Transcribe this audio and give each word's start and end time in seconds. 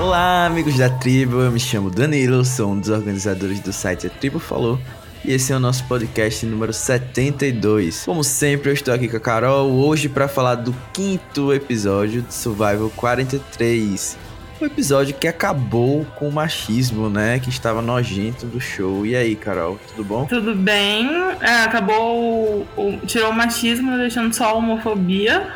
Olá, 0.00 0.46
amigos 0.46 0.78
da 0.78 0.88
tribo. 0.88 1.42
Eu 1.42 1.52
me 1.52 1.60
chamo 1.60 1.90
Danilo, 1.90 2.42
sou 2.42 2.72
um 2.72 2.80
dos 2.80 2.88
organizadores 2.88 3.60
do 3.60 3.70
site 3.70 4.06
A 4.06 4.10
Tribo 4.10 4.38
Falou. 4.38 4.80
E 5.22 5.30
esse 5.30 5.52
é 5.52 5.56
o 5.56 5.60
nosso 5.60 5.84
podcast 5.84 6.46
número 6.46 6.72
72. 6.72 8.06
Como 8.06 8.24
sempre, 8.24 8.70
eu 8.70 8.72
estou 8.72 8.94
aqui 8.94 9.08
com 9.08 9.18
a 9.18 9.20
Carol 9.20 9.70
hoje 9.70 10.08
para 10.08 10.26
falar 10.26 10.54
do 10.54 10.74
quinto 10.94 11.52
episódio 11.52 12.22
de 12.22 12.32
Survival 12.32 12.90
43. 12.96 14.16
O 14.58 14.64
episódio 14.64 15.14
que 15.14 15.28
acabou 15.28 16.06
com 16.16 16.28
o 16.28 16.32
machismo, 16.32 17.10
né? 17.10 17.38
Que 17.38 17.50
estava 17.50 17.82
nojento 17.82 18.46
do 18.46 18.58
show. 18.58 19.04
E 19.04 19.14
aí, 19.14 19.36
Carol, 19.36 19.78
tudo 19.90 20.02
bom? 20.02 20.24
Tudo 20.24 20.54
bem. 20.54 21.10
É, 21.42 21.64
acabou. 21.64 22.66
O, 22.74 22.98
tirou 23.06 23.28
o 23.30 23.34
machismo, 23.34 23.98
deixando 23.98 24.32
só 24.32 24.46
a 24.46 24.54
homofobia. 24.54 25.46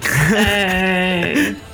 é. 0.36 1.67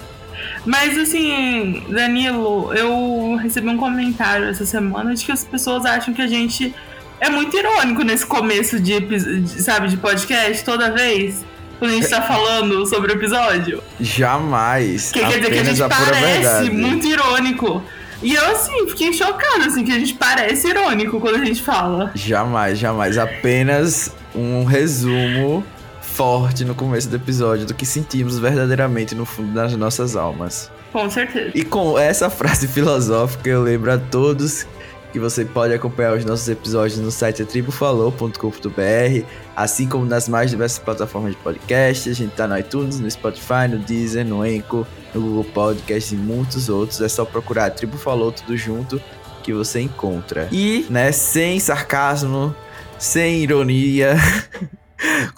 Mas 0.64 0.96
assim, 0.96 1.82
Danilo, 1.88 2.72
eu 2.74 3.36
recebi 3.36 3.68
um 3.68 3.76
comentário 3.76 4.48
essa 4.48 4.64
semana 4.64 5.14
de 5.14 5.24
que 5.24 5.32
as 5.32 5.44
pessoas 5.44 5.84
acham 5.84 6.14
que 6.14 6.22
a 6.22 6.26
gente 6.26 6.74
é 7.20 7.28
muito 7.28 7.56
irônico 7.56 8.02
nesse 8.02 8.26
começo 8.26 8.80
de, 8.80 9.00
de 9.00 9.62
sabe, 9.62 9.88
de 9.88 9.96
podcast 9.96 10.64
toda 10.64 10.90
vez. 10.90 11.44
Quando 11.78 11.90
a 11.90 11.94
gente 11.94 12.08
tá 12.08 12.22
falando 12.22 12.86
sobre 12.86 13.12
o 13.12 13.16
episódio. 13.16 13.82
Jamais. 14.00 15.10
Que 15.10 15.20
quer 15.20 15.38
dizer 15.38 15.52
que 15.52 15.58
a 15.58 15.64
gente 15.64 15.88
parece 15.88 16.70
muito 16.70 17.06
irônico. 17.06 17.82
E 18.22 18.32
eu, 18.32 18.46
assim, 18.52 18.88
fiquei 18.88 19.12
chocada, 19.12 19.66
assim, 19.66 19.84
que 19.84 19.92
a 19.92 19.98
gente 19.98 20.14
parece 20.14 20.68
irônico 20.68 21.20
quando 21.20 21.36
a 21.36 21.44
gente 21.44 21.62
fala. 21.62 22.10
Jamais, 22.14 22.78
jamais. 22.78 23.18
Apenas 23.18 24.14
um 24.34 24.64
resumo 24.64 25.64
forte 26.14 26.64
no 26.64 26.76
começo 26.76 27.08
do 27.08 27.16
episódio 27.16 27.66
do 27.66 27.74
que 27.74 27.84
sentimos 27.84 28.38
verdadeiramente 28.38 29.16
no 29.16 29.26
fundo 29.26 29.52
das 29.52 29.74
nossas 29.74 30.14
almas. 30.14 30.70
Com 30.92 31.10
certeza. 31.10 31.50
E 31.56 31.64
com 31.64 31.98
essa 31.98 32.30
frase 32.30 32.68
filosófica, 32.70 33.50
eu 33.50 33.60
lembro 33.60 33.92
a 33.92 33.98
todos 33.98 34.64
que 35.12 35.18
você 35.18 35.44
pode 35.44 35.74
acompanhar 35.74 36.16
os 36.16 36.24
nossos 36.24 36.48
episódios 36.48 37.00
no 37.00 37.10
site 37.10 37.42
atribufalou.com.br, 37.42 39.26
assim 39.56 39.88
como 39.88 40.04
nas 40.06 40.28
mais 40.28 40.50
diversas 40.50 40.78
plataformas 40.78 41.32
de 41.32 41.38
podcast. 41.38 42.08
A 42.08 42.14
gente 42.14 42.30
tá 42.30 42.46
no 42.46 42.56
iTunes, 42.56 43.00
no 43.00 43.10
Spotify, 43.10 43.66
no 43.68 43.78
Deezer, 43.78 44.24
no 44.24 44.46
Enco, 44.46 44.86
no 45.12 45.20
Google 45.20 45.44
Podcast 45.52 46.14
e 46.14 46.16
muitos 46.18 46.68
outros. 46.68 47.00
É 47.00 47.08
só 47.08 47.24
procurar 47.24 47.64
a 47.66 47.70
Tribo 47.70 47.98
Falou 47.98 48.30
tudo 48.30 48.56
junto 48.56 49.02
que 49.42 49.52
você 49.52 49.80
encontra. 49.80 50.48
E, 50.52 50.86
né, 50.88 51.10
sem 51.10 51.58
sarcasmo, 51.58 52.54
sem 53.00 53.42
ironia. 53.42 54.14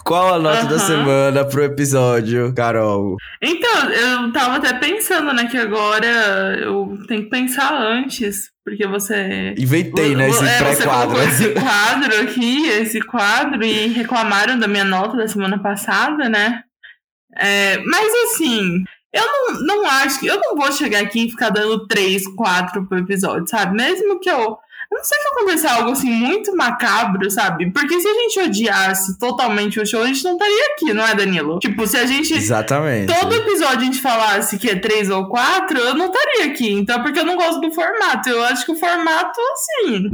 Qual 0.03 0.35
a 0.35 0.39
nota 0.39 0.63
uhum. 0.63 0.69
da 0.69 0.79
semana 0.79 1.45
pro 1.45 1.63
episódio, 1.63 2.53
Carol? 2.53 3.17
Então, 3.41 3.89
eu 3.89 4.31
tava 4.31 4.57
até 4.57 4.73
pensando, 4.73 5.33
né, 5.33 5.47
que 5.47 5.57
agora 5.57 6.07
eu 6.59 6.97
tenho 7.07 7.23
que 7.23 7.29
pensar 7.29 7.73
antes, 7.73 8.51
porque 8.63 8.87
você. 8.87 9.53
Inventei, 9.57 10.15
né, 10.15 10.29
esse 10.29 10.45
é, 10.45 10.57
pré-quadro. 10.57 11.21
esse 11.21 11.49
quadro 11.59 12.21
aqui, 12.21 12.67
esse 12.67 13.01
quadro, 13.01 13.63
e 13.63 13.87
reclamaram 13.87 14.57
da 14.57 14.67
minha 14.67 14.85
nota 14.85 15.17
da 15.17 15.27
semana 15.27 15.59
passada, 15.59 16.29
né? 16.29 16.63
É, 17.35 17.77
mas 17.79 18.11
assim, 18.25 18.83
eu 19.13 19.25
não, 19.25 19.59
não 19.61 19.85
acho 19.85 20.19
que. 20.19 20.27
Eu 20.27 20.39
não 20.39 20.55
vou 20.55 20.71
chegar 20.71 21.01
aqui 21.01 21.25
e 21.25 21.29
ficar 21.29 21.49
dando 21.49 21.87
3, 21.87 22.27
4 22.35 22.85
pro 22.87 22.99
episódio, 22.99 23.47
sabe? 23.47 23.75
Mesmo 23.75 24.19
que 24.19 24.29
eu 24.29 24.57
não 24.91 25.03
sei 25.03 25.19
se 25.19 25.27
acontecer 25.27 25.67
algo 25.67 25.91
assim 25.91 26.09
muito 26.09 26.55
macabro, 26.55 27.29
sabe? 27.29 27.71
Porque 27.71 27.99
se 27.99 28.07
a 28.07 28.13
gente 28.13 28.39
odiasse 28.39 29.19
totalmente 29.19 29.79
o 29.79 29.85
show, 29.85 30.01
a 30.01 30.07
gente 30.07 30.23
não 30.23 30.33
estaria 30.33 30.65
aqui, 30.73 30.93
não 30.93 31.05
é, 31.05 31.13
Danilo? 31.13 31.59
Tipo, 31.59 31.85
se 31.85 31.97
a 31.97 32.05
gente. 32.05 32.33
Exatamente. 32.33 33.13
Todo 33.13 33.35
episódio 33.35 33.79
a 33.79 33.83
gente 33.83 34.01
falasse 34.01 34.57
que 34.57 34.69
é 34.69 34.75
três 34.75 35.09
ou 35.09 35.27
quatro, 35.27 35.77
eu 35.77 35.93
não 35.93 36.07
estaria 36.07 36.45
aqui. 36.45 36.71
Então, 36.71 37.01
porque 37.01 37.19
eu 37.19 37.25
não 37.25 37.35
gosto 37.35 37.61
do 37.61 37.71
formato. 37.71 38.29
Eu 38.29 38.43
acho 38.43 38.65
que 38.65 38.71
o 38.71 38.75
formato, 38.75 39.39
assim. 39.53 40.09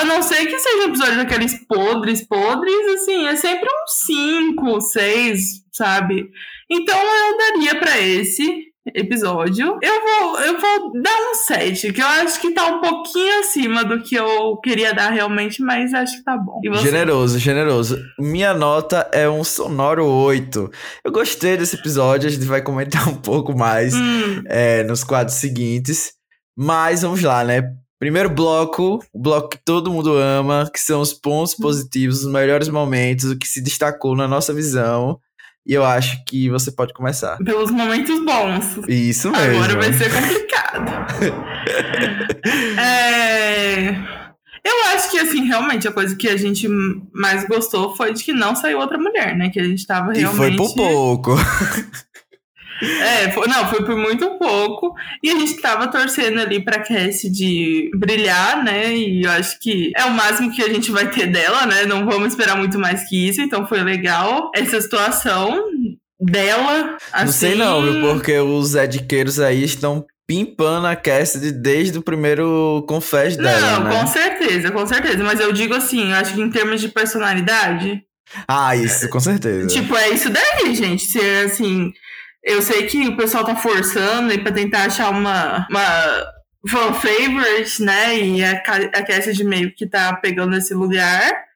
A, 0.00 0.04
não 0.04 0.22
ser 0.22 0.46
que 0.46 0.58
seja 0.58 0.84
um 0.84 0.88
episódio 0.88 1.16
daqueles 1.16 1.66
podres, 1.66 2.22
podres, 2.22 2.86
assim, 2.94 3.26
é 3.26 3.34
sempre 3.34 3.68
um 3.68 3.86
cinco, 3.88 4.80
seis, 4.80 5.64
sabe? 5.72 6.30
Então 6.70 6.96
eu 6.96 7.36
daria 7.36 7.74
para 7.80 7.98
esse 7.98 8.67
episódio. 8.94 9.78
Eu 9.82 10.02
vou, 10.02 10.40
eu 10.40 10.60
vou 10.60 10.92
dar 11.02 11.30
um 11.30 11.34
7, 11.34 11.92
que 11.92 12.00
eu 12.00 12.06
acho 12.06 12.40
que 12.40 12.52
tá 12.52 12.66
um 12.66 12.80
pouquinho 12.80 13.40
acima 13.40 13.84
do 13.84 14.02
que 14.02 14.14
eu 14.14 14.56
queria 14.58 14.92
dar 14.92 15.10
realmente, 15.10 15.62
mas 15.62 15.92
acho 15.94 16.18
que 16.18 16.24
tá 16.24 16.36
bom. 16.36 16.60
Generoso, 16.74 17.38
generoso. 17.38 17.98
Minha 18.18 18.54
nota 18.54 19.08
é 19.12 19.28
um 19.28 19.44
sonoro 19.44 20.06
8. 20.06 20.70
Eu 21.04 21.12
gostei 21.12 21.56
desse 21.56 21.76
episódio, 21.76 22.28
a 22.28 22.32
gente 22.32 22.44
vai 22.44 22.62
comentar 22.62 23.08
um 23.08 23.16
pouco 23.16 23.56
mais 23.56 23.94
hum. 23.94 24.42
é, 24.46 24.82
nos 24.84 25.04
quadros 25.04 25.36
seguintes. 25.36 26.12
Mas 26.56 27.02
vamos 27.02 27.22
lá, 27.22 27.44
né? 27.44 27.62
Primeiro 27.98 28.30
bloco, 28.30 29.00
o 29.12 29.20
bloco 29.20 29.50
que 29.50 29.58
todo 29.64 29.90
mundo 29.90 30.16
ama, 30.16 30.70
que 30.72 30.80
são 30.80 31.00
os 31.00 31.12
pontos 31.12 31.54
hum. 31.54 31.62
positivos, 31.62 32.24
os 32.24 32.32
melhores 32.32 32.68
momentos, 32.68 33.30
o 33.30 33.38
que 33.38 33.46
se 33.46 33.60
destacou 33.60 34.16
na 34.16 34.28
nossa 34.28 34.52
visão. 34.52 35.18
E 35.68 35.74
eu 35.74 35.84
acho 35.84 36.24
que 36.24 36.48
você 36.48 36.72
pode 36.72 36.94
começar. 36.94 37.36
Pelos 37.44 37.70
momentos 37.70 38.24
bons. 38.24 38.88
Isso 38.88 39.30
mesmo. 39.30 39.62
Agora 39.62 39.76
vai 39.76 39.92
ser 39.92 40.10
complicado. 40.10 40.90
é... 42.80 44.18
Eu 44.64 44.94
acho 44.94 45.10
que, 45.10 45.18
assim, 45.18 45.44
realmente 45.44 45.86
a 45.86 45.92
coisa 45.92 46.16
que 46.16 46.26
a 46.26 46.38
gente 46.38 46.66
mais 47.12 47.46
gostou 47.46 47.94
foi 47.94 48.14
de 48.14 48.24
que 48.24 48.32
não 48.32 48.56
saiu 48.56 48.78
outra 48.78 48.96
mulher, 48.98 49.36
né? 49.36 49.50
Que 49.50 49.60
a 49.60 49.64
gente 49.64 49.86
tava 49.86 50.12
realmente. 50.12 50.34
E 50.34 50.36
foi 50.36 50.56
por 50.56 50.74
pouco. 50.74 51.36
É, 52.80 53.30
foi, 53.32 53.48
não, 53.48 53.68
foi 53.68 53.84
por 53.84 53.96
muito 53.96 54.38
pouco. 54.38 54.94
E 55.22 55.30
a 55.30 55.34
gente 55.34 55.60
tava 55.60 55.88
torcendo 55.88 56.40
ali 56.40 56.62
pra 56.62 56.80
Cassie 56.80 57.90
brilhar, 57.94 58.62
né? 58.62 58.94
E 58.94 59.22
eu 59.24 59.30
acho 59.32 59.58
que 59.58 59.92
é 59.96 60.04
o 60.04 60.12
máximo 60.12 60.52
que 60.52 60.62
a 60.62 60.68
gente 60.68 60.90
vai 60.90 61.10
ter 61.10 61.26
dela, 61.26 61.66
né? 61.66 61.84
Não 61.86 62.06
vamos 62.06 62.28
esperar 62.28 62.56
muito 62.56 62.78
mais 62.78 63.08
que 63.08 63.28
isso. 63.28 63.40
Então 63.40 63.66
foi 63.66 63.82
legal 63.82 64.50
essa 64.54 64.80
situação 64.80 65.60
dela. 66.20 66.96
Assim... 67.12 67.24
Não 67.24 67.32
sei 67.32 67.54
não, 67.54 67.82
viu? 67.82 67.90
Assim. 67.90 68.00
Porque 68.00 68.38
os 68.38 68.74
ediqueiros 68.74 69.40
aí 69.40 69.64
estão 69.64 70.06
pimpando 70.26 70.86
a 70.86 70.94
Cassidy 70.94 71.50
desde 71.50 71.98
o 71.98 72.02
primeiro 72.02 72.84
confess 72.86 73.34
dela, 73.36 73.78
Não, 73.78 73.84
né? 73.84 73.98
com 73.98 74.06
certeza, 74.06 74.70
com 74.70 74.86
certeza. 74.86 75.24
Mas 75.24 75.40
eu 75.40 75.52
digo 75.52 75.74
assim, 75.74 76.10
eu 76.10 76.16
acho 76.16 76.34
que 76.34 76.40
em 76.40 76.50
termos 76.50 76.80
de 76.80 76.88
personalidade... 76.88 78.02
Ah, 78.46 78.76
isso, 78.76 79.08
com 79.08 79.18
certeza. 79.18 79.68
Tipo, 79.68 79.96
é 79.96 80.10
isso 80.10 80.28
daí, 80.28 80.74
gente. 80.74 81.02
Ser, 81.06 81.46
assim, 81.46 81.90
eu 82.42 82.62
sei 82.62 82.86
que 82.86 83.08
o 83.08 83.16
pessoal 83.16 83.44
tá 83.44 83.56
forçando 83.56 84.32
e 84.32 84.38
pra 84.38 84.52
tentar 84.52 84.84
achar 84.84 85.10
uma, 85.10 85.66
uma 85.68 86.24
fan 86.66 86.92
favorite, 86.94 87.82
né? 87.82 88.18
E 88.18 88.44
a, 88.44 88.52
a 88.52 89.02
Cassidy 89.02 89.44
meio 89.44 89.74
que 89.74 89.86
tá 89.86 90.14
pegando 90.16 90.56
esse 90.56 90.74
lugar. 90.74 91.48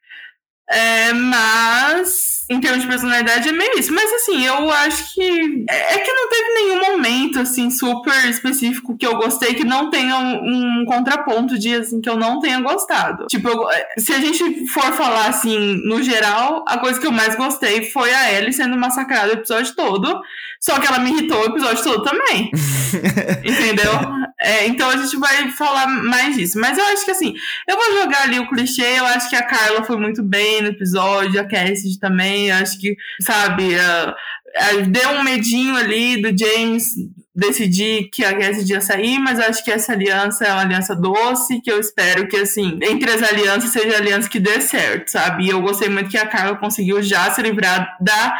É, 0.73 1.13
mas, 1.13 2.47
em 2.49 2.59
termos 2.59 2.83
de 2.83 2.89
personalidade, 2.89 3.47
é 3.47 3.53
meio 3.53 3.79
isso. 3.79 3.93
Mas, 3.93 4.11
assim, 4.11 4.43
eu 4.47 4.71
acho 4.71 5.13
que. 5.13 5.65
É, 5.69 5.95
é 5.95 5.99
que 5.99 6.13
não 6.13 6.29
teve 6.31 6.55
nenhum 6.55 6.93
momento, 6.93 7.41
assim, 7.41 7.69
super 7.71 8.25
específico 8.31 8.97
que 8.97 9.07
eu 9.07 9.17
gostei 9.17 9.55
que 9.55 9.65
não 9.65 9.91
tenha 9.91 10.17
um, 10.17 10.81
um 10.81 10.85
contraponto 10.87 11.59
de, 11.59 11.75
assim, 11.75 12.01
que 12.01 12.09
eu 12.09 12.17
não 12.17 12.41
tenha 12.41 12.61
gostado. 12.61 13.27
Tipo, 13.27 13.49
eu, 13.49 13.69
se 13.99 14.15
a 14.15 14.19
gente 14.19 14.67
for 14.69 14.93
falar, 14.95 15.27
assim, 15.27 15.59
no 15.85 16.03
geral, 16.03 16.65
a 16.67 16.79
coisa 16.79 16.99
que 16.99 17.07
eu 17.07 17.13
mais 17.13 17.37
gostei 17.37 17.91
foi 17.91 18.13
a 18.15 18.33
Ellie 18.33 18.53
sendo 18.53 18.79
massacrada 18.79 19.29
o 19.31 19.35
episódio 19.35 19.75
todo. 19.75 20.23
Só 20.63 20.79
que 20.79 20.87
ela 20.87 21.01
me 21.01 21.11
irritou 21.11 21.41
o 21.41 21.47
episódio 21.47 21.83
todo 21.83 22.05
também. 22.05 22.51
Entendeu? 23.45 23.93
É, 24.41 24.67
então 24.67 24.89
a 24.89 24.97
gente 24.97 25.17
vai 25.17 25.51
falar 25.51 25.89
mais 25.89 26.37
disso. 26.37 26.59
Mas 26.59 26.79
eu 26.79 26.85
acho 26.85 27.05
que 27.05 27.11
assim, 27.11 27.35
eu 27.69 27.77
vou 27.77 28.01
jogar 28.01 28.23
ali 28.23 28.39
o 28.39 28.49
clichê. 28.49 28.99
Eu 29.01 29.07
acho 29.07 29.29
que 29.29 29.35
a 29.35 29.43
Carla 29.43 29.83
foi 29.83 29.97
muito 29.97 30.23
bem 30.23 30.63
no 30.63 30.69
episódio, 30.69 31.41
a 31.41 31.45
Cassidy 31.45 31.99
também. 31.99 32.49
Eu 32.49 32.57
acho 32.57 32.79
que, 32.79 32.97
sabe, 33.21 33.75
uh, 33.75 34.11
uh, 34.11 34.87
deu 34.87 35.11
um 35.11 35.25
medinho 35.25 35.75
ali 35.77 36.23
do 36.23 36.29
James 36.29 36.93
decidir 37.35 38.11
que 38.13 38.25
a 38.25 38.39
Cassidy 38.39 38.75
ia 38.75 38.81
sair, 38.81 39.19
mas 39.19 39.39
eu 39.39 39.47
acho 39.47 39.65
que 39.65 39.71
essa 39.71 39.93
aliança 39.93 40.45
é 40.45 40.53
uma 40.53 40.61
aliança 40.61 40.95
doce, 40.95 41.61
que 41.63 41.73
eu 41.73 41.81
espero 41.81 42.29
que, 42.29 42.37
assim, 42.37 42.79
entre 42.83 43.11
as 43.11 43.23
alianças 43.23 43.71
seja 43.71 43.97
a 43.97 43.99
aliança 43.99 44.29
que 44.29 44.39
dê 44.39 44.61
certo, 44.61 45.09
sabe? 45.09 45.47
E 45.47 45.49
eu 45.49 45.63
gostei 45.63 45.89
muito 45.89 46.11
que 46.11 46.19
a 46.19 46.27
Carla 46.27 46.57
conseguiu 46.57 47.03
já 47.03 47.31
se 47.31 47.41
livrar 47.41 47.97
da 48.01 48.35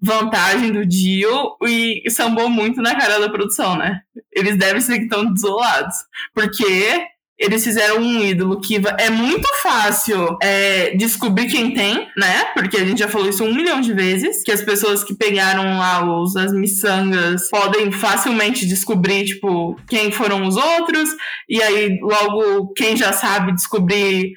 vantagem 0.00 0.72
do 0.72 0.86
Dio 0.86 1.56
e 1.62 2.02
sambou 2.10 2.48
muito 2.48 2.80
na 2.80 2.94
cara 2.94 3.18
da 3.18 3.28
produção, 3.28 3.76
né? 3.76 4.00
Eles 4.32 4.56
devem 4.56 4.80
ser 4.80 4.98
que 4.98 5.04
estão 5.04 5.32
desolados. 5.32 5.96
Porque 6.34 7.06
eles 7.38 7.62
fizeram 7.62 7.98
um 7.98 8.22
ídolo 8.22 8.60
que 8.60 8.80
é 8.98 9.10
muito 9.10 9.46
fácil 9.62 10.38
é, 10.42 10.96
descobrir 10.96 11.46
quem 11.46 11.74
tem, 11.74 12.08
né? 12.16 12.46
Porque 12.54 12.78
a 12.78 12.84
gente 12.84 12.98
já 12.98 13.08
falou 13.08 13.28
isso 13.28 13.44
um 13.44 13.54
milhão 13.54 13.80
de 13.80 13.92
vezes. 13.92 14.42
Que 14.42 14.52
as 14.52 14.62
pessoas 14.62 15.04
que 15.04 15.14
pegaram 15.14 15.78
lá 15.78 16.02
os, 16.02 16.34
as 16.34 16.52
miçangas 16.52 17.50
podem 17.50 17.92
facilmente 17.92 18.66
descobrir, 18.66 19.26
tipo, 19.26 19.78
quem 19.86 20.10
foram 20.10 20.46
os 20.46 20.56
outros. 20.56 21.10
E 21.46 21.62
aí, 21.62 21.98
logo, 22.00 22.72
quem 22.72 22.96
já 22.96 23.12
sabe 23.12 23.54
descobrir 23.54 24.32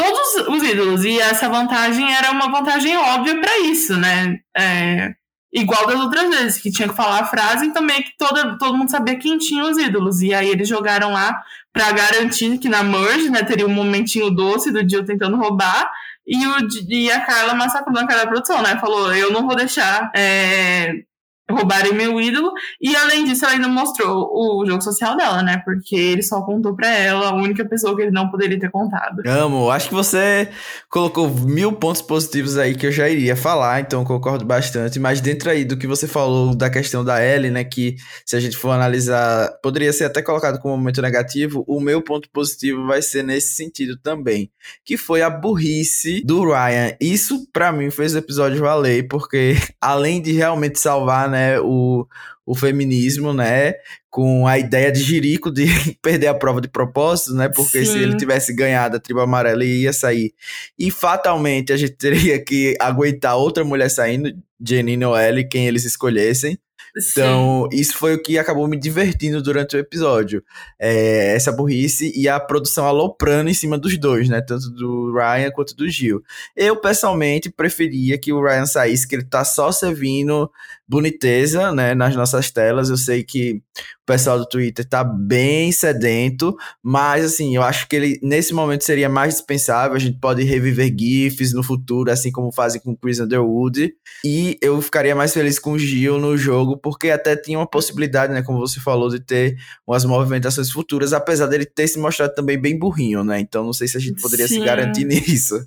todos 0.00 0.48
os 0.48 0.62
ídolos. 0.62 1.04
E 1.04 1.20
essa 1.20 1.48
vantagem 1.48 2.14
era 2.14 2.30
uma 2.30 2.50
vantagem 2.50 2.96
óbvia 2.96 3.38
para 3.38 3.58
isso, 3.60 3.96
né? 3.98 4.38
É, 4.56 5.14
igual 5.52 5.86
das 5.86 6.00
outras 6.00 6.28
vezes, 6.30 6.62
que 6.62 6.70
tinha 6.70 6.88
que 6.88 6.96
falar 6.96 7.20
a 7.20 7.26
frase 7.26 7.66
e 7.66 7.72
também 7.72 8.02
que 8.02 8.12
toda, 8.18 8.56
todo 8.56 8.76
mundo 8.76 8.90
sabia 8.90 9.18
quem 9.18 9.36
tinha 9.36 9.64
os 9.64 9.76
ídolos. 9.76 10.22
E 10.22 10.32
aí 10.32 10.48
eles 10.48 10.68
jogaram 10.68 11.12
lá 11.12 11.42
para 11.72 11.92
garantir 11.92 12.56
que 12.58 12.68
na 12.68 12.82
merge, 12.82 13.28
né, 13.28 13.42
teria 13.42 13.66
um 13.66 13.74
momentinho 13.74 14.30
doce 14.30 14.72
do 14.72 14.82
Dio 14.82 15.04
tentando 15.04 15.36
roubar. 15.36 15.90
E, 16.26 16.46
o, 16.46 16.68
e 16.88 17.10
a 17.10 17.20
Carla 17.20 17.54
massacrou 17.54 17.98
a 17.98 18.06
cara 18.06 18.24
da 18.24 18.30
produção, 18.30 18.62
né? 18.62 18.78
Falou: 18.78 19.12
eu 19.14 19.32
não 19.32 19.46
vou 19.46 19.56
deixar 19.56 20.10
é, 20.14 21.02
roubarem 21.50 21.94
meu 21.94 22.20
ídolo. 22.20 22.52
E 22.80 22.94
além 22.94 23.24
disso, 23.24 23.44
ela 23.44 23.54
ainda 23.54 23.68
mostrou 23.68 24.30
o 24.32 24.64
jogo 24.66 24.82
social 24.82 25.16
dela, 25.16 25.42
né? 25.42 25.62
Porque 25.64 25.96
ele 25.96 26.22
só 26.22 26.42
contou 26.42 26.74
pra 26.74 26.88
ela, 26.88 27.30
a 27.30 27.34
única 27.34 27.64
pessoa 27.64 27.94
que 27.96 28.02
ele 28.02 28.10
não 28.10 28.30
poderia 28.30 28.58
ter 28.58 28.70
contado. 28.70 29.22
Amo. 29.26 29.70
Acho 29.70 29.88
que 29.88 29.94
você 29.94 30.48
colocou 30.88 31.28
mil 31.28 31.72
pontos 31.72 32.02
positivos 32.02 32.56
aí 32.56 32.74
que 32.74 32.86
eu 32.86 32.92
já 32.92 33.08
iria 33.08 33.36
falar, 33.36 33.80
então 33.80 34.04
concordo 34.04 34.44
bastante. 34.44 34.98
Mas 34.98 35.20
dentro 35.20 35.50
aí 35.50 35.64
do 35.64 35.76
que 35.76 35.86
você 35.86 36.06
falou 36.06 36.54
da 36.54 36.70
questão 36.70 37.04
da 37.04 37.24
Ellie, 37.24 37.50
né? 37.50 37.64
Que 37.64 37.96
se 38.24 38.36
a 38.36 38.40
gente 38.40 38.56
for 38.56 38.70
analisar, 38.70 39.50
poderia 39.62 39.92
ser 39.92 40.04
até 40.04 40.22
colocado 40.22 40.58
como 40.60 40.74
um 40.74 40.76
momento 40.76 41.02
negativo. 41.02 41.64
O 41.66 41.80
meu 41.80 42.02
ponto 42.02 42.28
positivo 42.30 42.86
vai 42.86 43.02
ser 43.02 43.22
nesse 43.22 43.54
sentido 43.54 43.96
também. 43.96 44.50
Que 44.84 44.96
foi 44.96 45.22
a 45.22 45.30
burrice 45.30 46.22
do 46.24 46.44
Ryan. 46.44 46.94
Isso, 47.00 47.46
para 47.52 47.72
mim, 47.72 47.90
fez 47.90 48.14
o 48.14 48.18
episódio 48.18 48.60
valer, 48.60 49.08
porque 49.08 49.56
além 49.80 50.20
de 50.20 50.32
realmente 50.32 50.78
salvar, 50.78 51.28
né? 51.28 51.39
Né, 51.40 51.60
o, 51.60 52.06
o 52.44 52.54
feminismo, 52.54 53.32
né, 53.32 53.74
com 54.10 54.46
a 54.46 54.58
ideia 54.58 54.92
de 54.92 55.02
Jerico 55.02 55.50
de 55.50 55.66
perder 56.02 56.26
a 56.26 56.34
prova 56.34 56.60
de 56.60 56.68
propósito, 56.68 57.34
né, 57.34 57.48
porque 57.48 57.84
Sim. 57.84 57.92
se 57.92 57.98
ele 57.98 58.16
tivesse 58.16 58.54
ganhado 58.54 58.96
a 58.96 59.00
tribo 59.00 59.20
amarela, 59.20 59.62
ele 59.62 59.82
ia 59.82 59.92
sair. 59.92 60.34
E 60.78 60.90
fatalmente 60.90 61.72
a 61.72 61.76
gente 61.76 61.94
teria 61.98 62.42
que 62.42 62.76
aguentar 62.80 63.36
outra 63.36 63.64
mulher 63.64 63.88
saindo, 63.88 64.32
Janine 64.60 65.04
ou 65.04 65.18
Ellie, 65.18 65.48
quem 65.48 65.66
eles 65.66 65.84
escolhessem. 65.84 66.58
Então, 66.96 67.68
Sim. 67.70 67.78
isso 67.78 67.96
foi 67.96 68.14
o 68.14 68.22
que 68.22 68.38
acabou 68.38 68.66
me 68.66 68.76
divertindo 68.76 69.40
durante 69.42 69.76
o 69.76 69.78
episódio. 69.78 70.42
É, 70.78 71.34
essa 71.34 71.52
burrice 71.52 72.12
e 72.16 72.28
a 72.28 72.40
produção 72.40 72.84
aloprando 72.84 73.48
em 73.48 73.54
cima 73.54 73.78
dos 73.78 73.96
dois, 73.96 74.28
né? 74.28 74.40
Tanto 74.40 74.70
do 74.70 75.12
Ryan 75.12 75.50
quanto 75.52 75.76
do 75.76 75.88
Gil. 75.88 76.22
Eu, 76.56 76.76
pessoalmente, 76.76 77.50
preferia 77.50 78.18
que 78.18 78.32
o 78.32 78.42
Ryan 78.42 78.66
saísse, 78.66 79.06
que 79.06 79.14
ele 79.14 79.24
tá 79.24 79.44
só 79.44 79.70
servindo 79.70 80.50
boniteza, 80.90 81.70
né? 81.70 81.94
Nas 81.94 82.16
nossas 82.16 82.50
telas. 82.50 82.90
Eu 82.90 82.96
sei 82.96 83.22
que 83.22 83.62
o 84.02 84.04
pessoal 84.04 84.40
do 84.40 84.48
Twitter 84.48 84.84
tá 84.84 85.04
bem 85.04 85.70
sedento, 85.70 86.56
mas, 86.82 87.24
assim, 87.24 87.54
eu 87.54 87.62
acho 87.62 87.86
que 87.86 87.94
ele, 87.94 88.18
nesse 88.20 88.52
momento, 88.52 88.82
seria 88.82 89.08
mais 89.08 89.34
dispensável. 89.34 89.96
A 89.96 90.00
gente 90.00 90.18
pode 90.18 90.42
reviver 90.42 90.92
GIFs 90.92 91.52
no 91.52 91.62
futuro, 91.62 92.10
assim 92.10 92.32
como 92.32 92.50
fazem 92.50 92.80
com 92.80 92.96
Chris 92.96 93.20
Underwood. 93.20 93.94
E 94.24 94.58
eu 94.60 94.82
ficaria 94.82 95.14
mais 95.14 95.32
feliz 95.32 95.60
com 95.60 95.72
o 95.72 95.78
Gil 95.78 96.18
no 96.18 96.36
jogo 96.36 96.76
porque 96.76 97.10
até 97.10 97.36
tinha 97.36 97.56
uma 97.56 97.70
possibilidade, 97.70 98.32
né, 98.32 98.42
como 98.42 98.58
você 98.58 98.80
falou, 98.80 99.08
de 99.08 99.20
ter 99.20 99.56
umas 99.86 100.04
movimentações 100.04 100.72
futuras, 100.72 101.12
apesar 101.12 101.46
dele 101.46 101.64
ter 101.64 101.86
se 101.86 102.00
mostrado 102.00 102.34
também 102.34 102.60
bem 102.60 102.76
burrinho, 102.76 103.22
né? 103.22 103.38
Então 103.38 103.64
não 103.64 103.72
sei 103.72 103.86
se 103.86 103.96
a 103.96 104.00
gente 104.00 104.20
poderia 104.20 104.48
Sim. 104.48 104.54
se 104.54 104.64
garantir 104.64 105.04
nisso. 105.06 105.64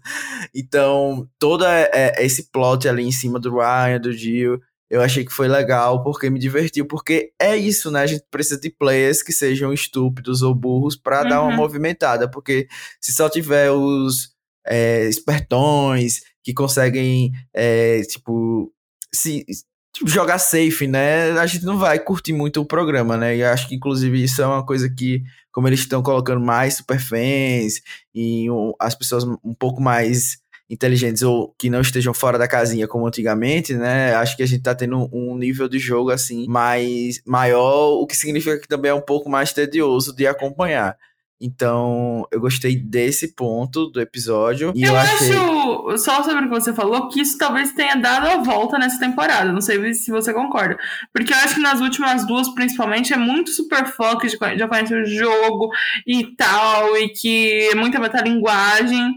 Então, 0.54 1.26
todo 1.40 1.66
é, 1.66 1.90
é, 1.94 2.26
esse 2.26 2.52
plot 2.52 2.90
ali 2.90 3.04
em 3.04 3.12
cima 3.12 3.40
do 3.40 3.56
Ryan, 3.56 4.02
do 4.02 4.12
Jill, 4.12 4.60
eu 4.90 5.02
achei 5.02 5.26
que 5.26 5.34
foi 5.34 5.48
legal, 5.48 6.04
porque 6.04 6.30
me 6.30 6.40
divertiu, 6.40 6.86
porque 6.86 7.32
é 7.40 7.56
isso, 7.58 7.90
né? 7.90 8.02
A 8.02 8.08
gente 8.08 8.24
precisa 8.30 8.60
de 8.60 8.70
players 8.70 9.24
que 9.24 9.32
sejam 9.32 9.74
estúpidos 9.74 10.42
ou 10.42 10.54
burros 10.54 10.96
para 10.96 11.24
uhum. 11.24 11.30
dar 11.30 11.42
uma 11.42 11.52
uhum. 11.52 11.58
movimentada, 11.58 12.30
porque 12.30 12.68
se 13.02 13.12
só 13.12 13.30
tiver 13.30 13.72
os 13.72 14.34
é, 14.68 15.08
espertões 15.08 16.22
que 16.44 16.54
conseguem, 16.54 17.32
é, 17.54 18.02
tipo, 18.02 18.72
se 19.14 19.46
tipo, 19.94 20.10
jogar 20.10 20.40
safe, 20.40 20.88
né? 20.88 21.32
A 21.32 21.46
gente 21.46 21.64
não 21.66 21.78
vai 21.78 22.00
curtir 22.00 22.34
muito 22.34 22.60
o 22.62 22.66
programa, 22.66 23.16
né? 23.16 23.38
E 23.38 23.44
acho 23.44 23.68
que, 23.68 23.76
inclusive, 23.76 24.24
isso 24.24 24.42
é 24.42 24.46
uma 24.48 24.66
coisa 24.66 24.90
que, 24.90 25.24
como 25.52 25.68
eles 25.68 25.80
estão 25.80 26.02
colocando 26.02 26.42
mais 26.42 26.76
superfans 26.76 27.82
e 28.14 28.50
um, 28.50 28.74
as 28.80 28.96
pessoas 28.96 29.24
um 29.24 29.54
pouco 29.54 29.82
mais 29.82 30.43
inteligentes 30.70 31.22
ou 31.22 31.54
que 31.58 31.70
não 31.70 31.82
estejam 31.82 32.14
fora 32.14 32.38
da 32.38 32.48
casinha 32.48 32.88
como 32.88 33.08
antigamente, 33.08 33.74
né? 33.74 34.16
Acho 34.16 34.36
que 34.36 34.44
a 34.44 34.48
gente 34.48 34.64
tá 34.64 34.74
tendo 34.74 35.10
um 35.14 35.38
nível 35.38 35.68
de 35.68 35.78
jogo 35.78 36.10
assim 36.10 36.48
mais 36.48 37.22
maior, 37.26 38.02
o 38.02 38.08
que 38.08 38.16
significa 38.16 38.60
que 38.60 38.68
também 38.68 38.92
é 38.92 38.94
um 38.94 39.02
pouco 39.02 39.30
mais 39.30 39.54
tedioso 39.54 40.16
de 40.16 40.26
acompanhar. 40.26 40.98
Então, 41.46 42.26
eu 42.32 42.40
gostei 42.40 42.78
desse 42.78 43.36
ponto 43.36 43.88
do 43.90 44.00
episódio. 44.00 44.72
E 44.74 44.84
eu, 44.84 44.94
eu 44.94 44.98
achei... 44.98 45.32
acho, 45.32 45.98
só 45.98 46.24
sobre 46.24 46.46
o 46.46 46.50
que 46.50 46.56
você 46.62 46.72
falou, 46.72 47.10
que 47.10 47.20
isso 47.20 47.38
talvez 47.38 47.74
tenha 47.74 47.96
dado 47.96 48.28
a 48.28 48.38
volta 48.38 48.78
nessa 48.78 48.98
temporada. 48.98 49.52
Não 49.52 49.60
sei 49.60 49.94
se 49.94 50.10
você 50.10 50.34
concorda. 50.34 50.78
Porque 51.14 51.34
eu 51.34 51.38
acho 51.38 51.56
que 51.56 51.62
nas 51.62 51.82
últimas 51.82 52.26
duas, 52.26 52.48
principalmente, 52.54 53.14
é 53.14 53.18
muito 53.18 53.50
super 53.50 53.86
foco 53.88 54.26
de 54.26 54.38
já 54.58 54.68
conhece 54.70 54.96
o 54.96 55.06
jogo 55.06 55.70
e 56.08 56.34
tal, 56.38 56.96
e 56.96 57.10
que 57.10 57.70
é 57.72 57.76
muita 57.76 58.00
metalinguagem. 58.00 59.14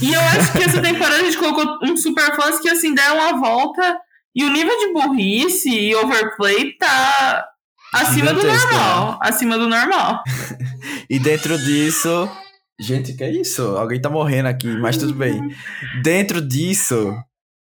E 0.00 0.12
eu 0.12 0.20
acho 0.20 0.52
que 0.52 0.62
essa 0.62 0.80
temporada 0.80 1.16
a 1.16 1.24
gente 1.24 1.38
colocou 1.38 1.78
um 1.82 1.96
super 1.96 2.34
fãs 2.36 2.60
que, 2.60 2.68
assim, 2.68 2.94
deram 2.94 3.20
a 3.20 3.32
volta. 3.32 3.98
E 4.34 4.44
o 4.44 4.52
nível 4.52 4.78
de 4.78 4.92
burrice 4.92 5.68
e 5.68 5.94
overplay 5.96 6.76
tá 6.78 7.44
acima 7.92 8.32
do 8.32 8.42
normal. 8.42 9.12
Né? 9.12 9.18
Acima 9.22 9.58
do 9.58 9.68
normal. 9.68 10.22
E 11.10 11.18
dentro 11.18 11.56
disso. 11.58 12.30
Gente, 12.78 13.14
que 13.14 13.24
é 13.24 13.30
isso? 13.30 13.62
Alguém 13.78 14.00
tá 14.00 14.10
morrendo 14.10 14.46
aqui, 14.46 14.68
mas 14.68 14.98
tudo 14.98 15.14
bem. 15.14 15.40
dentro 16.02 16.40
disso, 16.40 17.16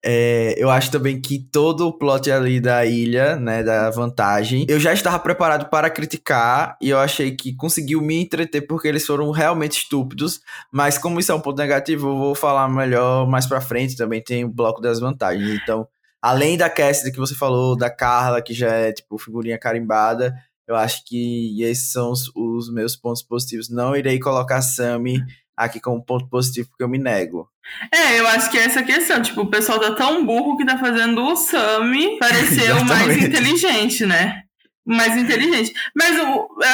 é, 0.07 0.54
eu 0.57 0.69
acho 0.69 0.92
também 0.92 1.19
que 1.19 1.40
todo 1.40 1.88
o 1.88 1.92
plot 1.92 2.30
ali 2.30 2.60
da 2.60 2.86
ilha, 2.86 3.36
né, 3.38 3.63
da 3.63 3.90
vantagem, 3.90 4.63
eu 4.69 4.80
já 4.80 4.94
estava 4.94 5.18
preparado 5.18 5.68
para 5.68 5.90
criticar 5.90 6.78
e 6.80 6.92
eu 6.92 7.00
achei 7.00 7.36
que 7.36 7.56
conseguiu 7.56 8.00
me 8.02 8.22
entreter 8.22 8.62
porque 8.62 8.88
eles 8.88 9.04
foram 9.04 9.31
realmente 9.31 9.81
estúpidos, 9.81 10.42
mas 10.72 11.00
como 11.00 11.19
isso 11.19 11.31
é 11.31 11.36
um 11.36 11.40
ponto 11.40 11.57
negativo, 11.57 12.10
eu 12.10 12.18
vou 12.18 12.36
falar 12.36 12.69
melhor 12.69 13.28
mais 13.28 13.48
pra 13.48 13.60
frente, 13.60 13.98
também 13.98 14.22
tem 14.22 14.46
o 14.46 14.50
bloco 14.50 14.80
das 14.80 15.00
vantagens. 15.00 15.50
Então, 15.50 15.88
além 16.22 16.56
da 16.56 16.69
Cassidy 16.69 17.12
que 17.12 17.18
você 17.18 17.34
falou, 17.34 17.75
da 17.75 17.90
Carla, 17.90 18.44
que 18.44 18.54
já 18.54 18.69
é, 18.69 18.92
tipo, 18.92 19.18
figurinha 19.18 19.58
carimbada, 19.58 20.36
eu 20.68 20.75
acho 20.75 21.04
que 21.06 21.63
esses 21.63 21.92
são 21.92 22.12
os, 22.12 22.31
os 22.36 22.72
meus 22.72 22.96
pontos 22.96 23.24
positivos. 23.24 23.69
Não 23.69 23.96
irei 23.96 24.19
colocar 24.19 24.62
Sammy 24.62 25.19
aqui 25.56 25.80
como 25.80 26.04
ponto 26.04 26.28
positivo 26.28 26.69
porque 26.69 26.84
eu 26.84 26.90
me 26.90 26.98
nego. 26.98 27.50
É, 27.92 28.19
eu 28.19 28.28
acho 28.28 28.52
que 28.52 28.57
é 28.57 28.66
essa 28.66 28.84
questão. 28.84 29.22
Tipo, 29.22 29.42
o 29.42 29.50
pessoal 29.50 29.80
tá 29.80 29.92
tão 29.92 30.25
burro 30.25 30.57
que 30.57 30.66
tá 30.66 30.78
fazendo 30.78 31.24
o 31.24 31.36
Sammy 31.36 32.19
parecer 32.19 32.72
o 32.74 32.86
mais 32.86 33.18
inteligente, 33.18 34.06
né? 34.06 34.46
mais 34.86 35.18
inteligente. 35.18 35.74
Mas, 35.96 36.16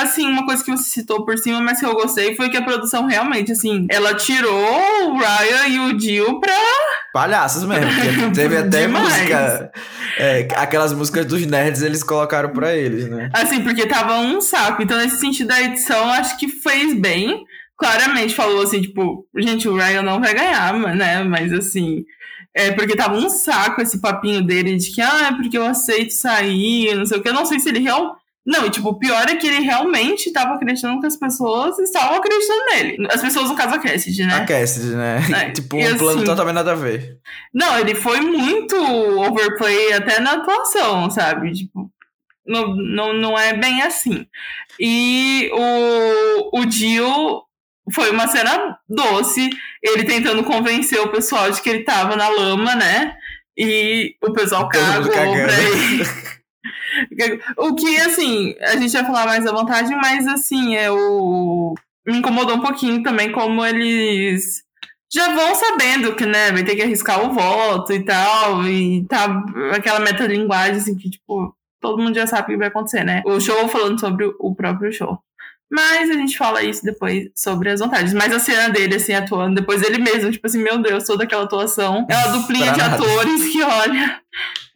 assim, 0.02 0.28
uma 0.28 0.46
coisa 0.46 0.64
que 0.64 0.72
você 0.72 0.84
citou 0.84 1.24
por 1.24 1.38
cima, 1.38 1.62
mas 1.62 1.80
que 1.80 1.86
eu 1.86 1.94
gostei, 1.94 2.36
foi 2.36 2.50
que 2.50 2.58
a 2.58 2.62
produção 2.62 3.06
realmente, 3.06 3.54
assim, 3.54 3.88
ela 3.90 4.14
tirou 4.14 5.10
o 5.10 5.18
Ryan 5.18 5.68
e 5.68 5.80
o 5.80 6.00
Jill 6.00 6.40
pra... 6.40 6.54
Palhaços 7.14 7.64
mesmo, 7.64 7.90
teve 8.36 8.58
até 8.58 8.88
música... 8.88 9.72
É, 10.18 10.46
aquelas 10.56 10.92
músicas 10.92 11.26
dos 11.26 11.46
nerds 11.46 11.82
eles 11.82 12.04
colocaram 12.04 12.50
pra 12.50 12.76
eles, 12.76 13.10
né? 13.10 13.30
Assim, 13.34 13.64
porque 13.64 13.88
tava 13.88 14.18
um 14.18 14.42
saco. 14.42 14.84
Então, 14.84 14.98
nesse 14.98 15.18
sentido, 15.18 15.52
a 15.52 15.62
edição, 15.62 16.12
acho 16.12 16.38
que 16.38 16.50
fez 16.50 16.94
bem. 16.94 17.46
Claramente 17.82 18.36
falou 18.36 18.62
assim, 18.62 18.82
tipo, 18.82 19.28
gente, 19.38 19.68
o 19.68 19.76
Ryan 19.76 20.04
não 20.04 20.22
vai 20.22 20.34
ganhar, 20.34 20.74
né? 20.96 21.24
Mas, 21.24 21.52
assim... 21.52 22.06
É 22.54 22.70
porque 22.72 22.98
tava 22.98 23.16
um 23.16 23.30
saco 23.30 23.82
esse 23.82 24.02
papinho 24.02 24.42
dele 24.42 24.76
de 24.76 24.92
que, 24.92 25.02
ah, 25.02 25.30
é 25.30 25.36
porque 25.36 25.58
eu 25.58 25.66
aceito 25.66 26.12
sair, 26.12 26.94
não 26.96 27.06
sei 27.06 27.18
o 27.18 27.22
que. 27.22 27.30
Eu 27.30 27.34
não 27.34 27.46
sei 27.46 27.62
se 27.62 27.70
ele 27.70 27.80
real. 27.80 28.14
Não, 28.46 28.66
e 28.66 28.72
tipo, 28.72 28.90
o 28.90 28.98
pior 28.98 29.30
é 29.30 29.36
que 29.36 29.46
ele 29.46 29.60
realmente 29.60 30.28
estava 30.28 30.56
acreditando 30.56 31.00
que 31.00 31.06
as 31.06 31.16
pessoas 31.16 31.78
estavam 31.78 32.18
acreditando 32.18 32.66
nele. 32.72 33.08
As 33.12 33.22
pessoas, 33.22 33.50
no 33.50 33.56
caso, 33.56 33.76
a 33.76 33.80
Cassidy, 33.80 34.26
né? 34.26 34.34
A 34.34 34.46
Cassidy, 34.46 34.96
né? 34.96 35.20
É, 35.32 35.52
tipo, 35.54 35.78
um 35.78 35.98
plano 35.98 36.18
assim, 36.18 36.26
totalmente 36.26 36.56
nada 36.56 36.72
a 36.72 36.76
ver. 36.76 37.20
Não, 37.54 37.78
ele 37.78 37.94
foi 37.94 38.20
muito 38.20 38.76
overplay 38.76 39.94
até 39.94 40.20
na 40.20 40.34
atuação, 40.34 41.10
sabe? 41.12 41.54
Tipo, 41.54 41.92
não, 42.46 42.76
não, 42.76 43.14
não 43.14 43.38
é 43.38 43.54
bem 43.54 43.84
assim. 43.84 44.26
E 44.80 45.52
o, 45.54 46.60
o 46.60 46.70
Jill 46.70 47.44
foi 47.94 48.12
uma 48.12 48.28
cena 48.28 48.78
doce, 48.88 49.50
ele 49.82 50.04
tentando 50.04 50.44
convencer 50.44 51.00
o 51.00 51.10
pessoal 51.10 51.50
de 51.50 51.62
que 51.62 51.70
ele 51.70 51.84
tava 51.84 52.16
na 52.16 52.30
lama, 52.30 52.76
né? 52.76 53.16
E 53.58 54.16
o 54.22 54.32
pessoal 54.32 54.70
cagou 54.70 55.12
pra 55.12 55.24
ele. 55.26 56.04
o 57.58 57.76
que, 57.76 57.98
assim, 57.98 58.56
a 58.62 58.76
gente 58.78 58.94
vai 58.94 59.06
falar 59.06 59.26
mais 59.26 59.46
à 59.46 59.52
vontade, 59.52 59.94
mas, 59.96 60.28
assim, 60.28 60.76
é 60.76 60.92
o... 60.92 61.74
me 62.06 62.18
incomodou 62.18 62.56
um 62.56 62.62
pouquinho 62.62 63.02
também 63.04 63.32
como 63.32 63.66
eles 63.66 64.64
já 65.14 65.34
vão 65.34 65.54
sabendo 65.54 66.16
que, 66.16 66.26
né, 66.26 66.52
vai 66.54 66.64
ter 66.64 66.76
que 66.76 66.82
arriscar 66.84 67.26
o 67.26 67.34
voto 67.34 67.92
e 67.92 68.06
tal, 68.06 68.66
e 68.66 69.06
tá 69.08 69.44
aquela 69.76 70.00
metalinguagem, 70.00 70.78
assim, 70.78 70.96
que, 70.96 71.10
tipo, 71.10 71.54
todo 71.82 72.02
mundo 72.02 72.16
já 72.16 72.26
sabe 72.26 72.44
o 72.44 72.46
que 72.52 72.58
vai 72.58 72.70
acontecer, 72.70 73.04
né? 73.04 73.22
O 73.26 73.40
show 73.40 73.68
falando 73.68 74.00
sobre 74.00 74.32
o 74.40 74.56
próprio 74.56 74.94
show. 74.94 75.20
Mas 75.72 76.10
a 76.10 76.14
gente 76.14 76.38
fala 76.38 76.62
isso 76.64 76.84
depois 76.84 77.30
sobre 77.36 77.70
as 77.70 77.80
vantagens. 77.80 78.14
Mas 78.14 78.34
a 78.34 78.40
cena 78.40 78.70
dele, 78.70 78.96
assim, 78.96 79.14
atuando, 79.14 79.56
depois 79.56 79.82
ele 79.82 79.98
mesmo, 80.00 80.30
tipo 80.32 80.46
assim, 80.46 80.62
meu 80.62 80.82
Deus, 80.82 81.06
toda 81.06 81.24
aquela 81.24 81.44
atuação. 81.44 82.06
É 82.10 82.16
uma 82.18 82.38
duplinha 82.40 82.72
de 82.74 82.82
atores 82.82 83.50
que, 83.52 83.64
olha. 83.64 84.20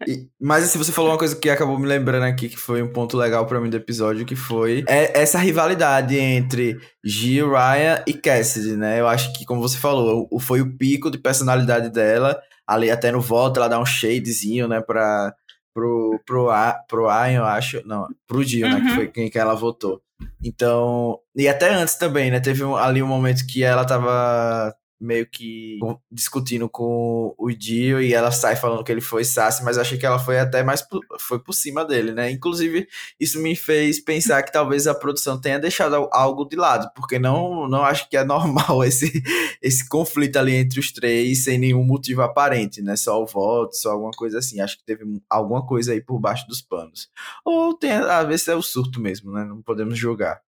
E- 0.08 0.28
mas 0.42 0.64
assim, 0.64 0.78
você 0.78 0.92
falou 0.92 1.12
uma 1.12 1.18
coisa 1.18 1.36
que 1.36 1.50
acabou 1.50 1.78
me 1.80 1.86
lembrando 1.88 2.24
aqui, 2.24 2.48
que 2.50 2.58
foi 2.58 2.82
um 2.82 2.92
ponto 2.92 3.18
legal 3.18 3.46
pra 3.46 3.60
mim 3.60 3.70
do 3.70 3.78
episódio, 3.78 4.26
que 4.26 4.36
foi 4.36 4.84
é 4.88 5.22
essa 5.22 5.38
rivalidade 5.40 6.18
entre 6.18 6.78
Gil, 7.04 7.50
Ryan 7.52 8.02
e 8.08 8.14
Cassidy, 8.14 8.76
né? 8.78 9.00
Eu 9.00 9.08
acho 9.08 9.34
que, 9.34 9.46
como 9.46 9.62
você 9.62 9.78
falou, 9.78 10.28
foi 10.40 10.62
o 10.62 10.78
pico 10.78 11.12
de 11.12 11.18
personalidade 11.18 11.90
dela. 11.90 12.40
Ali 12.68 12.90
até 12.90 13.12
no 13.12 13.22
voto, 13.22 13.58
ela 13.60 13.68
dá 13.68 13.80
um 13.80 13.86
shadezinho, 13.86 14.68
né, 14.68 14.82
pra, 14.82 15.34
pro, 15.74 16.20
pro, 16.26 16.50
A- 16.50 16.78
pro 16.88 17.06
Ryan, 17.08 17.38
eu 17.40 17.46
acho. 17.46 17.82
Não, 17.86 18.08
pro 18.28 18.44
Gil, 18.44 18.68
né, 18.70 18.80
que 18.82 18.88
Uhum. 18.88 18.96
foi 18.96 19.08
quem 19.08 19.30
que 19.30 19.38
ela 19.38 19.54
votou. 19.56 20.02
Então, 20.44 21.20
e 21.36 21.48
até 21.48 21.74
antes 21.74 21.96
também, 21.96 22.32
né? 22.32 22.40
Teve 22.40 22.64
ali 22.64 23.02
um 23.02 23.08
momento 23.08 23.46
que 23.48 23.64
ela 23.64 23.86
tava 23.86 24.76
meio 25.00 25.28
que 25.30 25.78
discutindo 26.12 26.70
com 26.70 27.34
o 27.38 27.52
Dio 27.52 28.02
e 28.02 28.14
ela 28.14 28.32
sai 28.32 28.56
falando 28.56 28.84
que 28.84 28.92
ele 28.92 29.02
foi 29.02 29.24
sassy, 29.24 29.64
mas 29.64 29.76
eu 29.78 29.82
achei 29.82 29.98
que 29.98 30.06
ela 30.06 30.18
foi 30.20 30.40
até 30.40 30.64
mais 30.64 30.82
por, 30.82 31.02
foi 31.20 31.40
por 31.40 31.54
cima 31.54 31.84
dele, 31.84 32.12
né? 32.14 32.32
Inclusive, 32.32 32.88
isso 33.20 33.42
me 33.42 33.56
fez 33.56 34.00
pensar 34.00 34.42
que 34.44 34.52
talvez 34.52 34.88
a 34.88 34.96
produção 34.96 35.40
tenha 35.40 35.60
deixado 35.60 35.96
al- 35.96 36.10
algo 36.14 36.46
de 36.46 36.56
lado, 36.56 36.90
porque 36.96 37.20
não, 37.20 37.68
não 37.68 37.84
acho 37.84 38.10
que 38.10 38.16
é 38.18 38.24
normal 38.24 38.84
esse, 38.86 39.22
esse 39.62 39.88
conflito 39.90 40.38
ali 40.38 40.56
entre 40.56 40.80
os 40.80 40.92
três 40.92 41.44
sem 41.44 41.58
nenhum 41.58 41.84
motivo 41.84 42.22
aparente, 42.22 42.82
né? 42.82 42.96
Só 42.96 43.22
o 43.22 43.26
voto, 43.26 43.76
só 43.76 43.92
alguma 43.92 44.12
coisa 44.12 44.40
assim. 44.40 44.60
Acho 44.62 44.78
que 44.78 44.86
teve 44.86 45.04
alguma 45.30 45.66
coisa 45.66 45.92
aí 45.92 46.02
por 46.02 46.20
baixo 46.20 46.48
dos 46.48 46.62
panos. 46.62 47.10
Ou 47.44 47.74
tem, 47.74 47.92
às 47.92 48.28
vezes 48.28 48.48
é 48.48 48.56
o 48.56 48.62
surto 48.62 49.00
mesmo, 49.00 49.32
né? 49.32 49.44
Não 49.44 49.62
podemos 49.62 49.98
julgar. 49.98 50.40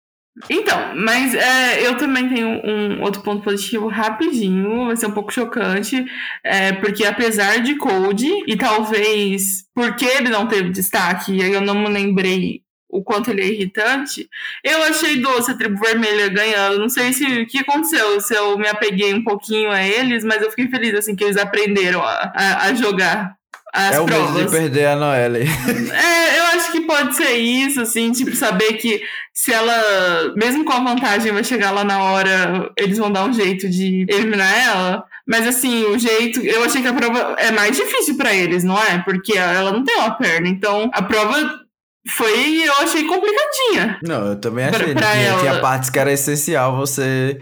Então, 0.50 0.96
mas 0.96 1.34
é, 1.34 1.88
eu 1.88 1.98
também 1.98 2.29
tenho 2.29 2.48
um 2.63 3.01
outro 3.01 3.22
ponto 3.22 3.44
positivo 3.44 3.88
rapidinho, 3.88 4.86
vai 4.86 4.96
ser 4.96 5.08
um 5.08 5.12
pouco 5.12 5.34
chocante, 5.34 6.06
é, 6.44 6.74
porque 6.74 7.06
apesar 7.06 7.60
de 7.60 7.75
Code, 7.75 8.44
e 8.46 8.56
talvez 8.56 9.65
porque 9.74 10.06
ele 10.06 10.29
não 10.29 10.48
teve 10.48 10.70
destaque, 10.70 11.34
e 11.34 11.41
eu 11.41 11.62
não 11.62 11.75
me 11.75 11.89
lembrei 11.89 12.62
o 12.89 13.03
quanto 13.03 13.32
ele 13.32 13.41
é 13.41 13.48
irritante, 13.48 14.29
eu 14.63 14.82
achei 14.84 15.17
doce 15.17 15.51
a 15.51 15.58
tribo 15.58 15.79
vermelha 15.79 16.29
ganhando. 16.29 16.79
Não 16.79 16.89
sei 16.89 17.12
se 17.12 17.25
o 17.25 17.46
que 17.46 17.60
aconteceu, 17.60 18.20
se 18.22 18.34
eu 18.34 18.58
me 18.58 18.67
apeguei 18.67 19.13
um 19.13 19.24
pouquinho 19.24 19.70
a 19.70 19.84
eles, 19.84 20.24
mas 20.24 20.41
eu 20.41 20.50
fiquei 20.50 20.67
feliz 20.70 20.94
assim 20.94 21.15
que 21.15 21.24
eles 21.24 21.38
aprenderam 21.38 22.01
a, 22.01 22.32
a, 22.34 22.65
a 22.67 22.74
jogar 22.74 23.36
as 23.74 23.95
é 23.95 24.00
o 24.00 24.05
provas. 24.05 24.31
medo 24.33 24.45
de 24.45 24.51
perder 24.51 24.86
a 24.88 24.95
Noelle. 24.95 25.45
É, 25.93 26.39
eu 26.39 26.43
acho 26.57 26.71
que 26.71 26.81
pode 26.81 27.15
ser 27.15 27.31
isso, 27.33 27.81
assim, 27.81 28.12
tipo, 28.12 28.36
saber 28.36 28.74
que 28.74 29.01
se 29.33 29.51
ela, 29.53 30.33
mesmo 30.36 30.63
com 30.65 30.74
a 30.74 30.79
vantagem, 30.83 31.31
vai 31.31 31.43
chegar 31.43 31.71
lá 31.71 31.83
na 31.83 32.01
hora, 32.03 32.71
eles 32.77 32.97
vão 32.97 33.12
dar 33.12 33.25
um 33.25 33.33
jeito 33.33 33.69
de 33.69 34.05
eliminar 34.09 34.51
ela. 34.65 35.03
Mas 35.27 35.45
assim, 35.45 35.83
o 35.86 36.00
jeito. 36.00 36.39
Eu 36.41 36.63
achei 36.63 36.81
que 36.81 36.88
a 36.88 36.93
prova 36.93 37.36
é 37.38 37.51
mais 37.51 37.75
difícil 37.75 38.15
pra 38.17 38.33
eles, 38.33 38.63
não 38.63 38.77
é? 38.81 39.00
Porque 39.00 39.38
ela 39.38 39.71
não 39.71 39.83
tem 39.83 39.95
uma 39.97 40.12
perna. 40.12 40.47
Então, 40.47 40.89
a 40.93 41.01
prova 41.03 41.59
foi, 42.07 42.63
eu 42.65 42.74
achei 42.81 43.03
complicadinha. 43.03 44.00
Não, 44.03 44.27
eu 44.27 44.36
também 44.39 44.67
Pra- 44.69 44.77
achei. 44.79 44.93
né? 44.93 45.01
pra 45.01 45.12
tinha, 45.12 45.24
ela. 45.27 45.39
tinha 45.41 45.59
partes 45.59 45.89
que 45.89 46.00
era 46.00 46.12
essencial 46.13 46.75
você. 46.77 47.39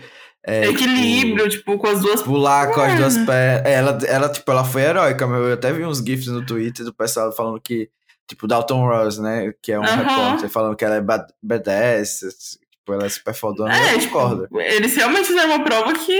É, 0.48 0.68
Equilíbrio, 0.68 1.50
tipo, 1.50 1.78
com 1.78 1.88
as 1.88 2.00
duas. 2.02 2.20
tipo, 2.20 2.32
pular 2.32 2.72
com 2.72 2.82
as 2.82 2.94
É. 2.94 2.96
duas 2.98 3.18
pernas. 3.18 3.66
Ela, 3.66 3.98
ela, 4.08 4.30
tipo, 4.30 4.52
ela 4.52 4.64
foi 4.64 4.82
heróica, 4.84 5.26
meu. 5.28 5.48
Eu 5.48 5.54
até 5.56 5.72
vi 5.74 5.84
uns 5.86 6.00
GIFs 6.00 6.28
no 6.28 6.46
Twitter 6.46 6.86
do 6.86 6.94
pessoal 6.94 7.32
falando 7.32 7.60
que. 7.60 7.90
Tipo, 8.28 8.48
Dalton 8.48 8.88
Ross, 8.88 9.20
né? 9.20 9.54
Que 9.62 9.72
é 9.72 9.80
um 9.80 9.84
Aham. 9.84 9.96
repórter, 9.98 10.50
falando 10.50 10.76
que 10.76 10.84
ela 10.84 10.96
é 10.96 11.02
bad- 11.02 11.32
badass. 11.44 12.20
Tipo, 12.72 12.94
ela 12.94 13.06
é 13.06 13.10
super 13.10 13.34
fodona. 13.34 13.76
É, 13.78 13.94
eu 13.96 14.00
tipo, 14.00 14.14
concordo. 14.14 14.48
eles 14.62 14.96
realmente 14.96 15.28
fizeram 15.28 15.50
uma 15.56 15.64
prova 15.64 15.94
que. 15.94 16.20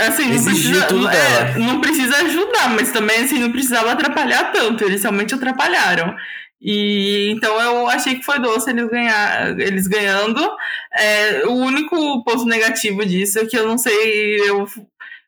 Assim, 0.00 0.26
não 0.32 0.44
precisa, 0.44 0.86
é, 1.12 1.58
não 1.58 1.80
precisa 1.80 2.16
ajudar, 2.18 2.70
mas 2.70 2.92
também 2.92 3.24
assim, 3.24 3.40
não 3.40 3.50
precisava 3.50 3.90
atrapalhar 3.92 4.52
tanto. 4.52 4.84
Eles 4.84 5.02
realmente 5.02 5.34
atrapalharam. 5.34 6.14
E 6.60 7.30
então 7.30 7.60
eu 7.60 7.88
achei 7.88 8.16
que 8.16 8.24
foi 8.24 8.40
doce 8.40 8.70
eles, 8.70 8.88
ganhar, 8.90 9.60
eles 9.60 9.86
ganhando. 9.86 10.40
É, 10.92 11.46
o 11.46 11.52
único 11.52 12.24
ponto 12.24 12.44
negativo 12.44 13.04
disso 13.06 13.38
é 13.38 13.46
que 13.46 13.56
eu 13.56 13.66
não 13.66 13.78
sei. 13.78 14.40
Eu, 14.40 14.66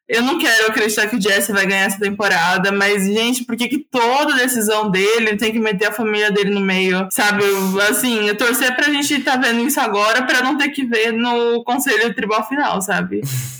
eu 0.09 0.23
não 0.23 0.39
quero 0.39 0.67
acreditar 0.67 1.07
que 1.07 1.15
o 1.15 1.21
Jesse 1.21 1.53
vai 1.53 1.65
ganhar 1.65 1.85
essa 1.85 2.01
temporada, 2.01 2.73
mas, 2.73 3.05
gente, 3.05 3.45
por 3.45 3.57
que, 3.57 3.69
que 3.69 3.79
toda 3.79 4.35
decisão 4.35 4.91
dele 4.91 5.37
tem 5.37 5.53
que 5.53 5.61
meter 5.61 5.87
a 5.87 5.93
família 5.93 6.33
dele 6.33 6.51
no 6.51 6.61
meio? 6.61 7.07
Sabe? 7.13 7.45
Eu, 7.45 7.81
assim, 7.83 8.27
eu 8.27 8.37
torcer 8.37 8.75
pra 8.75 8.91
gente 8.91 9.15
estar 9.15 9.33
tá 9.33 9.39
vendo 9.39 9.61
isso 9.61 9.79
agora 9.79 10.23
pra 10.27 10.43
não 10.43 10.59
ter 10.59 10.71
que 10.71 10.85
ver 10.85 11.13
no 11.13 11.63
conselho 11.63 12.13
tribal 12.13 12.47
final, 12.49 12.83
sabe? 12.83 13.21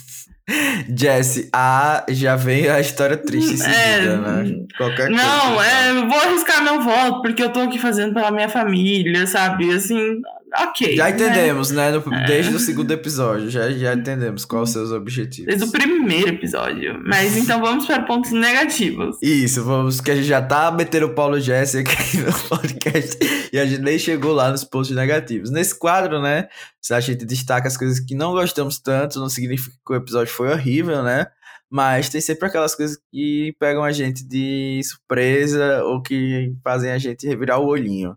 Jesse, 0.97 1.49
a 1.53 2.05
já 2.09 2.35
vem 2.35 2.69
a 2.69 2.81
história 2.81 3.17
triste 3.17 3.57
seguida, 3.57 3.75
É, 3.77 4.17
né? 4.17 4.65
Qualquer 4.77 5.09
coisa. 5.09 5.23
Não, 5.23 5.63
é, 5.63 5.93
vou 5.95 6.19
arriscar 6.19 6.63
meu 6.63 6.81
voto, 6.83 7.23
porque 7.23 7.43
eu 7.43 7.51
tô 7.53 7.61
aqui 7.61 7.79
fazendo 7.79 8.15
pela 8.15 8.31
minha 8.31 8.49
família, 8.49 9.27
sabe? 9.27 9.73
Assim, 9.73 10.21
ok. 10.55 10.97
Já 10.97 11.05
né? 11.05 11.11
entendemos, 11.11 11.71
né? 11.71 11.91
No- 11.91 12.03
Desde 12.27 12.55
o 12.55 12.59
segundo 12.59 12.91
episódio, 12.93 13.51
já, 13.51 13.71
já 13.71 13.95
entendemos 13.95 14.45
quais 14.45 14.69
os 14.69 14.73
seus 14.73 14.93
objetivos. 14.93 15.47
Desde 15.47 15.65
o 15.69 15.73
primeiro 15.73 16.29
episódio. 16.29 17.01
Mas 17.07 17.37
então 17.37 17.61
vamos 17.61 17.87
para 17.87 18.03
pontos 18.03 18.33
negativos. 18.33 19.17
Isso, 19.23 19.65
vamos, 19.65 20.01
que 20.01 20.11
a 20.11 20.15
gente 20.17 20.27
já 20.27 20.43
tá 20.43 20.71
metendo 20.71 21.07
o 21.07 21.15
Paulo 21.15 21.41
Jesse 21.41 21.79
aqui 21.79 22.19
no 22.19 22.33
podcast 22.49 23.19
e 23.53 23.59
a 23.59 23.67
gente 23.67 23.83
nem 23.83 23.99
chegou 23.99 24.33
lá 24.33 24.51
nos 24.51 24.65
pontos 24.65 24.91
negativos. 24.91 25.51
Nesse 25.51 25.79
quadro, 25.79 26.21
né, 26.21 26.49
a 26.91 27.01
gente 27.01 27.25
destaca 27.25 27.69
as 27.69 27.77
coisas 27.77 28.01
que 28.01 28.15
não 28.15 28.33
gostamos 28.33 28.79
tanto, 28.79 29.21
não 29.21 29.29
significa 29.29 29.77
que 29.87 29.93
o 29.93 29.97
episódio 29.97 30.33
foi 30.33 30.51
horrível, 30.51 31.03
né, 31.03 31.27
mas 31.71 32.09
tem 32.09 32.21
sempre 32.21 32.49
aquelas 32.49 32.75
coisas 32.75 32.99
que 33.13 33.55
pegam 33.61 33.85
a 33.85 33.93
gente 33.93 34.27
de 34.27 34.81
surpresa 34.83 35.85
ou 35.85 36.03
que 36.03 36.53
fazem 36.65 36.91
a 36.91 36.99
gente 36.99 37.27
revirar 37.27 37.61
o 37.61 37.67
olhinho. 37.67 38.17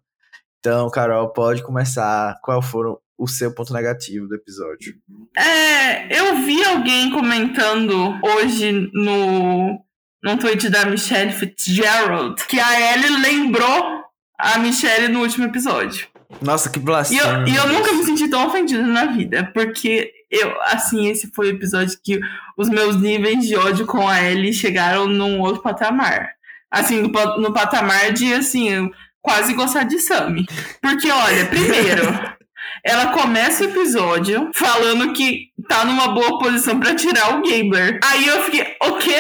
Então, 0.66 0.90
Carol, 0.90 1.28
pode 1.28 1.62
começar. 1.62 2.40
Qual 2.42 2.62
foram 2.62 2.98
o 3.18 3.28
seu 3.28 3.54
ponto 3.54 3.74
negativo 3.74 4.30
do 4.30 4.36
episódio? 4.36 4.96
É, 5.38 6.18
eu 6.18 6.38
vi 6.38 6.64
alguém 6.64 7.12
comentando 7.12 8.18
hoje 8.24 8.90
no, 8.94 9.78
no 10.24 10.38
tweet 10.38 10.70
da 10.70 10.86
Michelle 10.86 11.34
Fitzgerald 11.34 12.42
que 12.48 12.62
a 12.62 12.94
Ellie 12.94 13.22
lembrou 13.22 14.04
a 14.40 14.58
Michelle 14.58 15.10
no 15.10 15.20
último 15.20 15.48
episódio. 15.48 16.08
Nossa, 16.42 16.70
que 16.70 16.80
E 16.80 16.82
blasfêmia. 16.82 17.24
eu, 17.26 17.48
e 17.48 17.56
eu 17.58 17.68
nunca 17.68 17.92
me 17.92 18.06
senti 18.06 18.30
tão 18.30 18.48
ofendida 18.48 18.84
na 18.84 19.08
vida, 19.08 19.52
porque 19.54 20.14
eu, 20.32 20.62
assim, 20.62 21.08
esse 21.10 21.30
foi 21.36 21.48
o 21.48 21.56
episódio 21.56 22.00
que 22.02 22.22
os 22.58 22.70
meus 22.70 22.96
níveis 23.02 23.46
de 23.46 23.58
ódio 23.58 23.86
com 23.86 24.08
a 24.08 24.24
Ellie 24.24 24.54
chegaram 24.54 25.08
num 25.08 25.42
outro 25.42 25.62
patamar. 25.62 26.30
Assim, 26.72 27.02
no, 27.02 27.10
no 27.38 27.54
patamar 27.54 28.14
de, 28.14 28.34
assim, 28.34 28.90
quase 29.24 29.54
gostar 29.54 29.84
de 29.84 29.98
Sammy. 30.00 30.46
Porque, 30.82 31.10
olha, 31.10 31.46
primeiro, 31.48 32.04
ela 32.86 33.08
começa 33.08 33.64
o 33.64 33.68
episódio 33.70 34.52
falando 34.54 35.14
que 35.14 35.48
tá 35.68 35.84
numa 35.86 36.10
boa 36.10 36.38
posição 36.38 36.80
pra 36.80 36.94
tirar 36.94 37.30
o 37.38 37.42
Gabler. 37.42 38.00
Aí 38.04 38.28
eu 38.28 38.44
fiquei, 38.44 38.76
o 38.84 38.98
quê? 38.98 39.16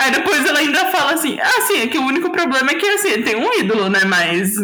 Aí 0.00 0.12
depois 0.12 0.46
ela 0.46 0.60
ainda 0.60 0.86
fala 0.92 1.12
assim, 1.14 1.38
ah, 1.40 1.60
sim, 1.66 1.80
é 1.82 1.86
que 1.88 1.98
o 1.98 2.06
único 2.06 2.30
problema 2.30 2.70
é 2.70 2.74
que, 2.76 2.86
assim, 2.86 3.20
tem 3.22 3.34
um 3.36 3.52
ídolo, 3.60 3.88
né, 3.90 4.04
mas... 4.06 4.56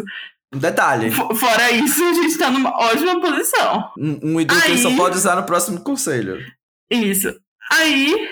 Um 0.54 0.58
detalhe. 0.58 1.10
Fo- 1.10 1.34
Fora 1.34 1.72
isso, 1.72 2.04
a 2.04 2.12
gente 2.14 2.38
tá 2.38 2.48
numa 2.48 2.70
ótima 2.70 3.20
posição. 3.20 3.90
Um, 3.98 4.20
um 4.22 4.40
ídolo 4.40 4.60
que 4.60 4.70
ele 4.70 4.78
só 4.80 4.88
Aí- 4.88 4.96
pode 4.96 5.16
usar 5.16 5.34
no 5.34 5.42
próximo 5.42 5.80
conselho. 5.82 6.38
Isso. 6.88 7.34
Aí 7.72 8.28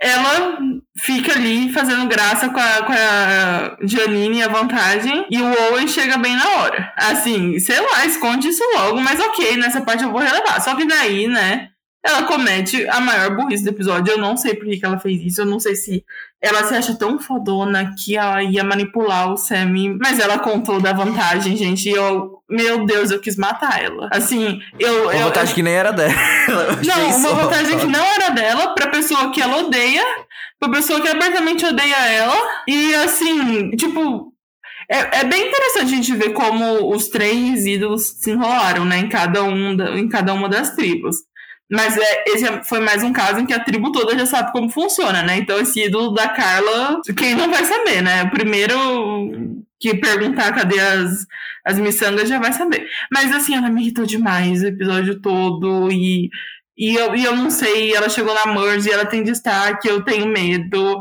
ela 0.00 0.58
fica 0.96 1.32
ali 1.32 1.72
fazendo 1.72 2.06
graça 2.06 2.48
com 2.48 2.60
a, 2.60 2.82
com 2.84 2.92
a 2.92 3.76
Janine 3.82 4.42
a 4.42 4.48
vantagem. 4.48 5.26
E 5.28 5.40
o 5.40 5.72
Owen 5.72 5.88
chega 5.88 6.16
bem 6.16 6.36
na 6.36 6.48
hora. 6.56 6.92
Assim, 6.96 7.58
sei 7.58 7.80
lá, 7.80 8.06
esconde 8.06 8.48
isso 8.48 8.62
logo, 8.74 9.00
mas 9.00 9.18
ok, 9.20 9.56
nessa 9.56 9.80
parte 9.80 10.04
eu 10.04 10.12
vou 10.12 10.20
relevar. 10.20 10.60
Só 10.60 10.76
que 10.76 10.86
daí, 10.86 11.26
né? 11.26 11.70
Ela 12.04 12.22
comete 12.22 12.86
a 12.88 13.00
maior 13.00 13.34
burrice 13.36 13.64
do 13.64 13.70
episódio. 13.70 14.12
Eu 14.12 14.18
não 14.18 14.36
sei 14.36 14.54
por 14.54 14.68
que 14.68 14.80
ela 14.82 15.00
fez 15.00 15.20
isso. 15.20 15.40
Eu 15.40 15.46
não 15.46 15.58
sei 15.58 15.74
se 15.74 16.04
ela 16.40 16.62
se 16.64 16.74
acha 16.74 16.94
tão 16.94 17.18
fodona 17.18 17.94
que 17.98 18.16
ela 18.16 18.42
ia 18.42 18.62
manipular 18.62 19.32
o 19.32 19.36
Sammy. 19.36 19.96
Mas 20.00 20.18
ela 20.20 20.38
contou 20.38 20.80
da 20.80 20.92
vantagem, 20.92 21.56
gente. 21.56 21.88
E 21.88 21.92
eu, 21.92 22.38
meu 22.48 22.86
Deus, 22.86 23.10
eu 23.10 23.18
quis 23.20 23.36
matar 23.36 23.82
ela. 23.82 24.08
Assim, 24.12 24.60
eu. 24.78 25.04
Uma 25.04 25.14
eu, 25.14 25.24
vantagem 25.26 25.54
que 25.54 25.62
nem 25.62 25.74
era 25.74 25.92
dela. 25.92 26.12
Eu 26.48 26.84
não, 26.86 27.16
uma 27.18 27.34
vantagem 27.34 27.78
que 27.78 27.86
não 27.86 28.04
era 28.04 28.30
dela, 28.30 28.74
pra 28.74 28.86
pessoa 28.88 29.30
que 29.32 29.40
ela 29.40 29.58
odeia, 29.58 30.02
pra 30.58 30.68
pessoa 30.70 31.00
que 31.00 31.08
abertamente 31.08 31.64
odeia 31.66 31.96
ela. 32.08 32.36
E 32.66 32.94
assim, 32.96 33.70
tipo. 33.72 34.32
É, 34.90 35.20
é 35.20 35.24
bem 35.24 35.48
interessante 35.48 35.92
a 35.92 35.96
gente 35.96 36.14
ver 36.14 36.30
como 36.32 36.94
os 36.94 37.08
três 37.08 37.66
ídolos 37.66 38.08
se 38.22 38.30
enrolaram, 38.30 38.86
né? 38.86 38.96
Em 39.00 39.08
cada, 39.10 39.42
um 39.44 39.76
da- 39.76 39.90
em 39.98 40.08
cada 40.08 40.32
uma 40.32 40.48
das 40.48 40.70
tribos. 40.74 41.16
Mas 41.70 41.96
é, 41.98 42.24
esse 42.28 42.46
foi 42.64 42.80
mais 42.80 43.02
um 43.02 43.12
caso 43.12 43.40
em 43.40 43.46
que 43.46 43.52
a 43.52 43.62
tribo 43.62 43.92
toda 43.92 44.18
já 44.18 44.24
sabe 44.24 44.52
como 44.52 44.70
funciona, 44.70 45.22
né? 45.22 45.36
Então 45.36 45.60
esse 45.60 45.84
ídolo 45.84 46.14
da 46.14 46.28
Carla, 46.28 47.00
quem 47.16 47.34
não 47.34 47.50
vai 47.50 47.64
saber, 47.64 48.02
né? 48.02 48.22
O 48.22 48.30
primeiro 48.30 49.64
que 49.78 49.94
perguntar 49.94 50.54
cadê 50.54 50.80
as, 50.80 51.26
as 51.64 51.78
miçangas 51.78 52.28
já 52.28 52.38
vai 52.38 52.52
saber. 52.52 52.86
Mas 53.12 53.34
assim, 53.34 53.54
ela 53.54 53.68
me 53.68 53.82
irritou 53.82 54.06
demais 54.06 54.62
o 54.62 54.66
episódio 54.66 55.20
todo 55.20 55.90
e, 55.92 56.30
e, 56.76 56.94
eu, 56.94 57.14
e 57.14 57.24
eu 57.24 57.36
não 57.36 57.50
sei, 57.50 57.94
ela 57.94 58.08
chegou 58.08 58.34
na 58.34 58.46
Merge 58.46 58.88
e 58.88 58.92
ela 58.92 59.04
tem 59.04 59.22
destaque, 59.22 59.88
eu 59.88 60.02
tenho 60.02 60.26
medo. 60.26 61.00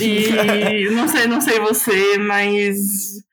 E 0.00 0.88
não 0.90 1.06
sei, 1.06 1.26
não 1.26 1.40
sei 1.42 1.60
você, 1.60 2.16
mas 2.18 3.25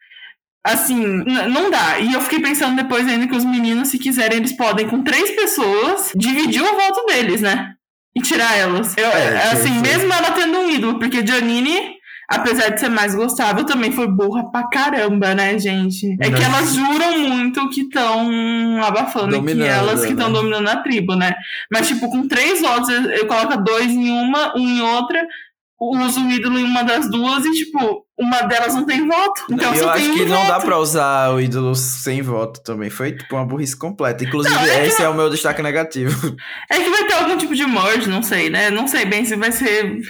assim, 0.64 0.96
não 0.98 1.70
dá. 1.70 2.00
E 2.00 2.14
eu 2.14 2.22
fiquei 2.22 2.40
pensando 2.40 2.76
depois 2.76 3.08
ainda 3.08 3.28
que 3.28 3.36
os 3.36 3.46
meninos, 3.46 3.90
se 3.90 4.00
quiserem, 4.00 4.38
eles 4.38 4.54
podem, 4.54 4.88
com 4.88 5.04
três 5.04 5.32
pessoas, 5.32 6.12
dividir 6.16 6.62
o 6.62 6.76
voto 6.76 7.06
deles, 7.08 7.42
né? 7.42 7.74
E 8.16 8.22
tirar 8.22 8.56
elas. 8.56 8.96
Eu, 8.96 9.08
é, 9.08 9.52
assim, 9.52 9.80
mesmo 9.82 10.14
ela 10.14 10.32
tendo 10.32 10.58
um 10.58 10.70
ídolo, 10.70 11.00
porque 11.00 11.26
Janine 11.26 12.02
apesar 12.28 12.70
de 12.70 12.80
ser 12.80 12.90
mais 12.90 13.14
gostável, 13.14 13.66
também 13.66 13.92
foi 13.92 14.08
burra 14.08 14.50
pra 14.50 14.68
caramba, 14.68 15.36
né, 15.36 15.58
gente? 15.60 16.18
É 16.20 16.30
Não. 16.30 16.38
que 16.38 16.44
elas 16.44 16.74
juram 16.74 17.20
muito 17.20 17.70
que 17.70 17.82
estão 17.82 18.84
abafando, 18.84 19.32
dominando, 19.32 19.68
que 19.68 19.72
elas 19.72 20.06
que 20.06 20.12
estão 20.12 20.30
né? 20.30 20.34
dominando 20.34 20.68
a 20.68 20.78
tribo, 20.78 21.16
né? 21.16 21.34
Mas, 21.72 21.88
tipo, 21.88 22.10
com 22.10 22.28
três 22.28 22.62
votos, 22.62 22.90
eu 22.90 23.28
coloco 23.28 23.58
dois 23.58 23.92
em 23.92 24.10
uma, 24.10 24.58
um 24.58 24.68
em 24.68 24.82
outra, 24.82 25.26
uso 25.92 26.26
o 26.26 26.32
ídolo 26.32 26.60
em 26.60 26.64
uma 26.64 26.84
das 26.84 27.10
duas 27.10 27.46
e, 27.46 27.52
tipo, 27.52 28.06
uma 28.18 28.42
delas 28.42 28.76
não 28.76 28.86
tem 28.86 29.08
voto. 29.08 29.44
Então 29.52 29.74
eu 29.74 29.90
acho 29.90 30.14
que 30.14 30.22
um 30.22 30.28
não 30.28 30.38
voto. 30.38 30.48
dá 30.48 30.60
pra 30.60 30.78
usar 30.78 31.34
o 31.34 31.42
ídolo 31.42 31.76
sem 31.76 32.22
voto 32.22 32.62
também. 32.64 32.90
Foi, 32.90 33.12
tipo, 33.12 33.36
uma 33.36 33.46
burrice 33.46 33.78
completa. 33.78 34.24
Inclusive, 34.24 34.56
não, 34.56 34.62
é 34.64 34.86
esse 34.88 34.98
que... 34.98 35.04
é 35.04 35.10
o 35.10 35.14
meu 35.14 35.30
destaque 35.30 35.62
negativo. 35.62 36.36
É 36.70 36.80
que 36.80 36.90
vai 36.90 37.06
ter 37.06 37.14
algum 37.14 37.38
tipo 37.38 37.56
de 37.56 37.66
merge, 37.66 38.10
não 38.10 38.24
sei, 38.24 38.50
né? 38.50 38.70
Não 38.70 38.88
sei 38.88 39.06
bem 39.06 39.26
se 39.26 39.36
vai 39.36 39.52
ser 39.52 40.02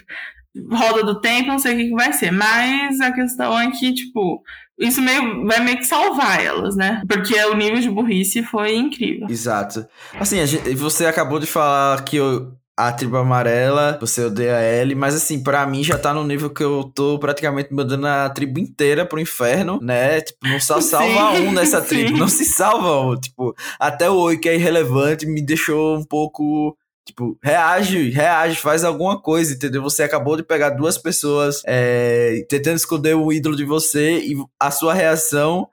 roda 0.71 1.03
do 1.03 1.19
tempo, 1.19 1.47
não 1.47 1.59
sei 1.59 1.73
o 1.73 1.77
que, 1.77 1.85
que 1.85 1.95
vai 1.95 2.13
ser. 2.13 2.31
Mas 2.31 2.99
a 3.01 3.11
questão 3.11 3.59
é 3.59 3.71
que, 3.71 3.93
tipo, 3.93 4.41
isso 4.79 5.01
meio, 5.01 5.45
vai 5.45 5.59
meio 5.59 5.77
que 5.77 5.85
salvar 5.85 6.43
elas, 6.43 6.75
né? 6.75 7.01
Porque 7.07 7.35
o 7.45 7.55
nível 7.55 7.79
de 7.79 7.89
burrice 7.89 8.43
foi 8.43 8.75
incrível. 8.75 9.27
Exato. 9.29 9.85
Assim, 10.19 10.45
gente, 10.45 10.73
você 10.75 11.05
acabou 11.05 11.39
de 11.39 11.45
falar 11.45 12.03
que 12.03 12.17
eu, 12.17 12.51
a 12.75 12.91
tribo 12.91 13.17
amarela, 13.17 13.97
você 14.01 14.25
odeia 14.25 14.61
ele, 14.61 14.95
mas 14.95 15.13
assim, 15.13 15.41
para 15.43 15.65
mim 15.67 15.83
já 15.83 15.97
tá 15.97 16.13
no 16.13 16.23
nível 16.23 16.49
que 16.49 16.63
eu 16.63 16.91
tô 16.95 17.19
praticamente 17.19 17.73
mandando 17.73 18.07
a 18.07 18.29
tribo 18.29 18.59
inteira 18.59 19.05
pro 19.05 19.19
inferno, 19.19 19.79
né? 19.81 20.21
Tipo, 20.21 20.39
não 20.47 20.59
só 20.59 20.81
salva 20.81 21.35
sim, 21.35 21.47
um 21.47 21.51
nessa 21.51 21.81
tribo, 21.81 22.09
sim. 22.09 22.19
não 22.19 22.27
se 22.27 22.45
salva 22.45 22.99
um. 23.01 23.19
Tipo, 23.19 23.55
até 23.79 24.09
o 24.09 24.15
Oi, 24.15 24.37
que 24.37 24.49
é 24.49 24.55
irrelevante, 24.55 25.25
me 25.25 25.41
deixou 25.41 25.97
um 25.97 26.03
pouco 26.03 26.75
Tipo, 27.05 27.37
reage, 27.43 28.09
reage, 28.11 28.55
faz 28.55 28.83
alguma 28.85 29.21
coisa, 29.21 29.53
entendeu? 29.53 29.81
Você 29.81 30.03
acabou 30.03 30.37
de 30.37 30.43
pegar 30.43 30.69
duas 30.69 30.97
pessoas 30.97 31.61
é, 31.65 32.45
tentando 32.47 32.77
esconder 32.77 33.13
o 33.13 33.31
ídolo 33.31 33.57
de 33.57 33.65
você 33.65 34.19
e 34.19 34.35
a 34.57 34.71
sua 34.71 34.93
reação 34.93 35.67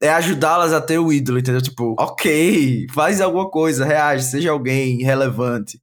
é 0.00 0.08
ajudá-las 0.08 0.72
a 0.72 0.80
ter 0.80 0.98
o 0.98 1.12
ídolo, 1.12 1.40
entendeu? 1.40 1.60
Tipo, 1.60 1.96
ok, 1.98 2.86
faz 2.94 3.20
alguma 3.20 3.50
coisa, 3.50 3.84
reage, 3.84 4.26
seja 4.26 4.52
alguém 4.52 5.02
relevante. 5.02 5.80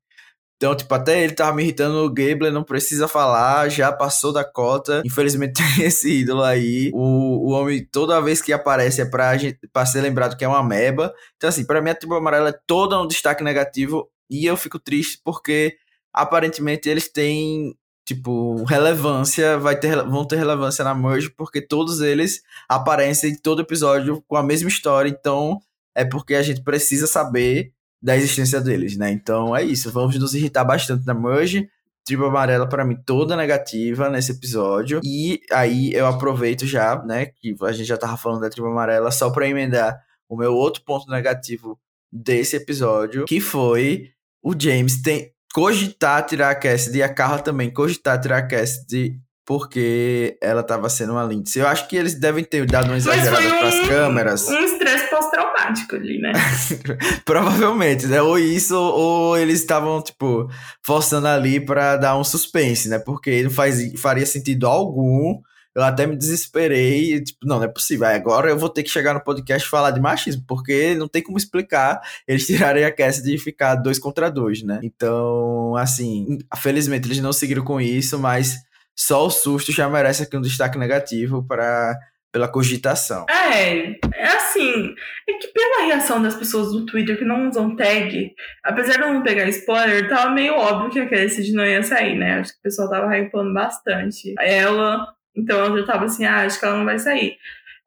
Então, 0.58 0.76
tipo, 0.76 0.94
até 0.94 1.24
ele 1.24 1.34
tava 1.34 1.54
me 1.56 1.64
irritando 1.64 1.98
o 2.06 2.10
Gable, 2.10 2.50
não 2.50 2.64
precisa 2.64 3.08
falar, 3.08 3.70
já 3.70 3.92
passou 3.92 4.32
da 4.32 4.44
cota. 4.44 5.02
Infelizmente 5.06 5.54
tem 5.78 5.86
esse 5.86 6.22
ídolo 6.22 6.44
aí. 6.44 6.92
O, 6.94 7.48
o 7.48 7.50
homem, 7.52 7.86
toda 7.92 8.22
vez 8.22 8.42
que 8.42 8.54
aparece, 8.54 9.02
é 9.02 9.06
pra, 9.06 9.36
gente, 9.38 9.60
pra 9.74 9.86
ser 9.86 10.02
lembrado 10.02 10.38
que 10.38 10.46
é 10.46 10.48
uma 10.48 10.64
meba. 10.64 11.14
Então, 11.36 11.50
assim, 11.50 11.66
pra 11.66 11.82
mim 11.82 11.90
a 11.90 11.96
tribo 11.96 12.16
amarela 12.16 12.50
é 12.50 12.60
toda 12.66 13.00
um 13.00 13.08
destaque 13.08 13.44
negativo. 13.44 14.10
E 14.30 14.46
eu 14.46 14.56
fico 14.56 14.80
triste 14.80 15.20
porque 15.24 15.78
aparentemente 16.14 16.90
eles 16.90 17.12
têm 17.12 17.76
tipo 18.06 18.64
relevância, 18.66 19.58
vai 19.58 19.78
ter 19.78 19.96
vão 20.04 20.26
ter 20.26 20.38
relevância 20.38 20.84
na 20.84 20.94
merge 20.94 21.30
porque 21.32 21.60
todos 21.60 22.02
eles 22.02 22.42
aparecem 22.70 23.32
em 23.32 23.36
todo 23.36 23.64
episódio 23.64 24.24
com 24.28 24.38
a 24.38 24.44
mesma 24.44 24.70
história, 24.70 25.10
então 25.10 25.60
é 25.96 26.06
porque 26.06 26.36
a 26.36 26.44
gente 26.44 26.64
precisa 26.64 27.08
saber 27.08 27.74
da 28.06 28.16
existência 28.16 28.62
deles, 28.62 28.96
né? 28.96 29.12
Então 29.12 29.56
é 29.56 29.64
isso, 29.64 29.92
vamos 29.92 30.16
nos 30.20 30.36
irritar 30.36 30.64
bastante 30.64 31.04
na 31.08 31.14
merge. 31.16 31.68
Tribo 32.06 32.26
amarela 32.26 32.70
para 32.70 32.86
mim 32.86 32.96
toda 33.04 33.36
negativa 33.36 34.12
nesse 34.12 34.32
episódio. 34.32 35.02
E 35.04 35.42
aí 35.52 35.92
eu 35.92 36.06
aproveito 36.06 36.68
já, 36.68 37.04
né, 37.04 37.26
que 37.26 37.56
a 37.64 37.72
gente 37.72 37.88
já 37.88 37.98
tava 37.98 38.16
falando 38.16 38.42
da 38.42 38.50
tribo 38.50 38.68
amarela 38.68 39.10
só 39.10 39.32
para 39.32 39.50
emendar 39.50 40.00
o 40.30 40.38
meu 40.38 40.54
outro 40.54 40.84
ponto 40.86 41.10
negativo 41.10 41.80
desse 42.14 42.56
episódio, 42.56 43.26
que 43.26 43.42
foi 43.42 44.12
o 44.44 44.54
James 44.58 45.02
tem 45.02 45.32
cogitar 45.52 46.24
tirar 46.28 46.52
a 46.52 46.56
Cassidy 46.56 47.00
e 47.00 47.04
a 47.04 47.12
Carla 47.12 47.40
também 47.40 47.74
cogitar 47.74 48.22
tirar 48.22 48.38
a 48.38 48.48
Cassidy 48.48 49.20
porque 49.46 50.38
ela 50.42 50.62
estava 50.62 50.90
sendo 50.90 51.14
uma 51.14 51.24
Lindsay. 51.24 51.62
Eu 51.62 51.68
acho 51.68 51.88
que 51.88 51.96
eles 51.96 52.16
devem 52.16 52.44
ter 52.44 52.66
dado 52.66 52.88
uma 52.88 52.98
exagerada 52.98 53.46
um, 53.46 53.50
para 53.50 53.68
as 53.68 53.88
câmeras. 53.88 54.48
Um 54.48 54.60
estresse 54.60 55.10
pós-traumático 55.10 55.96
ali, 55.96 56.20
né? 56.20 56.32
Provavelmente, 57.24 58.08
né? 58.08 58.22
Ou 58.22 58.40
isso, 58.40 58.76
ou 58.76 59.38
eles 59.38 59.60
estavam, 59.60 60.02
tipo, 60.02 60.50
forçando 60.82 61.28
ali 61.28 61.60
para 61.60 61.98
dar 61.98 62.18
um 62.18 62.24
suspense, 62.24 62.90
né? 62.90 62.98
Porque 62.98 63.44
não 63.44 63.52
faz, 63.52 64.00
faria 64.00 64.26
sentido 64.26 64.68
algum 64.68 65.40
eu 65.76 65.84
até 65.84 66.08
me 66.08 66.16
desesperei, 66.16 67.22
tipo, 67.22 67.46
não, 67.46 67.58
não 67.58 67.66
é 67.66 67.68
possível. 67.68 68.08
Agora 68.08 68.50
eu 68.50 68.58
vou 68.58 68.70
ter 68.70 68.82
que 68.82 68.90
chegar 68.90 69.14
no 69.14 69.22
podcast 69.22 69.68
e 69.68 69.70
falar 69.70 69.92
de 69.92 70.00
machismo, 70.00 70.42
porque 70.48 70.96
não 70.96 71.10
tem 71.10 71.22
como 71.22 71.38
explicar 71.38 72.00
eles 72.26 72.48
tirarem 72.48 72.86
a 72.86 72.92
Cassidy 72.92 73.36
e 73.36 73.40
ficar 73.40 73.76
dois 73.76 74.00
contra 74.00 74.32
dois, 74.32 74.64
né? 74.64 74.80
Então, 74.82 75.76
assim, 75.76 76.40
felizmente 76.56 77.10
eles 77.10 77.20
não 77.20 77.34
seguiram 77.34 77.66
com 77.66 77.82
isso, 77.82 78.18
mas 78.18 78.56
só 78.96 79.26
o 79.26 79.30
susto 79.30 79.72
já 79.72 79.90
merece 79.90 80.24
aqui 80.24 80.38
um 80.38 80.42
destaque 80.42 80.78
negativo 80.78 81.44
para 81.46 81.98
pela 82.36 82.50
cogitação. 82.50 83.26
É, 83.30 83.92
é 84.14 84.28
assim, 84.28 84.94
é 85.26 85.34
que 85.36 85.48
pela 85.54 85.86
reação 85.86 86.22
das 86.22 86.36
pessoas 86.36 86.74
do 86.74 86.86
Twitter 86.86 87.18
que 87.18 87.24
não 87.24 87.48
usam 87.48 87.78
tag, 87.78 88.34
apesar 88.62 88.98
de 88.98 89.04
eu 89.04 89.14
não 89.14 89.24
pegar 89.24 89.48
spoiler, 89.48 90.10
tava 90.10 90.32
meio 90.32 90.54
óbvio 90.54 90.90
que 90.92 91.00
a 91.00 91.08
Cassidy 91.08 91.54
não 91.54 91.66
ia 91.66 91.82
sair, 91.82 92.18
né? 92.18 92.40
Acho 92.40 92.52
que 92.52 92.60
o 92.60 92.64
pessoal 92.64 92.90
tava 92.90 93.18
hypando 93.18 93.54
bastante. 93.54 94.36
Ela, 94.38 95.08
então 95.34 95.64
eu 95.64 95.80
já 95.80 95.86
tava 95.86 96.06
assim, 96.06 96.26
ah, 96.26 96.42
acho 96.42 96.60
que 96.60 96.66
ela 96.66 96.76
não 96.76 96.84
vai 96.84 97.00
sair. 97.00 97.38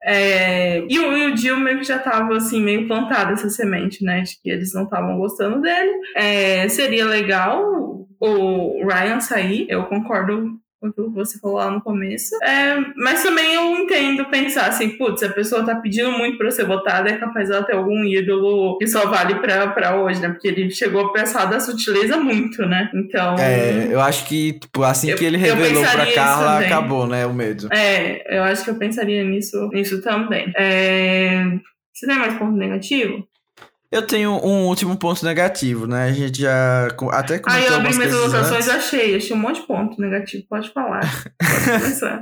É, 0.02 0.78
e, 0.88 0.98
o, 0.98 1.14
e 1.14 1.30
o 1.30 1.36
Jill 1.36 1.60
meio 1.60 1.80
que 1.80 1.84
já 1.84 1.98
tava 1.98 2.34
assim, 2.34 2.62
meio 2.62 2.88
plantada 2.88 3.32
essa 3.32 3.50
semente, 3.50 4.02
né? 4.02 4.22
De 4.22 4.40
que 4.40 4.48
eles 4.48 4.72
não 4.72 4.84
estavam 4.84 5.18
gostando 5.18 5.60
dele. 5.60 5.92
É, 6.16 6.66
seria 6.70 7.04
legal 7.04 7.62
o 8.18 8.86
Ryan 8.86 9.20
sair, 9.20 9.66
eu 9.68 9.84
concordo 9.84 10.58
o 10.80 10.92
que 10.92 11.02
você 11.10 11.38
falou 11.38 11.56
lá 11.56 11.70
no 11.70 11.80
começo. 11.80 12.34
É, 12.42 12.76
mas 12.96 13.22
também 13.22 13.54
eu 13.54 13.76
entendo 13.76 14.24
pensar 14.26 14.66
assim, 14.68 14.90
putz, 14.90 15.22
a 15.22 15.28
pessoa 15.28 15.64
tá 15.64 15.74
pedindo 15.76 16.12
muito 16.12 16.38
pra 16.38 16.50
ser 16.50 16.64
votada, 16.64 17.10
é 17.10 17.16
capaz 17.16 17.50
ela 17.50 17.64
ter 17.64 17.74
algum 17.74 18.04
ídolo 18.04 18.78
que 18.78 18.86
só 18.86 19.06
vale 19.08 19.36
pra, 19.36 19.68
pra 19.68 19.96
hoje, 19.96 20.20
né? 20.20 20.28
Porque 20.28 20.48
ele 20.48 20.70
chegou 20.70 21.06
a 21.06 21.12
pensar 21.12 21.46
da 21.46 21.58
sutileza 21.58 22.16
muito, 22.16 22.64
né? 22.64 22.90
Então. 22.94 23.36
É, 23.38 23.88
eu 23.92 24.00
acho 24.00 24.26
que, 24.26 24.52
tipo, 24.52 24.82
assim 24.82 25.10
eu, 25.10 25.16
que 25.16 25.24
ele 25.24 25.36
revelou 25.36 25.82
pra 25.82 26.12
Carla, 26.12 26.60
acabou, 26.60 27.06
né? 27.06 27.26
O 27.26 27.34
medo. 27.34 27.68
É, 27.72 28.38
eu 28.38 28.42
acho 28.44 28.64
que 28.64 28.70
eu 28.70 28.76
pensaria 28.76 29.24
nisso, 29.24 29.68
nisso 29.72 30.00
também. 30.00 30.52
É, 30.56 31.44
você 31.92 32.06
tem 32.06 32.16
mais 32.16 32.34
ponto 32.38 32.56
negativo? 32.56 33.26
Eu 33.90 34.06
tenho 34.06 34.32
um 34.44 34.66
último 34.66 34.96
ponto 34.98 35.24
negativo, 35.24 35.86
né? 35.86 36.04
A 36.04 36.12
gente 36.12 36.42
já 36.42 36.88
até 37.10 37.38
comentou 37.38 37.46
Ah, 37.46 37.60
eu 37.60 37.74
abri 37.74 37.96
minhas 37.96 38.14
anotações, 38.14 38.68
achei. 38.68 39.16
Achei 39.16 39.34
um 39.34 39.38
monte 39.38 39.62
de 39.62 39.66
ponto 39.66 40.00
negativo. 40.00 40.44
Pode 40.48 40.70
falar. 40.70 41.00
Pode 41.00 41.64
começar. 41.80 42.20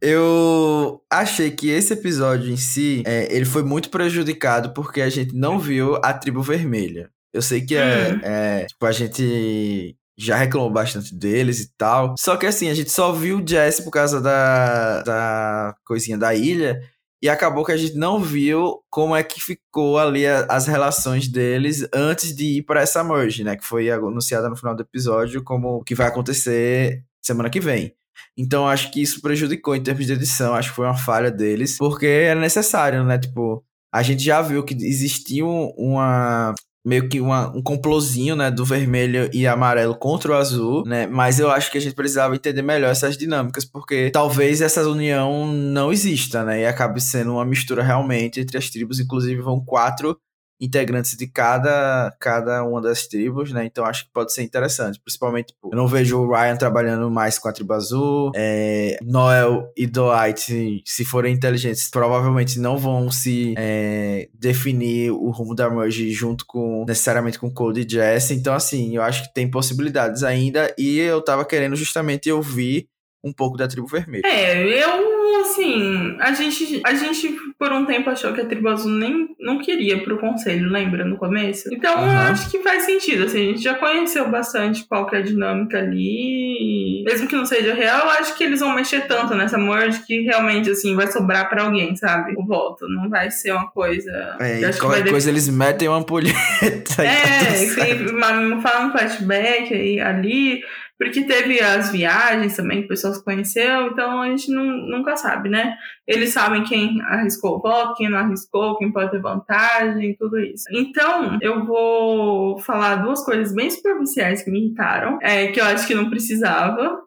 eu 0.00 1.02
achei 1.10 1.50
que 1.50 1.68
esse 1.68 1.92
episódio 1.92 2.50
em 2.50 2.56
si, 2.56 3.02
é, 3.04 3.34
ele 3.34 3.44
foi 3.44 3.62
muito 3.62 3.90
prejudicado 3.90 4.72
porque 4.72 5.02
a 5.02 5.10
gente 5.10 5.34
não 5.34 5.58
viu 5.58 5.96
a 6.02 6.14
tribo 6.14 6.40
vermelha. 6.40 7.10
Eu 7.32 7.42
sei 7.42 7.60
que 7.60 7.76
é, 7.76 8.14
hum. 8.14 8.20
é 8.22 8.64
tipo, 8.64 8.86
a 8.86 8.92
gente 8.92 9.96
já 10.16 10.36
reclamou 10.36 10.70
bastante 10.70 11.14
deles 11.14 11.60
e 11.60 11.70
tal. 11.76 12.14
Só 12.18 12.36
que 12.36 12.46
assim, 12.46 12.70
a 12.70 12.74
gente 12.74 12.90
só 12.90 13.12
viu 13.12 13.38
o 13.38 13.46
Jesse 13.46 13.82
por 13.82 13.90
causa 13.90 14.20
da, 14.20 15.02
da 15.02 15.74
coisinha 15.84 16.16
da 16.16 16.34
ilha. 16.34 16.80
E 17.22 17.28
acabou 17.28 17.64
que 17.64 17.70
a 17.70 17.76
gente 17.76 17.94
não 17.94 18.20
viu 18.20 18.82
como 18.90 19.14
é 19.14 19.22
que 19.22 19.40
ficou 19.40 19.96
ali 19.96 20.26
a, 20.26 20.44
as 20.46 20.66
relações 20.66 21.28
deles 21.28 21.86
antes 21.94 22.34
de 22.34 22.58
ir 22.58 22.62
para 22.62 22.80
essa 22.80 23.04
merge, 23.04 23.44
né? 23.44 23.56
Que 23.56 23.64
foi 23.64 23.88
anunciada 23.90 24.50
no 24.50 24.56
final 24.56 24.74
do 24.74 24.82
episódio 24.82 25.44
como 25.44 25.84
que 25.84 25.94
vai 25.94 26.08
acontecer 26.08 27.04
semana 27.22 27.48
que 27.48 27.60
vem. 27.60 27.94
Então 28.36 28.68
acho 28.68 28.90
que 28.90 29.00
isso 29.00 29.22
prejudicou 29.22 29.76
em 29.76 29.82
termos 29.82 30.06
de 30.06 30.12
edição, 30.14 30.54
acho 30.54 30.70
que 30.70 30.76
foi 30.76 30.86
uma 30.86 30.96
falha 30.96 31.30
deles, 31.30 31.78
porque 31.78 32.06
era 32.06 32.40
necessário, 32.40 33.04
né? 33.04 33.18
Tipo, 33.18 33.64
a 33.92 34.02
gente 34.02 34.24
já 34.24 34.42
viu 34.42 34.64
que 34.64 34.74
existia 34.74 35.44
uma 35.44 36.54
meio 36.84 37.08
que 37.08 37.20
uma, 37.20 37.48
um 37.56 37.62
complozinho, 37.62 38.34
né, 38.34 38.50
do 38.50 38.64
vermelho 38.64 39.30
e 39.32 39.46
amarelo 39.46 39.94
contra 39.94 40.32
o 40.32 40.34
azul, 40.34 40.84
né, 40.84 41.06
mas 41.06 41.38
eu 41.38 41.50
acho 41.50 41.70
que 41.70 41.78
a 41.78 41.80
gente 41.80 41.94
precisava 41.94 42.34
entender 42.34 42.62
melhor 42.62 42.90
essas 42.90 43.16
dinâmicas, 43.16 43.64
porque 43.64 44.10
talvez 44.10 44.60
essa 44.60 44.86
união 44.88 45.46
não 45.46 45.92
exista, 45.92 46.44
né, 46.44 46.62
e 46.62 46.66
acabe 46.66 47.00
sendo 47.00 47.32
uma 47.32 47.44
mistura 47.44 47.82
realmente 47.82 48.40
entre 48.40 48.58
as 48.58 48.68
tribos, 48.68 48.98
inclusive 48.98 49.40
vão 49.40 49.64
quatro 49.64 50.18
integrantes 50.62 51.16
de 51.16 51.26
cada, 51.26 52.14
cada 52.20 52.62
uma 52.62 52.80
das 52.80 53.08
tribos, 53.08 53.52
né? 53.52 53.64
Então 53.66 53.84
acho 53.84 54.04
que 54.04 54.12
pode 54.12 54.32
ser 54.32 54.44
interessante. 54.44 55.00
Principalmente, 55.00 55.48
tipo, 55.48 55.70
eu 55.72 55.76
não 55.76 55.88
vejo 55.88 56.18
o 56.18 56.32
Ryan 56.32 56.56
trabalhando 56.56 57.10
mais 57.10 57.36
com 57.36 57.48
a 57.48 57.52
tribo 57.52 57.72
azul. 57.72 58.30
É, 58.36 58.96
Noel 59.02 59.72
e 59.76 59.88
Dwight, 59.88 60.82
se 60.86 61.04
forem 61.04 61.34
inteligentes, 61.34 61.90
provavelmente 61.90 62.60
não 62.60 62.78
vão 62.78 63.10
se 63.10 63.54
é, 63.58 64.28
definir 64.32 65.10
o 65.10 65.30
rumo 65.30 65.52
da 65.52 65.68
Merge 65.68 66.12
junto 66.12 66.46
com, 66.46 66.84
necessariamente 66.86 67.40
com 67.40 67.50
Cody 67.50 67.80
e 67.80 67.90
Jesse. 67.90 68.34
Então, 68.34 68.54
assim, 68.54 68.94
eu 68.94 69.02
acho 69.02 69.24
que 69.24 69.34
tem 69.34 69.50
possibilidades 69.50 70.22
ainda. 70.22 70.72
E 70.78 71.00
eu 71.00 71.20
tava 71.20 71.44
querendo 71.44 71.74
justamente 71.74 72.30
ouvir 72.30 72.86
um 73.24 73.32
pouco 73.32 73.56
da 73.56 73.68
tribo 73.68 73.86
vermelha. 73.86 74.22
É, 74.24 74.82
eu, 74.82 75.40
assim, 75.40 76.16
a 76.18 76.32
gente, 76.32 76.80
a 76.84 76.94
gente 76.94 77.36
por 77.58 77.72
um 77.72 77.86
tempo 77.86 78.10
achou 78.10 78.32
que 78.32 78.40
a 78.40 78.44
tribo 78.44 78.68
azul 78.68 78.90
nem 78.90 79.28
não 79.38 79.60
queria 79.60 80.02
pro 80.02 80.18
conselho, 80.18 80.68
lembra, 80.68 81.04
no 81.04 81.16
começo? 81.16 81.72
Então, 81.72 81.96
uhum. 81.98 82.10
eu 82.10 82.18
acho 82.18 82.50
que 82.50 82.58
faz 82.58 82.82
sentido, 82.82 83.24
assim, 83.24 83.38
a 83.38 83.52
gente 83.52 83.62
já 83.62 83.74
conheceu 83.74 84.28
bastante 84.28 84.84
qual 84.84 85.06
que 85.06 85.14
é 85.14 85.18
a 85.20 85.22
dinâmica 85.22 85.78
ali, 85.78 87.04
mesmo 87.06 87.28
que 87.28 87.36
não 87.36 87.46
seja 87.46 87.72
real, 87.72 88.00
eu 88.00 88.10
acho 88.10 88.36
que 88.36 88.42
eles 88.42 88.58
vão 88.58 88.74
mexer 88.74 89.06
tanto 89.06 89.34
nessa 89.34 89.56
merge 89.56 90.04
que 90.04 90.22
realmente, 90.22 90.70
assim, 90.70 90.96
vai 90.96 91.06
sobrar 91.06 91.48
pra 91.48 91.62
alguém, 91.62 91.94
sabe? 91.94 92.34
O 92.36 92.44
voto, 92.44 92.88
não 92.88 93.08
vai 93.08 93.30
ser 93.30 93.52
uma 93.52 93.70
coisa... 93.70 94.36
É, 94.40 94.60
e 94.60 94.78
qualquer 94.78 95.08
coisa 95.08 95.30
eles 95.30 95.48
metem 95.48 95.88
uma 95.88 95.98
ampulheta. 95.98 96.32
É, 97.02 97.66
tá 98.20 98.60
fala 98.60 98.86
um 98.86 98.92
flashback 98.92 99.72
aí, 99.72 100.00
ali 100.00 100.62
porque 101.02 101.24
teve 101.24 101.60
as 101.60 101.90
viagens 101.90 102.54
também 102.54 102.78
que 102.78 102.84
o 102.84 102.88
pessoal 102.88 103.12
se 103.12 103.24
conheceu, 103.24 103.88
então 103.88 104.20
a 104.20 104.28
gente 104.28 104.52
não, 104.52 104.64
nunca 104.64 105.16
sabe, 105.16 105.48
né? 105.48 105.76
Eles 106.06 106.32
sabem 106.32 106.62
quem 106.62 107.02
arriscou 107.02 107.56
o 107.56 107.60
voto, 107.60 107.96
quem 107.96 108.08
não 108.08 108.18
arriscou, 108.18 108.78
quem 108.78 108.92
pode 108.92 109.10
ter 109.10 109.20
vantagem, 109.20 110.14
tudo 110.16 110.38
isso. 110.38 110.64
Então, 110.70 111.38
eu 111.42 111.66
vou 111.66 112.56
falar 112.60 112.96
duas 112.96 113.24
coisas 113.24 113.52
bem 113.52 113.68
superficiais 113.68 114.44
que 114.44 114.50
me 114.50 114.60
irritaram, 114.60 115.18
é, 115.20 115.48
que 115.48 115.60
eu 115.60 115.64
acho 115.64 115.88
que 115.88 115.94
não 115.94 116.08
precisava. 116.08 117.00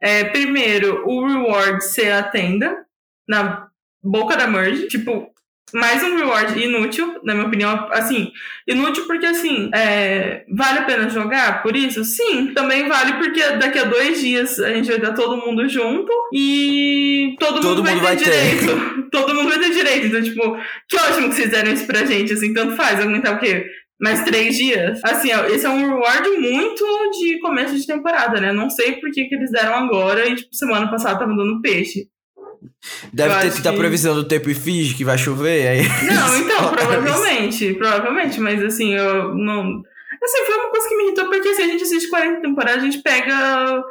É, 0.00 0.24
primeiro, 0.24 1.06
o 1.06 1.26
reward 1.26 1.84
ser 1.84 2.10
a 2.10 2.22
tenda 2.22 2.86
na 3.28 3.68
boca 4.02 4.34
da 4.34 4.46
merge. 4.46 4.88
Tipo, 4.88 5.30
mais 5.74 6.02
um 6.02 6.16
reward 6.16 6.58
inútil, 6.62 7.20
na 7.24 7.34
minha 7.34 7.46
opinião. 7.46 7.88
Assim, 7.92 8.30
inútil 8.66 9.06
porque, 9.06 9.26
assim, 9.26 9.70
é, 9.74 10.44
vale 10.54 10.80
a 10.80 10.84
pena 10.84 11.08
jogar 11.08 11.62
por 11.62 11.76
isso? 11.76 12.04
Sim, 12.04 12.52
também 12.54 12.88
vale 12.88 13.14
porque 13.14 13.40
daqui 13.56 13.78
a 13.78 13.84
dois 13.84 14.20
dias 14.20 14.58
a 14.60 14.72
gente 14.74 14.88
vai 14.88 14.96
estar 14.96 15.14
todo 15.14 15.44
mundo 15.44 15.68
junto 15.68 16.12
e 16.32 17.34
todo, 17.38 17.60
todo 17.60 17.76
mundo, 17.76 17.82
vai 17.82 17.94
mundo, 17.94 18.02
vai 18.02 18.16
ter, 18.16 18.24
ter 18.24 18.30
direito. 18.30 19.08
todo 19.10 19.34
mundo 19.34 19.48
vai 19.48 19.58
ter 19.58 19.70
direito. 19.70 20.06
Então, 20.06 20.22
tipo, 20.22 20.56
que 20.88 20.96
ótimo 20.96 21.28
que 21.28 21.34
vocês 21.34 21.50
deram 21.50 21.72
isso 21.72 21.86
pra 21.86 22.04
gente, 22.04 22.32
assim, 22.32 22.52
tanto 22.52 22.76
faz. 22.76 23.00
Aguentar 23.00 23.34
o 23.34 23.38
quê? 23.38 23.66
mais 24.02 24.24
três 24.24 24.56
dias. 24.56 25.00
Assim, 25.04 25.28
esse 25.54 25.64
é 25.64 25.68
um 25.70 25.78
reward 25.78 26.28
muito 26.38 26.84
de 27.12 27.38
começo 27.38 27.78
de 27.78 27.86
temporada, 27.86 28.40
né? 28.40 28.52
Não 28.52 28.68
sei 28.68 28.94
por 28.96 29.12
que, 29.12 29.26
que 29.26 29.34
eles 29.36 29.52
deram 29.52 29.76
agora 29.76 30.28
e, 30.28 30.34
tipo, 30.34 30.52
semana 30.52 30.90
passada 30.90 31.20
tava 31.20 31.36
dando 31.36 31.62
peixe. 31.62 32.08
Deve 33.12 33.34
eu 33.34 33.40
ter 33.40 33.50
tido 33.50 33.62
que... 33.62 33.68
a 33.68 33.72
previsão 33.72 34.14
do 34.14 34.24
tempo 34.24 34.50
e 34.50 34.54
finge 34.54 34.94
que 34.94 35.04
vai 35.04 35.18
chover. 35.18 35.68
Aí 35.68 35.82
não, 36.06 36.38
então, 36.38 36.72
provavelmente. 36.74 37.74
Provavelmente, 37.74 38.40
mas 38.40 38.62
assim, 38.62 38.94
eu 38.94 39.34
não. 39.34 39.82
Assim, 40.22 40.44
foi 40.46 40.54
uma 40.56 40.70
coisa 40.70 40.88
que 40.88 40.96
me 40.96 41.04
irritou, 41.04 41.28
porque 41.28 41.48
assim, 41.48 41.62
a 41.62 41.66
gente 41.66 41.82
assiste 41.82 42.08
40 42.08 42.40
temporadas, 42.40 42.82
a 42.82 42.86
gente 42.86 43.02
pega. 43.02 43.82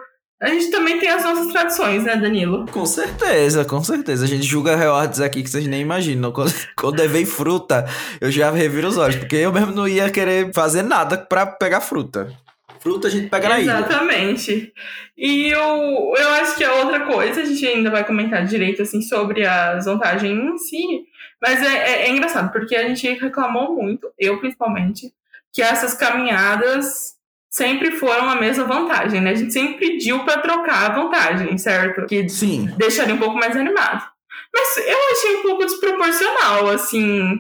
A 0.42 0.48
gente 0.48 0.72
também 0.72 1.00
tem 1.00 1.08
as 1.08 1.24
nossas 1.24 1.52
tradições, 1.52 2.04
né, 2.04 2.16
Danilo? 2.16 2.66
Com 2.72 2.84
certeza, 2.84 3.64
com 3.64 3.84
certeza. 3.84 4.26
A 4.26 4.28
gente 4.28 4.44
julga 4.44 4.76
rewards 4.76 5.22
aqui 5.22 5.44
que 5.44 5.50
vocês 5.50 5.68
nem 5.68 5.82
imaginam. 5.82 6.32
Quando, 6.34 6.52
quando 6.76 7.08
vem 7.10 7.26
fruta, 7.26 7.86
eu 8.20 8.32
já 8.32 8.50
reviro 8.50 8.88
os 8.88 8.98
olhos, 8.98 9.18
porque 9.18 9.36
eu 9.36 9.54
mesmo 9.54 9.72
não 9.72 9.88
ia 9.88 10.10
querer 10.10 10.52
fazer 10.52 10.82
nada 10.82 11.16
para 11.16 11.46
pegar 11.46 11.80
fruta. 11.80 12.34
Fruta 12.82 13.08
a 13.08 13.12
gente 13.12 13.30
pega 13.30 13.48
na 13.48 13.60
ilha. 13.60 13.72
Exatamente. 13.74 14.74
E 15.16 15.50
eu, 15.50 16.14
eu 16.18 16.30
acho 16.42 16.58
que 16.58 16.64
a 16.64 16.68
é 16.68 16.84
outra 16.84 17.02
coisa, 17.02 17.42
a 17.42 17.46
gente 17.46 17.66
ainda 17.66 17.92
vai 17.92 18.04
comentar 18.04 18.44
direito 18.44 18.82
assim, 18.82 19.02
sobre 19.02 19.46
as 19.46 19.86
vantagens 19.86 20.32
em 20.32 20.58
si, 20.58 21.04
mas 21.40 21.62
é, 21.62 21.76
é, 21.76 22.02
é 22.08 22.10
engraçado, 22.10 22.52
porque 22.52 22.76
a 22.76 22.88
gente 22.88 23.08
reclamou 23.14 23.76
muito, 23.76 24.12
eu 24.18 24.40
principalmente, 24.40 25.14
que 25.54 25.62
essas 25.62 25.94
caminhadas 25.94 27.16
sempre 27.52 27.92
foram 27.92 28.28
a 28.28 28.36
mesma 28.36 28.64
vantagem, 28.64 29.22
né? 29.22 29.32
A 29.32 29.36
gente 29.36 29.54
sempre 29.54 29.78
pediu 29.78 30.24
para 30.24 30.42
trocar 30.42 30.90
a 30.90 30.96
vantagem, 30.96 31.56
certo? 31.60 32.08
Que 32.08 32.28
Sim. 32.28 32.68
deixaria 32.78 33.14
um 33.14 33.20
pouco 33.20 33.38
mais 33.38 33.56
animado. 33.56 34.10
Mas 34.54 34.78
eu 34.78 34.98
achei 35.12 35.36
um 35.36 35.42
pouco 35.44 35.66
desproporcional, 35.66 36.68
assim 36.70 37.38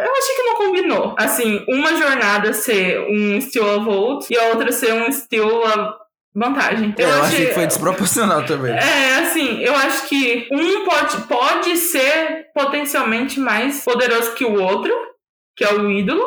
eu 0.00 0.12
achei 0.16 0.34
que 0.34 0.42
não 0.42 0.56
combinou. 0.56 1.14
Assim, 1.18 1.64
uma 1.68 1.96
jornada 1.96 2.52
ser 2.52 3.00
um 3.08 3.40
steal 3.40 3.74
a 3.74 3.78
volt 3.78 4.26
e 4.30 4.38
a 4.38 4.48
outra 4.48 4.72
ser 4.72 4.92
um 4.92 5.10
steal 5.10 5.66
a 5.66 5.98
vantagem. 6.34 6.94
Eu, 6.96 7.08
eu 7.08 7.14
achei, 7.14 7.26
achei, 7.26 7.46
que 7.46 7.54
foi 7.54 7.66
desproporcional 7.66 8.44
também. 8.44 8.72
É, 8.72 9.18
assim, 9.20 9.60
eu 9.60 9.74
acho 9.74 10.08
que 10.08 10.48
um 10.52 10.84
pode, 10.84 11.16
pode 11.22 11.76
ser 11.76 12.46
potencialmente 12.54 13.40
mais 13.40 13.84
poderoso 13.84 14.34
que 14.34 14.44
o 14.44 14.60
outro, 14.60 14.92
que 15.56 15.64
é 15.64 15.72
o 15.72 15.90
ídolo, 15.90 16.22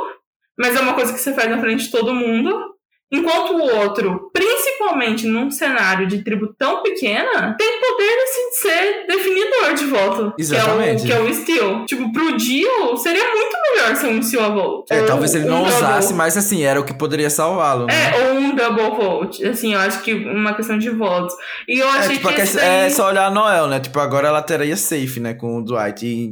mas 0.60 0.76
é 0.76 0.82
uma 0.82 0.94
coisa 0.94 1.14
que 1.14 1.20
você 1.20 1.34
faz 1.34 1.50
na 1.50 1.60
frente 1.60 1.86
de 1.86 1.92
todo 1.92 2.14
mundo. 2.14 2.76
Enquanto 3.12 3.56
o 3.56 3.76
outro, 3.78 4.32
principalmente 4.32 5.28
num 5.28 5.52
cenário 5.52 6.08
de 6.08 6.24
tribo 6.24 6.56
tão 6.58 6.82
pequena, 6.82 7.56
tem 7.58 7.80
poder 7.82 8.24
assim, 8.24 8.50
de 8.50 8.56
ser 8.56 9.06
definidor 9.08 9.74
de 9.74 9.86
voto. 9.86 10.34
Exatamente. 10.38 11.06
Que 11.06 11.12
é 11.12 11.19
o, 11.19 11.26
que 11.26 11.28
é 11.28 11.32
o 11.32 11.34
Steel. 11.34 11.86
Tipo, 11.86 12.13
pro 12.13 12.38
Dio, 12.38 12.95
seria 12.95 13.30
muito 13.32 13.58
melhor 13.69 13.95
ser 13.97 14.08
um 14.08 14.24
Steel 14.24 14.45
a 14.45 14.50
Volt. 14.50 14.86
É, 14.89 15.02
talvez 15.04 15.36
ele 15.36 15.45
não 15.45 15.63
um 15.63 15.67
usasse, 15.67 16.08
double. 16.08 16.17
mas 16.17 16.38
assim, 16.38 16.63
era 16.63 16.80
o 16.80 16.86
que 16.86 16.93
poderia 16.93 17.30
salvá-lo. 17.30 17.88
Né? 17.88 17.93
É, 17.93 18.30
ou 18.30 18.36
um 18.36 18.56
Double 18.56 18.91
Volt. 18.91 19.43
Assim, 19.43 19.74
eu 19.74 19.80
acho 19.80 20.02
que 20.04 20.13
uma 20.13 20.54
questão 20.54 20.78
de 20.78 20.89
votos. 20.89 21.36
E 21.67 21.80
eu 21.80 21.88
é, 21.88 21.97
achei 21.97 22.15
tipo, 22.15 22.30
que. 22.30 22.41
É 22.41 22.89
só 22.89 23.08
olhar 23.08 23.26
a 23.26 23.32
Noel, 23.32 23.67
né? 23.67 23.82
Tipo, 23.82 24.00
agora 24.00 24.30
ela 24.30 24.41
teria 24.41 24.78
safe, 24.78 25.19
né? 25.19 25.34
Com 25.34 25.58
o 25.58 25.62
Dwight. 25.62 26.06
E 26.06 26.32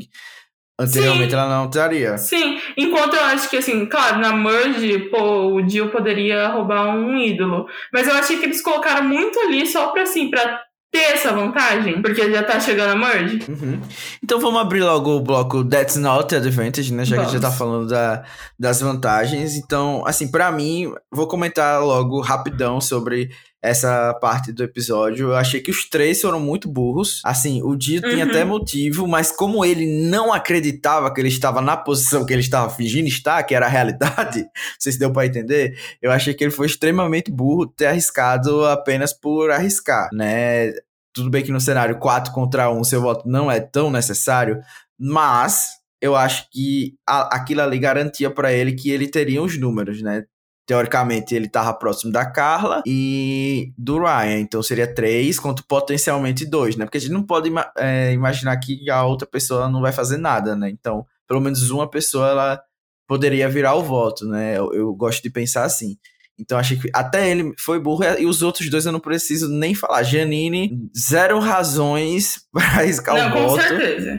Anteriormente 0.80 1.32
Sim. 1.32 1.36
ela 1.38 1.50
não 1.50 1.66
estaria. 1.66 2.18
Sim, 2.18 2.58
enquanto 2.78 3.16
eu 3.16 3.24
acho 3.26 3.50
que, 3.50 3.58
assim, 3.58 3.86
claro, 3.86 4.20
na 4.20 4.34
Merge, 4.34 5.00
pô, 5.10 5.54
o 5.54 5.62
Dio 5.62 5.90
poderia 5.90 6.48
roubar 6.48 6.96
um 6.96 7.18
ídolo. 7.18 7.68
Mas 7.92 8.08
eu 8.08 8.14
achei 8.16 8.38
que 8.38 8.46
eles 8.46 8.62
colocaram 8.62 9.04
muito 9.04 9.38
ali 9.40 9.68
só 9.68 9.88
pra, 9.90 10.04
assim, 10.04 10.30
pra 10.30 10.62
ter 10.92 11.14
essa 11.14 11.32
vantagem, 11.32 12.02
porque 12.02 12.32
já 12.32 12.44
tá 12.44 12.60
chegando 12.60 12.92
a 12.92 12.96
merge. 12.96 13.40
Uhum. 13.48 13.80
Então 14.24 14.40
vamos 14.40 14.60
abrir 14.60 14.82
logo 14.82 15.18
o 15.18 15.22
bloco 15.22 15.64
That's 15.64 15.96
Not 15.98 16.36
Advantage, 16.36 16.94
né? 16.94 17.06
Já 17.06 17.16
vamos. 17.16 17.30
que 17.32 17.36
a 17.36 17.40
gente 17.40 17.44
já 17.44 17.50
tá 17.50 17.56
falando 17.56 17.88
da, 17.88 18.24
das 18.58 18.82
vantagens. 18.82 19.56
Então, 19.56 20.04
assim, 20.06 20.32
para 20.32 20.52
mim, 20.52 20.92
vou 21.12 21.28
comentar 21.28 21.82
logo 21.82 22.22
rapidão 22.22 22.82
sobre 22.82 23.30
essa 23.62 24.14
parte 24.16 24.52
do 24.54 24.64
episódio. 24.64 25.30
Eu 25.30 25.36
achei 25.36 25.60
que 25.60 25.72
os 25.72 25.88
três 25.90 26.22
foram 26.22 26.40
muito 26.40 26.70
burros. 26.70 27.22
Assim, 27.26 27.62
o 27.62 27.76
Dio 27.76 28.02
uhum. 28.04 28.10
tinha 28.10 28.26
até 28.26 28.46
motivo, 28.46 29.08
mas 29.08 29.32
como 29.32 29.66
ele 29.66 29.86
não 30.10 30.32
acreditava 30.32 31.14
que 31.14 31.20
ele 31.20 31.28
estava 31.28 31.62
na 31.62 31.76
posição 31.76 32.26
que 32.26 32.34
ele 32.34 32.42
estava 32.42 32.70
fingindo 32.70 33.08
estar, 33.08 33.44
que 33.44 33.54
era 33.54 33.66
a 33.66 33.70
realidade, 33.70 34.40
não 34.44 34.50
sei 34.80 34.94
se 34.94 35.00
deu 35.00 35.12
para 35.12 35.26
entender, 35.26 35.78
eu 36.02 36.12
achei 36.12 36.34
que 36.34 36.44
ele 36.44 36.52
foi 36.52 36.68
extremamente 36.68 37.32
burro 37.32 37.68
ter 37.68 37.88
arriscado 37.88 38.66
apenas 38.66 39.14
por 39.14 39.52
arriscar, 39.52 40.10
né? 40.14 40.72
Tudo 41.14 41.30
bem 41.30 41.44
que 41.44 41.52
no 41.52 41.60
cenário 41.60 41.98
4 42.00 42.32
contra 42.32 42.72
1 42.72 42.84
seu 42.84 43.02
voto 43.02 43.28
não 43.28 43.52
é 43.52 43.60
tão 43.60 43.92
necessário, 43.92 44.62
mas 44.98 45.68
eu 46.02 46.16
acho 46.16 46.50
que 46.50 46.96
a, 47.06 47.36
aquilo 47.36 47.62
ali 47.62 47.78
garantia 47.78 48.30
para 48.30 48.54
ele 48.54 48.74
que 48.74 48.90
ele 48.90 49.08
teria 49.08 49.42
os 49.42 49.60
números, 49.60 50.02
né? 50.02 50.24
Teoricamente 50.70 51.34
ele 51.34 51.48
estava 51.48 51.74
próximo 51.74 52.12
da 52.12 52.24
Carla 52.24 52.84
e 52.86 53.74
do 53.76 53.98
Ryan, 53.98 54.38
então 54.38 54.62
seria 54.62 54.86
três 54.86 55.40
contra 55.40 55.66
potencialmente 55.68 56.46
dois, 56.46 56.76
né? 56.76 56.86
Porque 56.86 57.00
a 57.00 57.02
gente 57.02 57.12
não 57.12 57.24
pode 57.24 57.52
é, 57.76 58.14
imaginar 58.14 58.56
que 58.58 58.88
a 58.88 59.04
outra 59.04 59.28
pessoa 59.28 59.68
não 59.68 59.82
vai 59.82 59.92
fazer 59.92 60.18
nada, 60.18 60.56
né? 60.56 60.70
Então, 60.70 61.08
pelo 61.28 61.42
menos 61.42 61.72
uma 61.72 61.90
pessoa 61.90 62.30
ela 62.30 62.62
poderia 63.08 63.50
virar 63.50 63.74
o 63.74 63.82
voto, 63.82 64.28
né? 64.28 64.60
Eu, 64.60 64.72
eu 64.72 64.94
gosto 64.94 65.24
de 65.24 65.32
pensar 65.32 65.64
assim. 65.64 65.98
Então 66.40 66.58
achei 66.58 66.78
que 66.78 66.90
até 66.94 67.30
ele 67.30 67.54
foi 67.58 67.80
burro 67.80 68.04
e 68.18 68.26
os 68.26 68.42
outros 68.42 68.70
dois 68.70 68.86
eu 68.86 68.92
não 68.92 69.00
preciso 69.00 69.50
nem 69.50 69.74
falar. 69.74 70.04
Janine, 70.04 70.90
zero 70.98 71.40
razões 71.40 72.42
para 72.52 72.66
arriscar 72.66 73.16
não, 73.16 73.46
o 73.46 73.50
voto. 73.50 73.64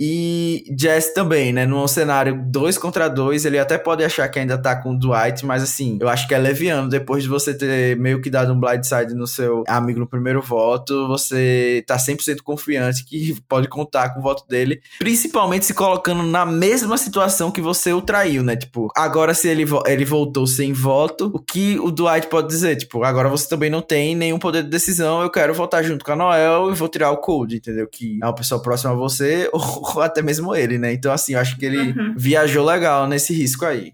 E 0.00 0.64
Jess 0.78 1.12
também, 1.12 1.52
né? 1.52 1.66
Num 1.66 1.86
cenário 1.88 2.42
dois 2.46 2.76
contra 2.78 3.08
dois, 3.08 3.44
ele 3.44 3.58
até 3.58 3.78
pode 3.78 4.04
achar 4.04 4.28
que 4.28 4.38
ainda 4.38 4.58
tá 4.58 4.76
com 4.76 4.92
o 4.92 4.98
Dwight, 4.98 5.44
mas 5.44 5.62
assim, 5.62 5.98
eu 6.00 6.08
acho 6.08 6.28
que 6.28 6.34
é 6.34 6.38
leviano. 6.38 6.88
Depois 6.88 7.22
de 7.22 7.28
você 7.28 7.54
ter 7.54 7.96
meio 7.96 8.20
que 8.20 8.30
dado 8.30 8.52
um 8.52 8.60
blindside 8.60 9.14
no 9.14 9.26
seu 9.26 9.64
amigo 9.66 9.98
no 9.98 10.06
primeiro 10.06 10.42
voto, 10.42 11.08
você 11.08 11.84
tá 11.86 11.96
100% 11.96 12.42
confiante 12.42 13.04
que 13.04 13.40
pode 13.48 13.68
contar 13.68 14.10
com 14.10 14.20
o 14.20 14.22
voto 14.22 14.46
dele, 14.48 14.80
principalmente 14.98 15.66
se 15.66 15.74
colocando 15.74 16.22
na 16.22 16.44
mesma 16.44 16.96
situação 16.96 17.50
que 17.50 17.60
você 17.60 17.92
o 17.92 18.02
traiu, 18.02 18.42
né? 18.42 18.56
Tipo, 18.56 18.88
agora 18.96 19.34
se 19.34 19.48
ele, 19.48 19.64
ele 19.86 20.04
voltou 20.04 20.46
sem 20.46 20.72
voto, 20.72 21.30
o 21.34 21.38
que 21.38 21.78
o 21.78 21.90
Dwight 21.90 22.09
Pode 22.30 22.48
dizer, 22.48 22.76
tipo, 22.76 23.02
agora 23.04 23.28
você 23.28 23.48
também 23.48 23.70
não 23.70 23.82
tem 23.82 24.14
nenhum 24.14 24.38
poder 24.38 24.62
de 24.62 24.70
decisão, 24.70 25.22
eu 25.22 25.30
quero 25.30 25.52
votar 25.54 25.84
junto 25.84 26.04
com 26.04 26.12
a 26.12 26.16
Noel 26.16 26.70
e 26.70 26.74
vou 26.74 26.88
tirar 26.88 27.10
o 27.10 27.18
Cold, 27.18 27.56
entendeu? 27.56 27.86
Que 27.86 28.18
é 28.22 28.24
uma 28.24 28.34
pessoa 28.34 28.62
próxima 28.62 28.92
a 28.92 28.96
você, 28.96 29.48
ou 29.52 30.00
até 30.00 30.22
mesmo 30.22 30.54
ele, 30.54 30.78
né? 30.78 30.92
Então, 30.92 31.12
assim, 31.12 31.34
eu 31.34 31.40
acho 31.40 31.56
que 31.56 31.66
ele 31.66 31.78
uhum. 31.78 32.14
viajou 32.16 32.64
legal 32.64 33.06
nesse 33.06 33.32
risco 33.34 33.64
aí. 33.64 33.92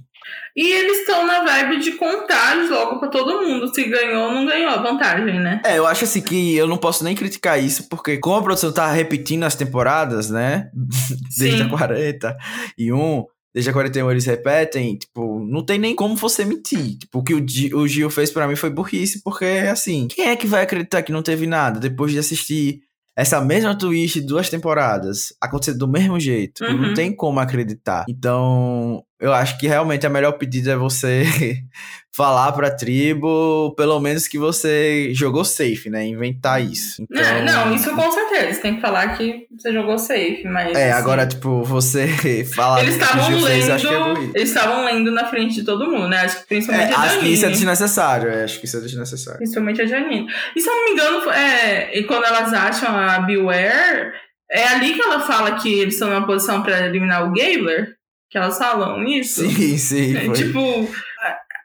E 0.57 0.73
eles 0.73 1.01
estão 1.01 1.27
na 1.27 1.45
vibe 1.45 1.81
de 1.81 1.93
contar 1.93 2.57
logo 2.71 2.99
pra 2.99 3.09
todo 3.09 3.47
mundo 3.47 3.73
se 3.75 3.85
ganhou 3.85 4.29
ou 4.29 4.33
não 4.33 4.47
ganhou 4.47 4.71
a 4.71 4.79
vantagem, 4.79 5.39
né? 5.39 5.61
É, 5.63 5.77
eu 5.77 5.87
acho 5.87 6.05
assim 6.05 6.23
que 6.23 6.57
eu 6.57 6.67
não 6.67 6.79
posso 6.79 7.05
nem 7.05 7.15
criticar 7.15 7.63
isso, 7.63 7.89
porque 7.91 8.17
como 8.17 8.37
a 8.37 8.43
produção 8.43 8.73
tá 8.73 8.91
repetindo 8.91 9.45
as 9.45 9.55
temporadas, 9.55 10.31
né? 10.31 10.71
Desde 11.39 11.59
Sim. 11.59 11.65
a 11.65 11.69
40 11.69 12.37
e 12.79 12.91
um, 12.91 13.27
desde 13.57 13.71
a 13.71 13.73
41 13.73 14.11
eles 14.11 14.27
repetem, 14.27 14.99
tipo, 14.99 15.41
não 15.41 15.65
tem 15.65 15.79
nem 15.79 15.97
como 15.97 16.15
você 16.15 16.45
mentir. 16.45 16.99
Tipo, 16.99 17.21
o 17.21 17.23
que 17.25 17.33
o, 17.33 17.49
Gi- 17.49 17.75
o 17.75 17.89
Gil 17.89 18.11
fez 18.11 18.31
pra 18.31 18.47
mim 18.47 18.55
foi 18.55 18.69
burrice, 18.69 19.23
porque 19.23 19.47
assim, 19.71 20.09
quem 20.09 20.27
é 20.27 20.37
que 20.37 20.47
vai 20.47 20.63
acreditar 20.63 21.03
que 21.03 21.11
não 21.11 21.23
teve 21.23 21.47
nada 21.47 21.81
depois 21.81 22.13
de 22.13 22.19
assistir 22.19 22.81
essa 23.17 23.41
mesma 23.41 23.75
twist 23.75 24.21
duas 24.21 24.51
temporadas 24.51 25.33
acontecer 25.41 25.73
do 25.73 25.89
mesmo 25.89 26.21
jeito? 26.21 26.63
Uhum. 26.65 26.89
Não 26.89 26.93
tem 26.95 27.11
como 27.17 27.41
acreditar. 27.41 28.05
Então, 28.11 29.03
eu 29.19 29.33
acho 29.33 29.57
que 29.59 29.67
realmente 29.67 30.07
a 30.07 30.11
melhor 30.11 30.33
pedida 30.33 30.73
é 30.73 30.77
você 30.77 31.25
falar 32.17 32.51
pra 32.53 32.71
tribo, 32.71 33.75
pelo 33.77 34.01
menos 34.01 34.27
que 34.27 34.39
você 34.39 35.13
jogou 35.13 35.45
safe, 35.45 35.91
né? 35.91 36.07
Inventar 36.07 36.63
isso. 36.63 37.03
Então, 37.03 37.23
Não, 37.45 37.67
não, 37.67 37.75
isso 37.75 37.95
com 37.95 38.11
certeza. 38.11 38.61
Tem 38.63 38.77
que 38.77 38.81
falar 38.81 39.17
que 39.17 39.47
você 39.57 39.71
jogou 39.73 39.99
safe, 39.99 40.43
mas. 40.45 40.75
É, 40.77 40.93
assim, 40.93 40.99
agora, 40.99 41.27
tipo, 41.27 41.63
você 41.63 42.07
falar 42.57 42.83
Eles 42.83 42.95
estavam 42.95 43.27
é 43.27 43.35
lendo. 43.35 44.33
Eles 44.35 44.49
estavam 44.49 44.85
lendo 44.87 45.11
na 45.11 45.27
frente 45.27 45.57
de 45.57 45.65
todo 45.65 45.91
mundo, 45.91 46.09
né? 46.09 46.21
Acho 46.23 46.41
que 46.41 46.47
principalmente 46.47 46.93
É, 46.93 46.95
a 46.97 47.01
acho 47.01 47.21
que 47.21 47.27
isso 47.27 47.45
é 47.45 47.49
Janine. 47.49 47.53
desnecessário, 47.59 48.31
é, 48.31 48.45
acho 48.45 48.61
que 48.61 48.65
isso 48.67 48.77
é 48.79 48.81
desnecessário. 48.81 49.39
Principalmente 49.39 49.83
a 49.83 49.87
Janine. 49.87 50.27
E 50.57 50.61
se 50.61 50.69
eu 50.69 50.75
não 50.75 50.85
me 50.87 50.91
engano, 50.93 51.31
é, 51.33 51.99
e 51.99 52.05
quando 52.05 52.25
elas 52.25 52.53
acham 52.53 52.97
a 52.97 53.19
Beware, 53.21 54.13
é 54.51 54.69
ali 54.69 54.95
que 54.95 55.03
ela 55.03 55.21
fala 55.21 55.57
que 55.57 55.81
eles 55.81 55.95
estão 55.95 56.09
numa 56.09 56.27
posição 56.27 56.63
pra 56.63 56.87
eliminar 56.87 57.25
o 57.25 57.33
Gabler? 57.33 57.95
Que 58.31 58.39
elas 58.39 58.59
falam 58.59 59.05
isso? 59.05 59.49
Sim, 59.49 59.79
sim. 59.79 60.17
É, 60.17 60.33
tipo, 60.33 60.89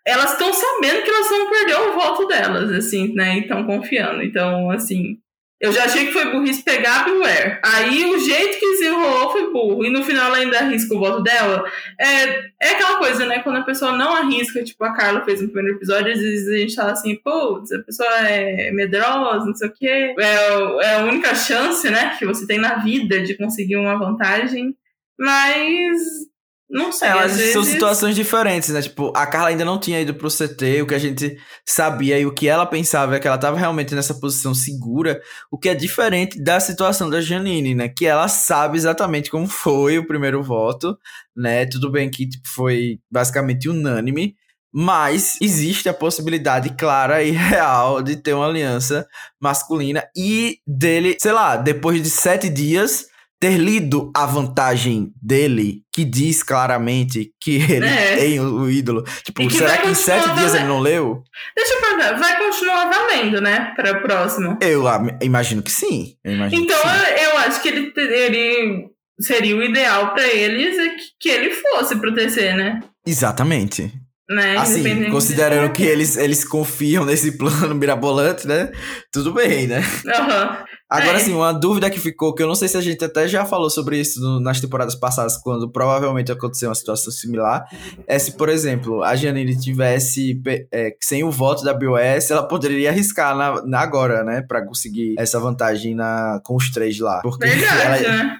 elas 0.05 0.31
estão 0.31 0.51
sabendo 0.53 1.03
que 1.03 1.09
elas 1.09 1.29
vão 1.29 1.49
perder 1.49 1.75
o 1.75 1.93
voto 1.93 2.27
delas, 2.27 2.71
assim, 2.71 3.13
né? 3.13 3.37
E 3.37 3.41
estão 3.41 3.65
confiando. 3.65 4.23
Então, 4.23 4.71
assim, 4.71 5.19
eu 5.61 5.71
já 5.71 5.85
achei 5.85 6.07
que 6.07 6.11
foi 6.11 6.31
burrice 6.31 6.63
pegar 6.63 7.01
a 7.01 7.03
Beware. 7.03 7.59
Aí 7.63 8.03
o 8.05 8.17
jeito 8.17 8.59
que 8.59 8.71
desenrolou 8.71 9.31
foi 9.31 9.53
burro. 9.53 9.85
E 9.85 9.91
no 9.91 10.03
final 10.03 10.25
ela 10.25 10.37
ainda 10.37 10.57
arrisca 10.57 10.95
o 10.95 10.99
voto 10.99 11.21
dela. 11.21 11.63
É, 11.99 12.49
é 12.59 12.71
aquela 12.71 12.97
coisa, 12.97 13.27
né? 13.27 13.43
Quando 13.43 13.57
a 13.57 13.63
pessoa 13.63 13.91
não 13.91 14.15
arrisca, 14.15 14.63
tipo 14.63 14.83
a 14.83 14.91
Carla 14.95 15.23
fez 15.23 15.39
no 15.39 15.49
primeiro 15.49 15.77
episódio, 15.77 16.13
às 16.13 16.19
vezes 16.19 16.49
a 16.49 16.57
gente 16.57 16.75
fala 16.75 16.93
assim, 16.93 17.15
putz, 17.17 17.71
a 17.71 17.79
pessoa 17.83 18.09
é 18.27 18.71
medrosa, 18.71 19.45
não 19.45 19.53
sei 19.53 19.67
o 19.67 19.73
quê. 19.73 20.15
É, 20.19 20.83
é 20.83 20.95
a 20.95 21.03
única 21.03 21.35
chance, 21.35 21.87
né, 21.91 22.15
que 22.17 22.25
você 22.25 22.47
tem 22.47 22.57
na 22.57 22.77
vida 22.77 23.21
de 23.21 23.37
conseguir 23.37 23.75
uma 23.75 23.99
vantagem. 23.99 24.75
Mas. 25.19 26.30
Não 26.71 26.89
sei. 26.91 27.09
Mas 27.09 27.33
às 27.33 27.51
são 27.51 27.61
vezes- 27.61 27.73
situações 27.73 28.15
diferentes, 28.15 28.69
né? 28.69 28.81
Tipo, 28.81 29.11
a 29.13 29.27
Carla 29.27 29.49
ainda 29.49 29.65
não 29.65 29.77
tinha 29.77 29.99
ido 29.99 30.13
pro 30.13 30.29
CT, 30.29 30.81
o 30.81 30.87
que 30.87 30.95
a 30.95 30.99
gente 30.99 31.37
sabia 31.65 32.17
e 32.17 32.25
o 32.25 32.33
que 32.33 32.47
ela 32.47 32.65
pensava 32.65 33.15
é 33.15 33.19
que 33.19 33.27
ela 33.27 33.37
tava 33.37 33.57
realmente 33.59 33.93
nessa 33.93 34.13
posição 34.13 34.53
segura, 34.53 35.21
o 35.51 35.57
que 35.57 35.67
é 35.67 35.75
diferente 35.75 36.41
da 36.41 36.59
situação 36.61 37.09
da 37.09 37.19
Janine, 37.19 37.75
né? 37.75 37.89
Que 37.89 38.05
ela 38.05 38.29
sabe 38.29 38.77
exatamente 38.77 39.29
como 39.29 39.47
foi 39.47 39.97
o 39.97 40.07
primeiro 40.07 40.41
voto, 40.41 40.97
né? 41.35 41.65
Tudo 41.65 41.91
bem 41.91 42.09
que 42.09 42.25
tipo, 42.29 42.47
foi 42.47 42.99
basicamente 43.11 43.67
unânime, 43.67 44.33
mas 44.73 45.37
existe 45.41 45.89
a 45.89 45.93
possibilidade 45.93 46.69
clara 46.77 47.21
e 47.21 47.31
real 47.35 48.01
de 48.01 48.15
ter 48.15 48.33
uma 48.33 48.47
aliança 48.47 49.05
masculina 49.41 50.05
e 50.15 50.59
dele, 50.65 51.17
sei 51.19 51.33
lá, 51.33 51.57
depois 51.57 52.01
de 52.01 52.09
sete 52.09 52.49
dias 52.49 53.10
ter 53.41 53.57
lido 53.57 54.11
a 54.15 54.23
vantagem 54.27 55.11
dele, 55.19 55.81
que 55.91 56.05
diz 56.05 56.43
claramente 56.43 57.31
que 57.41 57.55
ele 57.55 57.87
É. 57.87 58.15
tem 58.15 58.39
o, 58.39 58.61
o 58.61 58.69
ídolo. 58.69 59.03
Tipo, 59.23 59.47
que 59.47 59.55
será 59.55 59.79
que 59.79 59.87
em 59.89 59.95
sete 59.95 60.29
dias 60.35 60.53
ele 60.53 60.65
não 60.65 60.79
leu? 60.79 61.23
Deixa 61.55 61.73
eu 61.73 61.81
perguntar, 61.81 62.19
vai 62.19 62.37
continuar 62.37 62.87
valendo, 62.87 63.41
né? 63.41 63.73
Pra 63.75 63.99
próximo. 63.99 64.59
Eu 64.61 64.87
ah, 64.87 65.01
imagino 65.23 65.63
que 65.63 65.71
sim. 65.71 66.13
Eu 66.23 66.33
imagino 66.33 66.63
Então 66.63 66.77
sim. 66.77 67.23
eu, 67.23 67.37
acho 67.39 67.61
que 67.63 67.69
ele, 67.69 67.91
ele 67.97 68.85
seria 69.19 69.57
o 69.57 69.63
ideal 69.63 70.13
pra 70.13 70.27
eles 70.27 70.77
é 70.77 70.89
que, 70.89 71.03
que 71.19 71.29
ele 71.29 71.49
fosse 71.49 71.95
pro 71.95 72.13
TC, 72.13 72.53
né? 72.53 72.79
Exatamente. 73.07 73.91
Né? 74.33 74.57
Assim, 74.57 74.81
de- 74.83 75.11
considerando 75.11 75.71
que 75.71 75.83
eles, 75.83 76.17
eles 76.17 76.43
confiam 76.43 77.05
nesse 77.05 77.37
plano 77.37 77.73
mirabolante, 77.75 78.47
né? 78.47 78.71
Tudo 79.11 79.33
bem, 79.33 79.67
né? 79.67 79.81
Aham. 80.07 80.57
Agora, 80.89 81.13
É. 81.13 81.21
assim, 81.21 81.33
uma 81.33 81.53
dúvida 81.53 81.89
que 81.89 81.99
ficou, 82.01 82.33
que 82.35 82.43
eu 82.43 82.47
não 82.47 82.55
sei 82.55 82.67
se 82.67 82.75
a 82.75 82.81
gente 82.81 83.03
até 83.05 83.25
já 83.25 83.45
falou 83.45 83.69
sobre 83.69 83.97
isso 83.97 84.19
no- 84.19 84.41
nas 84.41 84.59
temporadas 84.59 84.93
passadas, 84.93 85.37
quando 85.37 85.71
provavelmente 85.71 86.31
aconteceu 86.33 86.67
uma 86.67 86.75
situação 86.75 87.11
similar, 87.13 87.63
é 88.05 88.19
se, 88.19 88.33
por 88.35 88.49
exemplo, 88.49 89.01
a 89.01 89.15
Janine 89.15 89.57
tivesse 89.57 90.41
é, 90.71 90.93
sem 90.99 91.23
o 91.23 91.31
voto 91.31 91.63
da 91.63 91.73
BOS, 91.73 92.29
ela 92.29 92.43
poderia 92.45 92.89
arriscar 92.89 93.35
na, 93.37 93.65
na 93.65 93.79
agora, 93.79 94.23
né? 94.23 94.41
Pra 94.45 94.65
conseguir 94.65 95.15
essa 95.17 95.39
vantagem 95.39 95.95
na, 95.95 96.41
com 96.43 96.55
os 96.57 96.69
três 96.69 96.99
lá. 96.99 97.21
Porque 97.21 97.47
Verdade, 97.47 98.05
ela- 98.05 98.17
né? 98.23 98.37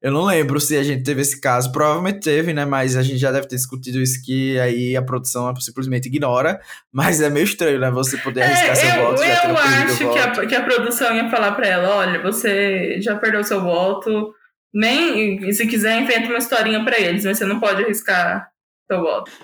Eu 0.00 0.12
não 0.12 0.24
lembro 0.24 0.60
se 0.60 0.76
a 0.76 0.82
gente 0.82 1.02
teve 1.02 1.20
esse 1.22 1.40
caso, 1.40 1.72
provavelmente 1.72 2.20
teve, 2.20 2.52
né? 2.52 2.64
Mas 2.64 2.96
a 2.96 3.02
gente 3.02 3.18
já 3.18 3.32
deve 3.32 3.48
ter 3.48 3.56
discutido 3.56 4.00
isso 4.00 4.22
que 4.24 4.58
aí 4.60 4.96
a 4.96 5.02
produção 5.02 5.54
simplesmente 5.56 6.06
ignora. 6.06 6.60
Mas 6.92 7.20
é 7.20 7.28
meio 7.28 7.44
estranho, 7.44 7.80
né? 7.80 7.90
Você 7.90 8.16
poder 8.18 8.42
arriscar 8.42 8.76
seu 8.76 8.88
É, 8.88 8.98
eu, 8.98 9.04
voto, 9.10 9.22
eu 9.22 9.56
acho 9.56 9.96
que 9.98 10.04
voto. 10.04 10.40
a, 10.40 10.46
que 10.46 10.54
a 10.54 10.62
produção 10.62 11.14
ia 11.16 11.28
falar 11.30 11.52
pra 11.52 11.66
ela, 11.66 11.96
olha, 11.96 12.22
você 12.22 13.00
já 13.00 13.16
perdeu 13.16 13.42
seu 13.42 13.60
voto, 13.60 14.32
nem 14.72 15.50
se 15.52 15.66
quiser 15.66 16.00
inventa 16.00 16.28
uma 16.28 16.38
historinha 16.38 16.84
pra 16.84 16.98
eles, 17.00 17.24
mas 17.24 17.38
você 17.38 17.44
não 17.44 17.58
pode 17.58 17.82
arriscar 17.82 18.48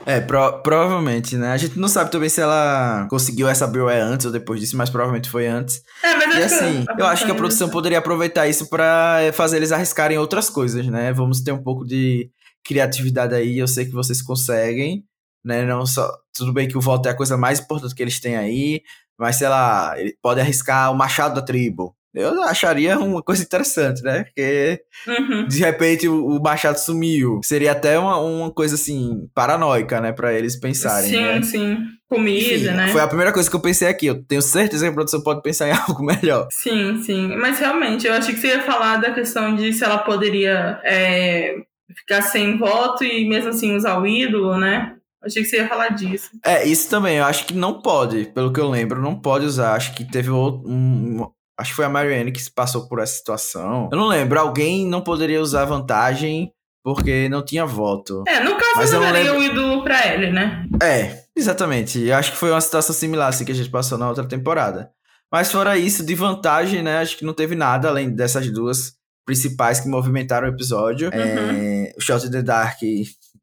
É, 0.07 0.20
pro- 0.20 0.62
provavelmente, 0.62 1.37
né? 1.37 1.52
A 1.52 1.57
gente 1.57 1.78
não 1.78 1.88
sabe 1.88 2.11
também 2.11 2.28
se 2.28 2.40
ela 2.40 3.07
conseguiu 3.11 3.46
essa 3.48 3.66
BOE 3.66 3.94
antes 4.00 4.26
ou 4.26 4.33
depois 4.33 4.59
disso, 4.61 4.76
mas 4.76 4.88
provavelmente 4.90 5.28
foi 5.28 5.46
antes. 5.46 5.83
É, 6.02 6.14
mas 6.16 6.35
E 6.37 6.42
acho 6.42 6.54
assim, 6.54 6.85
eu 6.98 7.07
acho 7.07 7.24
que 7.26 7.30
a 7.30 7.35
produção 7.35 7.68
poderia 7.68 7.98
aproveitar 7.98 8.48
isso 8.48 8.68
pra 8.70 9.18
eh, 9.20 9.33
fazer 9.33 9.59
eles 9.59 9.70
arriscarem 9.72 10.16
outras 10.18 10.48
coisas, 10.48 10.87
né? 10.87 11.12
Vamos 11.12 11.40
ter 11.42 11.52
um 11.52 11.62
pouco 11.62 11.85
de 11.85 12.30
criatividade 12.64 13.35
aí, 13.35 13.59
eu 13.59 13.68
sei 13.68 13.85
que 13.85 13.92
vocês 13.92 14.22
conseguem, 14.22 15.04
né? 15.44 15.64
Não 15.64 15.85
só. 15.85 16.11
Tudo 16.37 16.52
bem 16.52 16.66
que 16.66 16.78
o 16.78 16.80
voto 16.80 17.07
é 17.07 17.12
a 17.12 17.16
coisa 17.16 17.37
mais 17.37 17.61
importante 17.61 17.94
que 17.94 18.02
eles 18.02 18.18
têm 18.18 18.37
aí, 18.37 18.80
mas 19.18 19.37
sei 19.37 19.48
lá, 19.48 19.92
ele 20.00 20.16
pode 20.22 20.40
arriscar 20.40 20.90
o 20.90 20.96
machado 20.96 21.35
da 21.35 21.42
tribo. 21.42 21.94
Eu 22.14 22.42
acharia 22.44 22.98
uma 22.98 23.22
coisa 23.22 23.42
interessante, 23.42 24.03
né? 24.03 24.24
Porque 24.24 24.81
Uhum. 25.09 25.48
de 25.48 25.59
repente 25.59 26.09
o, 26.09 26.27
o 26.37 26.42
machado 26.42 26.79
sumiu. 26.79 27.40
Seria 27.42 27.72
até 27.72 27.98
uma, 27.98 28.18
uma 28.18 28.50
coisa 28.53 28.77
assim, 28.77 29.29
paranoica, 29.35 30.00
né? 30.00 30.12
Pra 30.12 30.33
eles 30.33 30.55
pensarem. 30.59 31.11
Sim, 31.11 31.20
né? 31.22 31.42
sim. 31.42 31.79
Comida, 32.09 32.55
Enfim, 32.55 32.64
né? 32.68 32.88
Foi 32.88 33.00
a 33.00 33.09
primeira 33.09 33.33
coisa 33.33 33.50
que 33.50 33.57
eu 33.57 33.61
pensei 33.61 33.88
aqui. 33.88 34.07
Eu 34.07 34.22
tenho 34.22 34.40
certeza 34.42 34.85
que 34.85 34.90
a 34.90 34.94
produção 34.94 35.20
pode 35.22 35.42
pensar 35.42 35.68
em 35.68 35.72
algo 35.88 36.05
melhor. 36.05 36.46
Sim, 36.53 37.03
sim. 37.03 37.35
Mas 37.37 37.59
realmente, 37.59 38.07
eu 38.07 38.12
achei 38.14 38.33
que 38.35 38.40
você 38.40 38.48
ia 38.48 38.62
falar 38.62 38.98
da 38.98 39.11
questão 39.12 39.57
de 39.57 39.72
se 39.72 39.83
ela 39.83 39.98
poderia 39.98 40.79
é, 40.85 41.57
ficar 41.96 42.22
sem 42.22 42.57
voto 42.59 43.03
e 43.03 43.29
mesmo 43.29 43.48
assim 43.50 43.74
usar 43.74 43.98
o 44.00 44.07
ídolo, 44.07 44.57
né? 44.57 44.94
Achei 45.22 45.42
que 45.42 45.48
você 45.48 45.57
ia 45.57 45.68
falar 45.68 45.88
disso. 45.88 46.31
É, 46.44 46.64
isso 46.64 46.88
também. 46.90 47.16
Eu 47.16 47.24
acho 47.24 47.46
que 47.46 47.55
não 47.55 47.81
pode, 47.81 48.27
pelo 48.27 48.53
que 48.53 48.61
eu 48.61 48.68
lembro, 48.68 49.00
não 49.00 49.18
pode 49.18 49.46
usar. 49.46 49.74
Acho 49.74 49.94
que 49.94 50.05
teve 50.05 50.31
outro. 50.31 50.70
Um- 50.70 51.27
acho 51.59 51.71
que 51.71 51.77
foi 51.77 51.85
a 51.85 51.88
Marianne 51.88 52.33
que 52.33 52.40
se 52.43 52.51
passou 52.53 52.88
por 52.88 52.99
essa 53.01 53.14
situação. 53.17 53.88
Eu 53.93 53.99
não 53.99 54.07
lembro. 54.07 54.38
Alguém 54.38 54.87
não 54.87 55.01
poderia 55.01 55.40
usar 55.40 55.64
vantagem 55.64 56.53
porque 56.85 57.29
não 57.29 57.45
tinha 57.45 57.64
voto. 57.64 58.23
É, 58.29 58.40
no 58.40 58.57
caso, 58.57 58.73
Mas 58.77 58.93
eu 58.93 59.01
não 59.01 59.11
lembro- 59.11 59.38
o 59.38 59.43
ídolo 59.43 59.83
pra 59.85 60.07
ele, 60.12 60.31
né? 60.31 60.67
É, 60.83 61.25
exatamente. 61.37 62.01
Eu 62.01 62.14
acho 62.17 62.33
que 62.33 62.37
foi 62.38 62.51
uma 62.51 62.61
situação 62.61 62.95
similar 62.95 63.29
assim 63.29 63.45
que 63.45 63.53
a 63.53 63.55
gente 63.55 63.71
passou 63.71 63.97
na 63.97 64.09
outra 64.09 64.25
temporada. 64.27 64.90
Mas 65.33 65.51
fora 65.51 65.77
isso, 65.79 66.05
de 66.05 66.14
vantagem, 66.14 66.83
né? 66.83 66.99
Acho 66.99 67.17
que 67.17 67.25
não 67.25 67.33
teve 67.33 67.55
nada 67.55 67.88
além 67.88 68.11
dessas 68.14 68.51
duas 68.53 68.93
principais 69.27 69.81
que 69.81 69.88
movimentaram 69.88 70.47
o 70.47 70.51
episódio. 70.51 71.09
É, 71.12 71.93
o 71.97 72.01
Shot 72.01 72.27
in 72.27 72.31
the 72.31 72.43
Dark 72.43 72.79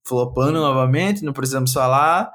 flopando 0.08 0.60
novamente, 0.60 1.24
não 1.26 1.34
precisamos 1.34 1.74
falar. 1.74 2.30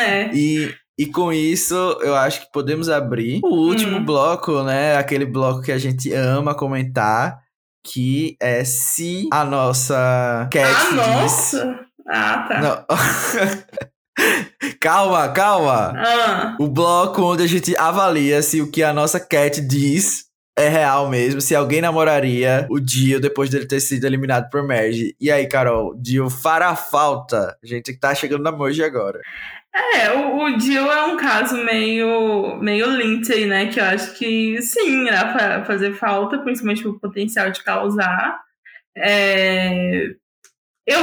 É. 0.00 0.30
E, 0.34 0.72
e 0.98 1.06
com 1.06 1.32
isso, 1.32 1.74
eu 2.02 2.14
acho 2.16 2.40
que 2.42 2.52
podemos 2.52 2.88
abrir 2.88 3.40
o 3.44 3.48
último 3.48 3.98
Hum. 3.98 4.04
bloco, 4.04 4.62
né? 4.64 4.96
Aquele 4.96 5.24
bloco 5.24 5.62
que 5.62 5.72
a 5.72 5.78
gente 5.78 6.12
ama 6.12 6.54
comentar, 6.54 7.38
que 7.86 8.36
é 8.40 8.64
se 8.64 9.28
a 9.32 9.44
nossa 9.44 10.48
Cat 10.52 10.66
Ah, 10.66 10.84
diz... 10.84 10.94
nossa! 10.96 11.80
Ah, 12.10 12.46
tá. 12.48 12.60
Não. 12.60 12.84
calma, 14.80 15.28
calma. 15.28 15.92
Ah, 15.96 16.56
O 16.58 16.68
bloco 16.68 17.22
onde 17.22 17.42
a 17.42 17.46
gente 17.46 17.76
avalia 17.76 18.42
se 18.42 18.60
o 18.60 18.70
que 18.70 18.82
a 18.82 18.92
nossa 18.92 19.20
Cat 19.20 19.60
diz 19.60 20.26
é 20.58 20.68
real 20.68 21.08
mesmo, 21.08 21.40
se 21.40 21.54
alguém 21.54 21.80
namoraria 21.80 22.66
o 22.68 22.80
Dio 22.80 23.20
depois 23.20 23.48
dele 23.48 23.64
ter 23.66 23.78
sido 23.78 24.04
eliminado 24.04 24.50
por 24.50 24.60
Merge. 24.66 25.14
E 25.20 25.30
aí, 25.30 25.46
Carol, 25.46 25.94
Dio 25.94 26.28
fará 26.28 26.74
falta? 26.74 27.56
A 27.62 27.66
gente 27.66 27.96
tá 27.96 28.12
chegando 28.12 28.42
na 28.42 28.50
Merge 28.50 28.82
agora. 28.82 29.20
É, 29.94 30.12
o, 30.12 30.36
o 30.44 30.60
Jill 30.60 30.90
é 30.90 31.06
um 31.06 31.16
caso 31.16 31.56
meio, 31.64 32.56
meio 32.56 32.90
Lindsay, 32.90 33.46
né? 33.46 33.66
Que 33.66 33.80
eu 33.80 33.84
acho 33.84 34.14
que 34.14 34.60
sim, 34.62 35.06
irá 35.06 35.32
fa- 35.32 35.64
fazer 35.64 35.94
falta, 35.94 36.38
principalmente 36.38 36.82
pelo 36.82 36.98
potencial 36.98 37.50
de 37.50 37.62
causar. 37.62 38.40
É, 38.96 40.10
eu 40.86 41.00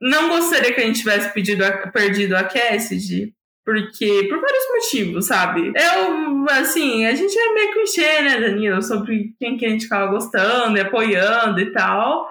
não 0.00 0.28
gostaria 0.28 0.72
que 0.72 0.80
a 0.80 0.84
gente 0.84 0.98
tivesse 0.98 1.32
pedido 1.32 1.64
a, 1.64 1.88
perdido 1.88 2.36
a 2.36 2.44
Cassidy, 2.44 3.32
porque, 3.64 4.26
por 4.28 4.40
vários 4.40 4.64
motivos, 4.74 5.26
sabe? 5.26 5.72
Eu, 5.74 6.46
assim, 6.50 7.06
a 7.06 7.14
gente 7.14 7.38
é 7.38 7.54
meio 7.54 7.72
clichê, 7.72 8.22
né, 8.22 8.40
Danilo, 8.40 8.82
sobre 8.82 9.32
quem 9.38 9.56
que 9.56 9.64
a 9.64 9.68
gente 9.68 9.84
ficava 9.84 10.10
gostando 10.10 10.80
apoiando 10.80 11.60
e 11.60 11.72
tal. 11.72 12.28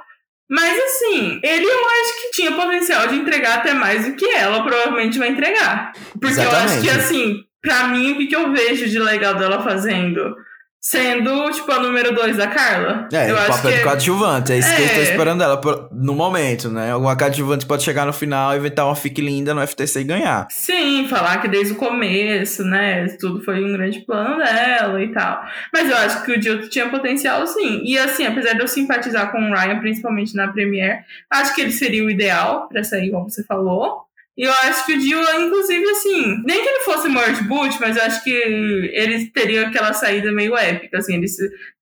Mas, 0.52 0.78
assim, 0.78 1.40
ele 1.42 1.66
eu 1.66 1.88
acho 1.88 2.22
que 2.22 2.32
tinha 2.32 2.52
potencial 2.52 3.08
de 3.08 3.16
entregar 3.16 3.60
até 3.60 3.74
mais 3.74 4.06
do 4.06 4.18
que 4.18 4.26
ela 4.26 4.62
provavelmente 4.62 5.18
vai 5.18 5.30
entregar. 5.30 5.94
Porque 6.20 6.42
Exatamente. 6.42 6.54
eu 6.54 6.74
acho 6.74 6.82
que, 6.82 6.90
assim, 6.90 7.44
pra 7.62 7.88
mim, 7.88 8.12
o 8.12 8.18
que, 8.18 8.28
que 8.28 8.36
eu 8.36 8.52
vejo 8.52 8.90
de 8.90 9.00
legal 9.00 9.36
dela 9.36 9.64
fazendo? 9.64 10.36
Sendo, 10.84 11.52
tipo, 11.52 11.72
a 11.72 11.80
número 11.80 12.12
2 12.15 12.38
da 12.38 12.48
Carla. 12.48 13.08
É, 13.13 13.30
eu 13.30 13.36
o 13.36 13.38
acho 13.38 13.52
papel 13.52 13.72
que... 13.72 13.78
de 13.78 13.84
coadjuvante. 13.84 14.52
É 14.52 14.58
isso 14.58 14.67
é... 14.67 14.76
que 14.76 14.82
eu 14.82 14.89
tô 14.89 15.00
é. 15.00 15.04
esperando 15.04 15.38
dela 15.38 15.89
no 15.91 16.15
momento, 16.15 16.70
né? 16.70 16.91
Alguma 16.91 17.15
coadjuvante 17.15 17.67
pode 17.67 17.84
chegar 17.84 18.04
no 18.04 18.12
final, 18.12 18.58
inventar 18.58 18.88
uma 18.88 18.96
fique 18.96 19.22
linda 19.22 19.54
no 19.54 19.65
FTC 19.65 20.00
e 20.00 20.04
ganhar. 20.04 20.48
Sim, 20.50 21.08
falar 21.08 21.39
que 21.39 21.48
desde 21.48 21.74
o 21.74 21.76
começo, 21.76 22.63
né? 22.63 23.06
Tudo 23.20 23.44
foi 23.44 23.63
um 23.63 23.72
grande 23.74 24.00
plano 24.00 24.39
dela 24.39 25.04
e 25.04 25.10
tal. 25.10 25.44
Mas 25.72 25.88
eu 25.88 25.96
acho 25.98 26.26
que 26.26 26.32
o 26.32 26.41
Jill 26.41 26.67
tinha 26.67 26.89
potencial, 26.89 27.46
sim. 27.46 27.84
E 27.86 27.96
assim, 28.00 28.26
apesar 28.26 28.54
de 28.54 28.62
eu 28.62 28.67
simpatizar 28.67 29.32
com 29.32 29.38
o 29.38 29.54
Ryan, 29.54 29.80
principalmente 29.80 30.36
na 30.36 30.48
Premiere, 30.48 31.04
acho 31.30 31.54
que 31.54 31.62
ele 31.62 31.72
seria 31.72 32.04
o 32.04 32.10
ideal 32.10 32.67
para 32.67 32.84
sair, 32.84 33.12
como 33.12 33.30
você 33.30 33.44
falou. 33.44 34.11
E 34.38 34.44
eu 34.44 34.52
acho 34.52 34.86
que 34.86 34.94
o 34.94 35.00
Dio, 35.00 35.20
inclusive, 35.41 35.84
assim, 35.89 36.41
nem 36.46 36.63
que 36.63 36.70
ele 36.70 36.80
fosse 36.80 37.10
Merge 37.10 37.44
Boot, 37.44 37.78
mas 37.80 37.98
eu 37.98 38.04
acho 38.04 38.24
que 38.24 38.32
ele 38.32 39.30
teria 39.32 39.67
aquela 39.67 39.94
saída 39.94 40.32
meio 40.32 40.58
épica, 40.58 41.00
assim, 41.00 41.15
ele 41.15 41.28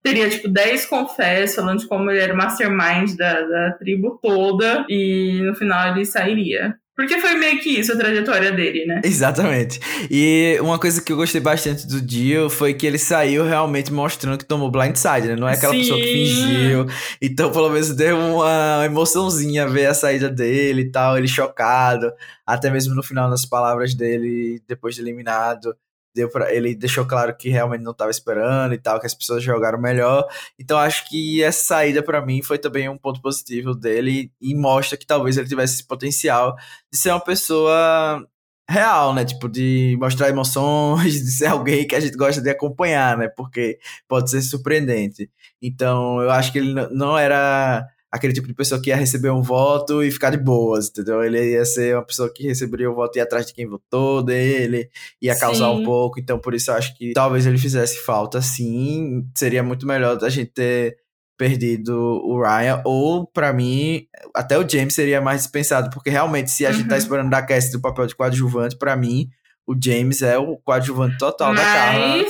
teria, 0.01 0.29
tipo, 0.29 0.47
10 0.47 0.88
confessos 0.88 1.55
falando 1.55 1.79
de 1.79 1.88
como 1.88 2.09
ele 2.09 2.19
era 2.19 2.33
o 2.33 2.38
mastermind 2.38 3.15
da, 3.15 3.41
da 3.41 3.71
tribo 3.73 4.19
toda, 4.21 4.85
e 4.89 5.41
no 5.43 5.53
final 5.55 5.93
ele 5.93 6.05
sairia. 6.05 6.75
Porque 6.99 7.17
foi 7.17 7.33
meio 7.35 7.62
que 7.62 7.79
isso 7.79 7.93
a 7.93 7.95
trajetória 7.95 8.51
dele, 8.51 8.85
né? 8.85 8.99
Exatamente. 9.05 9.79
E 10.12 10.57
uma 10.59 10.77
coisa 10.77 11.01
que 11.01 11.13
eu 11.13 11.15
gostei 11.15 11.39
bastante 11.39 11.88
do 11.88 12.01
Dio 12.01 12.49
foi 12.49 12.73
que 12.73 12.85
ele 12.85 12.97
saiu 12.97 13.45
realmente 13.45 13.89
mostrando 13.89 14.38
que 14.38 14.43
tomou 14.43 14.69
blindside, 14.69 15.29
né? 15.29 15.38
Não 15.38 15.47
é 15.47 15.53
aquela 15.53 15.71
Sim. 15.71 15.79
pessoa 15.79 15.97
que 15.97 16.12
fingiu. 16.12 16.88
Então, 17.21 17.53
pelo 17.53 17.69
menos 17.69 17.95
deu 17.95 18.17
uma 18.17 18.83
emoçãozinha 18.85 19.65
ver 19.65 19.85
a 19.85 19.93
saída 19.93 20.27
dele 20.29 20.81
e 20.81 20.91
tal, 20.91 21.17
ele 21.17 21.29
chocado. 21.29 22.12
Até 22.45 22.69
mesmo 22.69 22.93
no 22.93 23.01
final, 23.01 23.29
nas 23.29 23.45
palavras 23.45 23.95
dele, 23.95 24.62
depois 24.67 24.93
de 24.93 24.99
eliminado 25.01 25.73
deu 26.19 26.29
ele 26.49 26.75
deixou 26.75 27.05
claro 27.05 27.36
que 27.36 27.49
realmente 27.49 27.82
não 27.82 27.91
estava 27.91 28.12
esperando 28.12 28.73
e 28.73 28.77
tal, 28.77 28.99
que 28.99 29.05
as 29.05 29.13
pessoas 29.13 29.43
jogaram 29.43 29.79
melhor. 29.79 30.27
Então 30.58 30.77
acho 30.77 31.08
que 31.10 31.41
essa 31.43 31.62
saída 31.62 32.03
para 32.03 32.25
mim 32.25 32.41
foi 32.41 32.58
também 32.58 32.89
um 32.89 32.97
ponto 32.97 33.21
positivo 33.21 33.73
dele 33.73 34.32
e 34.41 34.55
mostra 34.55 34.97
que 34.97 35.05
talvez 35.05 35.38
ele 35.38 35.47
tivesse 35.47 35.75
esse 35.75 35.88
potencial 35.88 36.55
de 36.91 36.97
ser 36.97 37.12
uma 37.12 37.19
pessoa 37.19 38.25
real, 38.69 39.13
né? 39.13 39.25
Tipo, 39.25 39.49
de 39.49 39.97
mostrar 39.99 40.29
emoções, 40.29 41.13
de 41.25 41.32
ser 41.32 41.47
alguém 41.47 41.88
que 41.88 41.95
a 41.95 41.99
gente 41.99 42.15
gosta 42.15 42.41
de 42.41 42.49
acompanhar, 42.49 43.17
né? 43.17 43.27
Porque 43.27 43.79
pode 44.08 44.29
ser 44.29 44.41
surpreendente. 44.41 45.29
Então, 45.62 46.21
eu 46.21 46.29
acho 46.32 46.51
que 46.51 46.60
ele 46.60 46.73
não 46.91 47.17
era 47.17 47.86
aquele 48.12 48.34
tipo 48.34 48.48
de 48.48 48.54
pessoa 48.54 48.82
que 48.82 48.89
ia 48.89 48.95
receber 48.95 49.30
um 49.30 49.41
voto 49.41 50.04
e 50.04 50.12
ficar 50.12 50.32
de 50.32 50.38
boas, 50.38 50.89
entendeu? 50.89 51.24
Ele 51.24 51.52
ia 51.52 51.65
ser 51.65 51.95
uma 51.95 52.06
pessoa 52.06 52.32
que 52.34 52.48
receberia 52.48 52.89
o 52.89 52.95
voto 52.95 53.15
e 53.15 53.19
ia 53.19 53.24
atrás 53.24 53.45
de 53.45 53.54
quem 53.54 53.67
votou 53.67 54.24
dele, 54.24 54.89
ia 55.22 55.38
causar 55.38 55.67
sim. 55.67 55.82
um 55.82 55.84
pouco, 55.84 56.19
então 56.19 56.39
por 56.39 56.54
isso 56.54 56.72
eu 56.72 56.76
acho 56.76 56.98
que 56.98 57.13
talvez 57.13 57.45
ele 57.45 57.58
fizesse 57.58 58.00
falta, 58.04 58.41
sim. 58.41 59.28
Seria 59.36 59.62
muito 59.62 59.86
melhor 59.86 60.17
a 60.24 60.30
gente 60.30 60.52
ter 60.52 60.98
perdido 61.38 61.95
o 61.95 62.41
Ryan, 62.41 62.82
ou 62.84 63.26
para 63.26 63.54
mim, 63.54 64.06
até 64.36 64.58
o 64.58 64.67
James 64.67 64.93
seria 64.93 65.22
mais 65.22 65.43
dispensado, 65.43 65.89
porque 65.89 66.10
realmente, 66.10 66.52
se 66.52 66.65
a 66.65 66.69
uhum. 66.69 66.76
gente 66.76 66.88
tá 66.89 66.95
uhum. 66.95 67.00
esperando 67.00 67.30
da 67.30 67.41
Cassie 67.41 67.72
do 67.72 67.80
papel 67.80 68.08
de 68.08 68.15
coadjuvante, 68.15 68.78
para 68.78 68.95
mim, 68.98 69.30
o 69.65 69.74
James 69.82 70.22
é 70.22 70.38
o 70.38 70.58
coadjuvante 70.58 71.17
total 71.17 71.54
mas... 71.54 71.60
da 71.60 71.63
Carla 71.63 72.26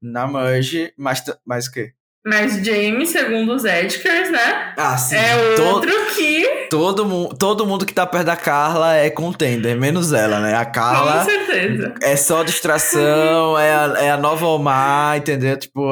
na 0.00 0.26
Merge, 0.26 0.92
mas, 0.96 1.22
mas 1.44 1.66
o 1.66 1.72
quê? 1.72 1.92
Mas 2.26 2.56
James, 2.56 3.10
segundo 3.10 3.54
os 3.54 3.64
Edgars, 3.64 4.32
né? 4.32 4.74
Ah, 4.76 4.98
sim. 4.98 5.14
É 5.14 5.60
outro 5.60 5.92
que. 6.12 6.66
Todo, 6.68 7.06
mu 7.06 7.28
todo 7.28 7.64
mundo 7.64 7.86
que 7.86 7.94
tá 7.94 8.04
perto 8.04 8.26
da 8.26 8.36
Carla 8.36 8.96
é 8.96 9.08
contender, 9.08 9.78
menos 9.78 10.12
ela, 10.12 10.40
né? 10.40 10.56
A 10.56 10.64
Carla. 10.64 11.20
Com 11.20 11.24
certeza. 11.24 11.94
É 12.02 12.16
só 12.16 12.42
distração, 12.42 13.56
é, 13.56 13.72
a, 13.72 13.94
é 13.98 14.10
a 14.10 14.16
nova 14.16 14.44
Omar, 14.44 15.18
entendeu? 15.18 15.56
Tipo, 15.56 15.88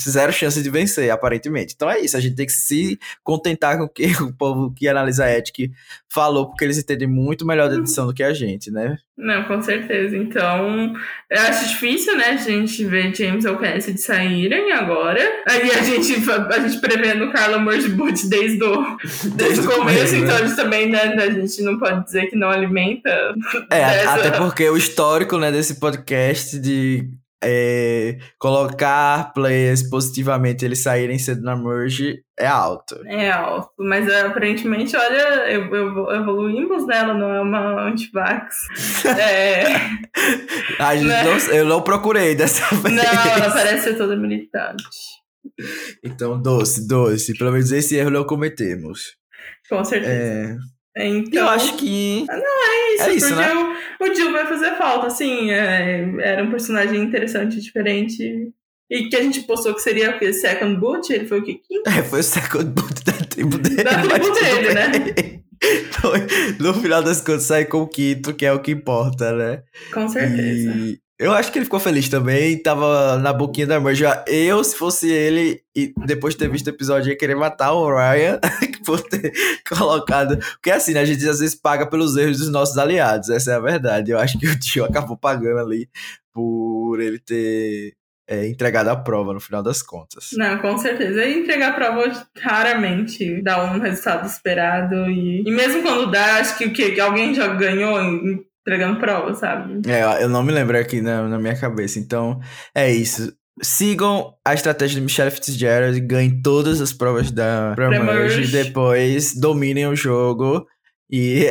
zero 0.00 0.32
chance 0.32 0.60
de 0.60 0.68
vencer, 0.68 1.10
aparentemente. 1.10 1.74
Então 1.76 1.88
é 1.88 2.00
isso, 2.00 2.16
a 2.16 2.20
gente 2.20 2.34
tem 2.34 2.46
que 2.46 2.52
se 2.52 2.98
contentar 3.22 3.78
com 3.78 3.84
o 3.84 3.88
que 3.88 4.06
o 4.20 4.32
povo 4.32 4.74
que 4.74 4.88
analisa 4.88 5.26
a 5.26 5.32
Edge 5.32 5.70
falou, 6.08 6.48
porque 6.48 6.64
eles 6.64 6.78
entendem 6.78 7.06
muito 7.06 7.46
melhor 7.46 7.68
da 7.68 7.76
edição 7.76 8.04
do 8.04 8.12
que 8.12 8.24
a 8.24 8.34
gente, 8.34 8.68
né? 8.68 8.98
Não, 9.18 9.42
com 9.42 9.60
certeza. 9.60 10.16
Então, 10.16 10.94
eu 11.28 11.40
acho 11.42 11.68
difícil, 11.68 12.16
né, 12.16 12.26
a 12.26 12.36
gente 12.36 12.84
ver 12.84 13.12
James 13.12 13.44
ou 13.44 13.56
Cassidy 13.56 14.00
saírem 14.00 14.70
agora. 14.72 15.20
Aí 15.44 15.72
a 15.72 15.82
gente, 15.82 16.14
a 16.30 16.58
gente 16.60 16.80
prevendo 16.80 17.32
Carla 17.32 17.58
Morsboot 17.58 18.26
desde 18.30 18.62
o, 18.62 18.96
desde, 18.96 19.30
desde 19.30 19.66
o 19.66 19.70
começo, 19.72 20.14
então 20.14 20.28
né? 20.28 20.42
a 20.42 20.46
gente 20.46 20.56
também, 20.56 20.88
né, 20.88 21.14
a 21.18 21.30
gente 21.30 21.60
não 21.62 21.80
pode 21.80 22.04
dizer 22.04 22.26
que 22.26 22.36
não 22.36 22.48
alimenta. 22.48 23.10
É, 23.70 23.90
dessa... 23.90 24.14
até 24.14 24.30
porque 24.30 24.70
o 24.70 24.76
histórico, 24.76 25.36
né, 25.36 25.50
desse 25.50 25.80
podcast 25.80 26.56
de 26.56 27.10
é, 27.42 28.18
colocar 28.38 29.32
players 29.32 29.88
positivamente 29.88 30.64
eles 30.64 30.82
saírem 30.82 31.18
cedo 31.18 31.42
na 31.42 31.56
merge 31.56 32.20
é 32.38 32.46
alto. 32.46 33.00
É 33.06 33.30
alto, 33.30 33.70
mas 33.78 34.12
aparentemente, 34.12 34.96
olha, 34.96 35.50
eu, 35.50 35.74
eu, 35.74 36.10
evoluímos 36.12 36.86
nela, 36.86 37.14
não 37.14 37.32
é 37.32 37.40
uma 37.40 37.88
antivax. 37.88 38.56
é, 39.06 39.64
A 40.78 40.96
gente 40.96 41.08
né? 41.08 41.24
não, 41.24 41.54
eu 41.54 41.64
não 41.64 41.82
procurei 41.82 42.34
dessa 42.34 42.74
vez. 42.76 42.94
Não, 42.94 43.02
ela 43.02 43.52
parece 43.52 43.84
ser 43.84 43.96
toda 43.96 44.16
militante. 44.16 44.84
Então, 46.04 46.40
doce, 46.40 46.86
doce. 46.86 47.36
Pelo 47.36 47.52
menos 47.52 47.72
esse 47.72 47.96
erro 47.96 48.10
não 48.10 48.24
cometemos. 48.24 49.16
Com 49.68 49.84
certeza. 49.84 50.12
É... 50.12 50.56
Então, 51.00 51.42
eu 51.42 51.48
acho 51.48 51.76
que. 51.76 52.24
Não, 52.26 52.36
é 52.36 52.94
isso, 52.94 53.04
é 53.04 53.14
isso 53.14 53.36
né? 53.36 53.48
O, 54.00 54.14
Jill 54.14 54.32
vai 54.32 54.46
fazer 54.46 54.76
falta, 54.76 55.06
assim. 55.06 55.50
É, 55.50 56.08
era 56.20 56.44
um 56.44 56.50
personagem 56.50 57.00
interessante, 57.00 57.60
diferente. 57.60 58.52
E 58.90 59.08
que 59.08 59.16
a 59.16 59.22
gente 59.22 59.42
postou 59.42 59.74
que 59.74 59.82
seria 59.82 60.10
o 60.10 60.18
quê? 60.18 60.32
Second 60.32 60.78
Boot? 60.78 61.12
Ele 61.12 61.26
foi 61.26 61.40
o 61.40 61.44
quê? 61.44 61.60
Quinto? 61.66 61.88
É, 61.88 62.02
foi 62.02 62.20
o 62.20 62.22
Second 62.22 62.64
Boot 62.66 63.04
da 63.04 63.12
tribo 63.12 63.58
dele. 63.58 63.84
Da 63.84 64.00
tribo 64.00 64.30
dele, 64.30 64.74
né? 64.74 65.38
Foi, 66.00 66.20
no 66.60 66.72
final 66.74 67.02
das 67.02 67.20
contas, 67.20 67.42
sai 67.42 67.64
com 67.64 67.82
o 67.82 67.88
quinto, 67.88 68.32
que 68.32 68.46
é 68.46 68.52
o 68.52 68.60
que 68.60 68.70
importa, 68.70 69.32
né? 69.32 69.62
Com 69.92 70.08
certeza. 70.08 70.70
E 70.70 71.00
eu 71.18 71.32
acho 71.32 71.50
que 71.50 71.58
ele 71.58 71.64
ficou 71.64 71.80
feliz 71.80 72.08
também, 72.08 72.62
tava 72.62 73.18
na 73.18 73.32
boquinha 73.32 73.66
da 73.66 73.80
merge. 73.80 74.04
Eu, 74.28 74.62
se 74.62 74.76
fosse 74.76 75.10
ele, 75.10 75.60
e 75.74 75.92
depois 76.06 76.34
de 76.34 76.38
ter 76.38 76.48
visto 76.48 76.68
o 76.68 76.70
episódio, 76.70 77.10
ia 77.10 77.18
querer 77.18 77.34
matar 77.34 77.72
o 77.72 77.88
Ryan 77.88 78.38
por 78.86 79.00
ter 79.00 79.32
colocado. 79.68 80.38
Porque 80.38 80.70
assim, 80.70 80.92
né, 80.94 81.00
a 81.00 81.04
gente 81.04 81.28
às 81.28 81.40
vezes 81.40 81.56
paga 81.56 81.86
pelos 81.86 82.16
erros 82.16 82.38
dos 82.38 82.50
nossos 82.50 82.78
aliados, 82.78 83.30
essa 83.30 83.50
é 83.50 83.54
a 83.56 83.60
verdade. 83.60 84.12
Eu 84.12 84.18
acho 84.18 84.38
que 84.38 84.46
o 84.46 84.58
tio 84.58 84.84
acabou 84.84 85.16
pagando 85.16 85.58
ali 85.58 85.88
por 86.32 87.00
ele 87.00 87.18
ter 87.18 87.94
é, 88.28 88.46
entregado 88.46 88.88
a 88.88 88.96
prova 88.96 89.32
no 89.32 89.40
final 89.40 89.62
das 89.62 89.82
contas. 89.82 90.30
Não, 90.34 90.58
com 90.58 90.78
certeza. 90.78 91.26
Entregar 91.26 91.70
a 91.70 91.74
prova 91.74 92.28
raramente 92.40 93.42
dá 93.42 93.64
um 93.64 93.80
resultado 93.80 94.24
esperado. 94.24 95.10
E, 95.10 95.42
e 95.44 95.50
mesmo 95.50 95.82
quando 95.82 96.10
dá, 96.12 96.36
acho 96.36 96.56
que 96.56 96.66
o 96.66 96.72
que 96.72 97.00
alguém 97.00 97.34
já 97.34 97.48
ganhou 97.48 97.98
entregando 98.68 99.00
prova, 99.00 99.34
sabe? 99.34 99.80
É, 99.90 100.22
eu 100.22 100.28
não 100.28 100.42
me 100.42 100.52
lembro 100.52 100.78
aqui 100.78 101.00
na, 101.00 101.26
na 101.26 101.38
minha 101.38 101.58
cabeça. 101.58 101.98
Então, 101.98 102.38
é 102.74 102.92
isso. 102.92 103.32
Sigam 103.62 104.34
a 104.46 104.54
estratégia 104.54 104.96
de 104.96 105.00
Michelle 105.00 105.30
Fitzgerald, 105.30 105.98
ganhem 106.02 106.40
todas 106.42 106.80
as 106.80 106.92
provas 106.92 107.30
da 107.30 107.72
Premerge, 107.74 108.52
depois 108.52 109.34
dominem 109.34 109.86
o 109.86 109.96
jogo 109.96 110.66
e 111.10 111.46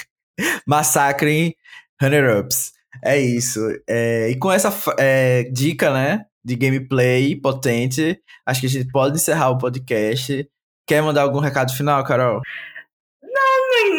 massacrem 0.66 1.54
runner-ups. 2.02 2.72
É 3.04 3.20
isso. 3.20 3.60
É, 3.88 4.30
e 4.30 4.36
com 4.36 4.50
essa 4.50 4.72
é, 4.98 5.44
dica, 5.52 5.92
né, 5.92 6.24
de 6.44 6.56
gameplay 6.56 7.36
potente, 7.36 8.18
acho 8.44 8.60
que 8.60 8.66
a 8.66 8.70
gente 8.70 8.90
pode 8.90 9.16
encerrar 9.16 9.50
o 9.50 9.58
podcast. 9.58 10.48
Quer 10.88 11.02
mandar 11.02 11.22
algum 11.22 11.38
recado 11.38 11.72
final, 11.72 12.02
Carol? 12.04 12.40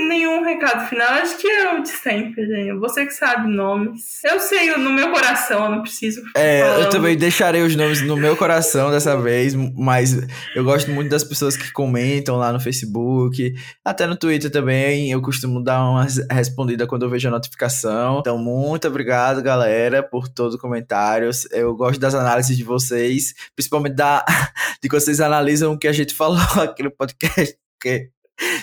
Nenhum 0.08 0.44
recado 0.44 0.88
final. 0.88 1.08
Acho 1.08 1.38
que 1.38 1.48
é 1.48 1.74
o 1.74 1.82
de 1.82 1.90
sempre, 1.90 2.46
gente. 2.46 2.74
Você 2.80 3.06
que 3.06 3.14
sabe 3.14 3.48
nomes. 3.48 4.22
Eu 4.24 4.40
sei 4.40 4.76
no 4.78 4.90
meu 4.90 5.12
coração, 5.12 5.66
eu 5.66 5.72
não 5.72 5.82
preciso. 5.82 6.22
É, 6.36 6.62
falando. 6.62 6.84
eu 6.84 6.90
também 6.90 7.18
deixarei 7.18 7.62
os 7.62 7.76
nomes 7.76 8.02
no 8.02 8.16
meu 8.16 8.36
coração 8.36 8.92
dessa 8.92 9.16
vez, 9.20 9.54
mas 9.56 10.18
eu 10.56 10.64
gosto 10.64 10.92
muito 10.92 11.10
das 11.10 11.24
pessoas 11.24 11.56
que 11.56 11.72
comentam 11.72 12.38
lá 12.38 12.52
no 12.52 12.60
Facebook, 12.60 13.54
até 13.84 14.06
no 14.08 14.16
Twitter 14.16 14.50
também. 14.50 15.12
Eu 15.12 15.22
costumo 15.22 15.64
dar 15.64 15.84
uma 15.84 16.06
respondida 16.32 16.88
quando 16.88 17.04
eu 17.04 17.10
vejo 17.10 17.28
a 17.28 17.32
notificação. 17.32 18.20
Então, 18.20 18.38
muito 18.38 18.88
obrigado, 18.88 19.42
galera, 19.42 20.02
por 20.02 20.28
todos 20.28 20.56
os 20.56 20.62
comentários. 20.62 21.48
Eu 21.52 21.76
gosto 21.76 22.00
das 22.00 22.16
análises 22.16 22.58
de 22.58 22.64
vocês, 22.64 23.34
principalmente 23.56 23.96
da, 23.96 24.26
de 24.82 24.90
que 24.90 24.96
vocês 24.96 25.20
analisam 25.22 25.74
o 25.74 25.78
que 25.78 25.88
a 25.88 25.94
gente 25.94 26.14
falou 26.14 26.40
aqui 26.62 26.84
no 26.84 26.92
podcast. 26.92 27.58
Porque 27.80 28.10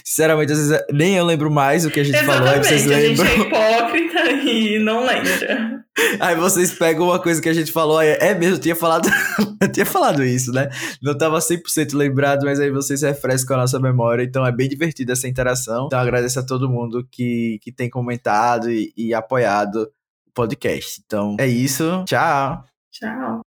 Sinceramente, 0.04 0.52
às 0.52 0.58
vezes 0.58 0.84
nem 0.92 1.16
eu 1.16 1.24
lembro 1.24 1.50
mais 1.50 1.84
o 1.84 1.90
que 1.90 2.00
a 2.00 2.04
gente 2.04 2.16
Exatamente, 2.16 2.38
falou, 2.38 2.54
aí 2.54 2.64
vocês 2.64 2.86
lembram. 2.86 3.24
A 3.24 3.28
gente 3.28 3.40
é 3.40 3.46
hipócrita 3.46 4.30
e 4.30 4.78
não 4.78 5.04
lembra. 5.04 5.84
Aí 6.20 6.34
vocês 6.36 6.72
pegam 6.72 7.06
uma 7.06 7.20
coisa 7.20 7.40
que 7.40 7.48
a 7.48 7.52
gente 7.52 7.70
falou, 7.70 7.98
aí, 7.98 8.16
é 8.20 8.34
mesmo, 8.34 8.56
eu 8.56 8.60
tinha 8.60 8.74
falado, 8.74 9.08
eu 9.60 9.70
tinha 9.70 9.86
falado 9.86 10.24
isso, 10.24 10.52
né? 10.52 10.68
Não 11.02 11.16
tava 11.16 11.38
100% 11.38 11.94
lembrado, 11.94 12.44
mas 12.44 12.58
aí 12.58 12.70
vocês 12.70 13.02
refrescam 13.02 13.56
a 13.56 13.60
nossa 13.60 13.78
memória, 13.78 14.22
então 14.22 14.44
é 14.44 14.50
bem 14.50 14.68
divertido 14.68 15.12
essa 15.12 15.28
interação. 15.28 15.86
Então 15.86 15.98
agradeço 15.98 16.40
a 16.40 16.46
todo 16.46 16.68
mundo 16.68 17.06
que, 17.10 17.58
que 17.62 17.70
tem 17.70 17.88
comentado 17.88 18.70
e, 18.70 18.92
e 18.96 19.14
apoiado 19.14 19.90
o 20.26 20.32
podcast. 20.32 21.00
Então 21.04 21.36
é 21.38 21.46
isso, 21.46 22.04
tchau! 22.06 22.64
Tchau! 22.90 23.44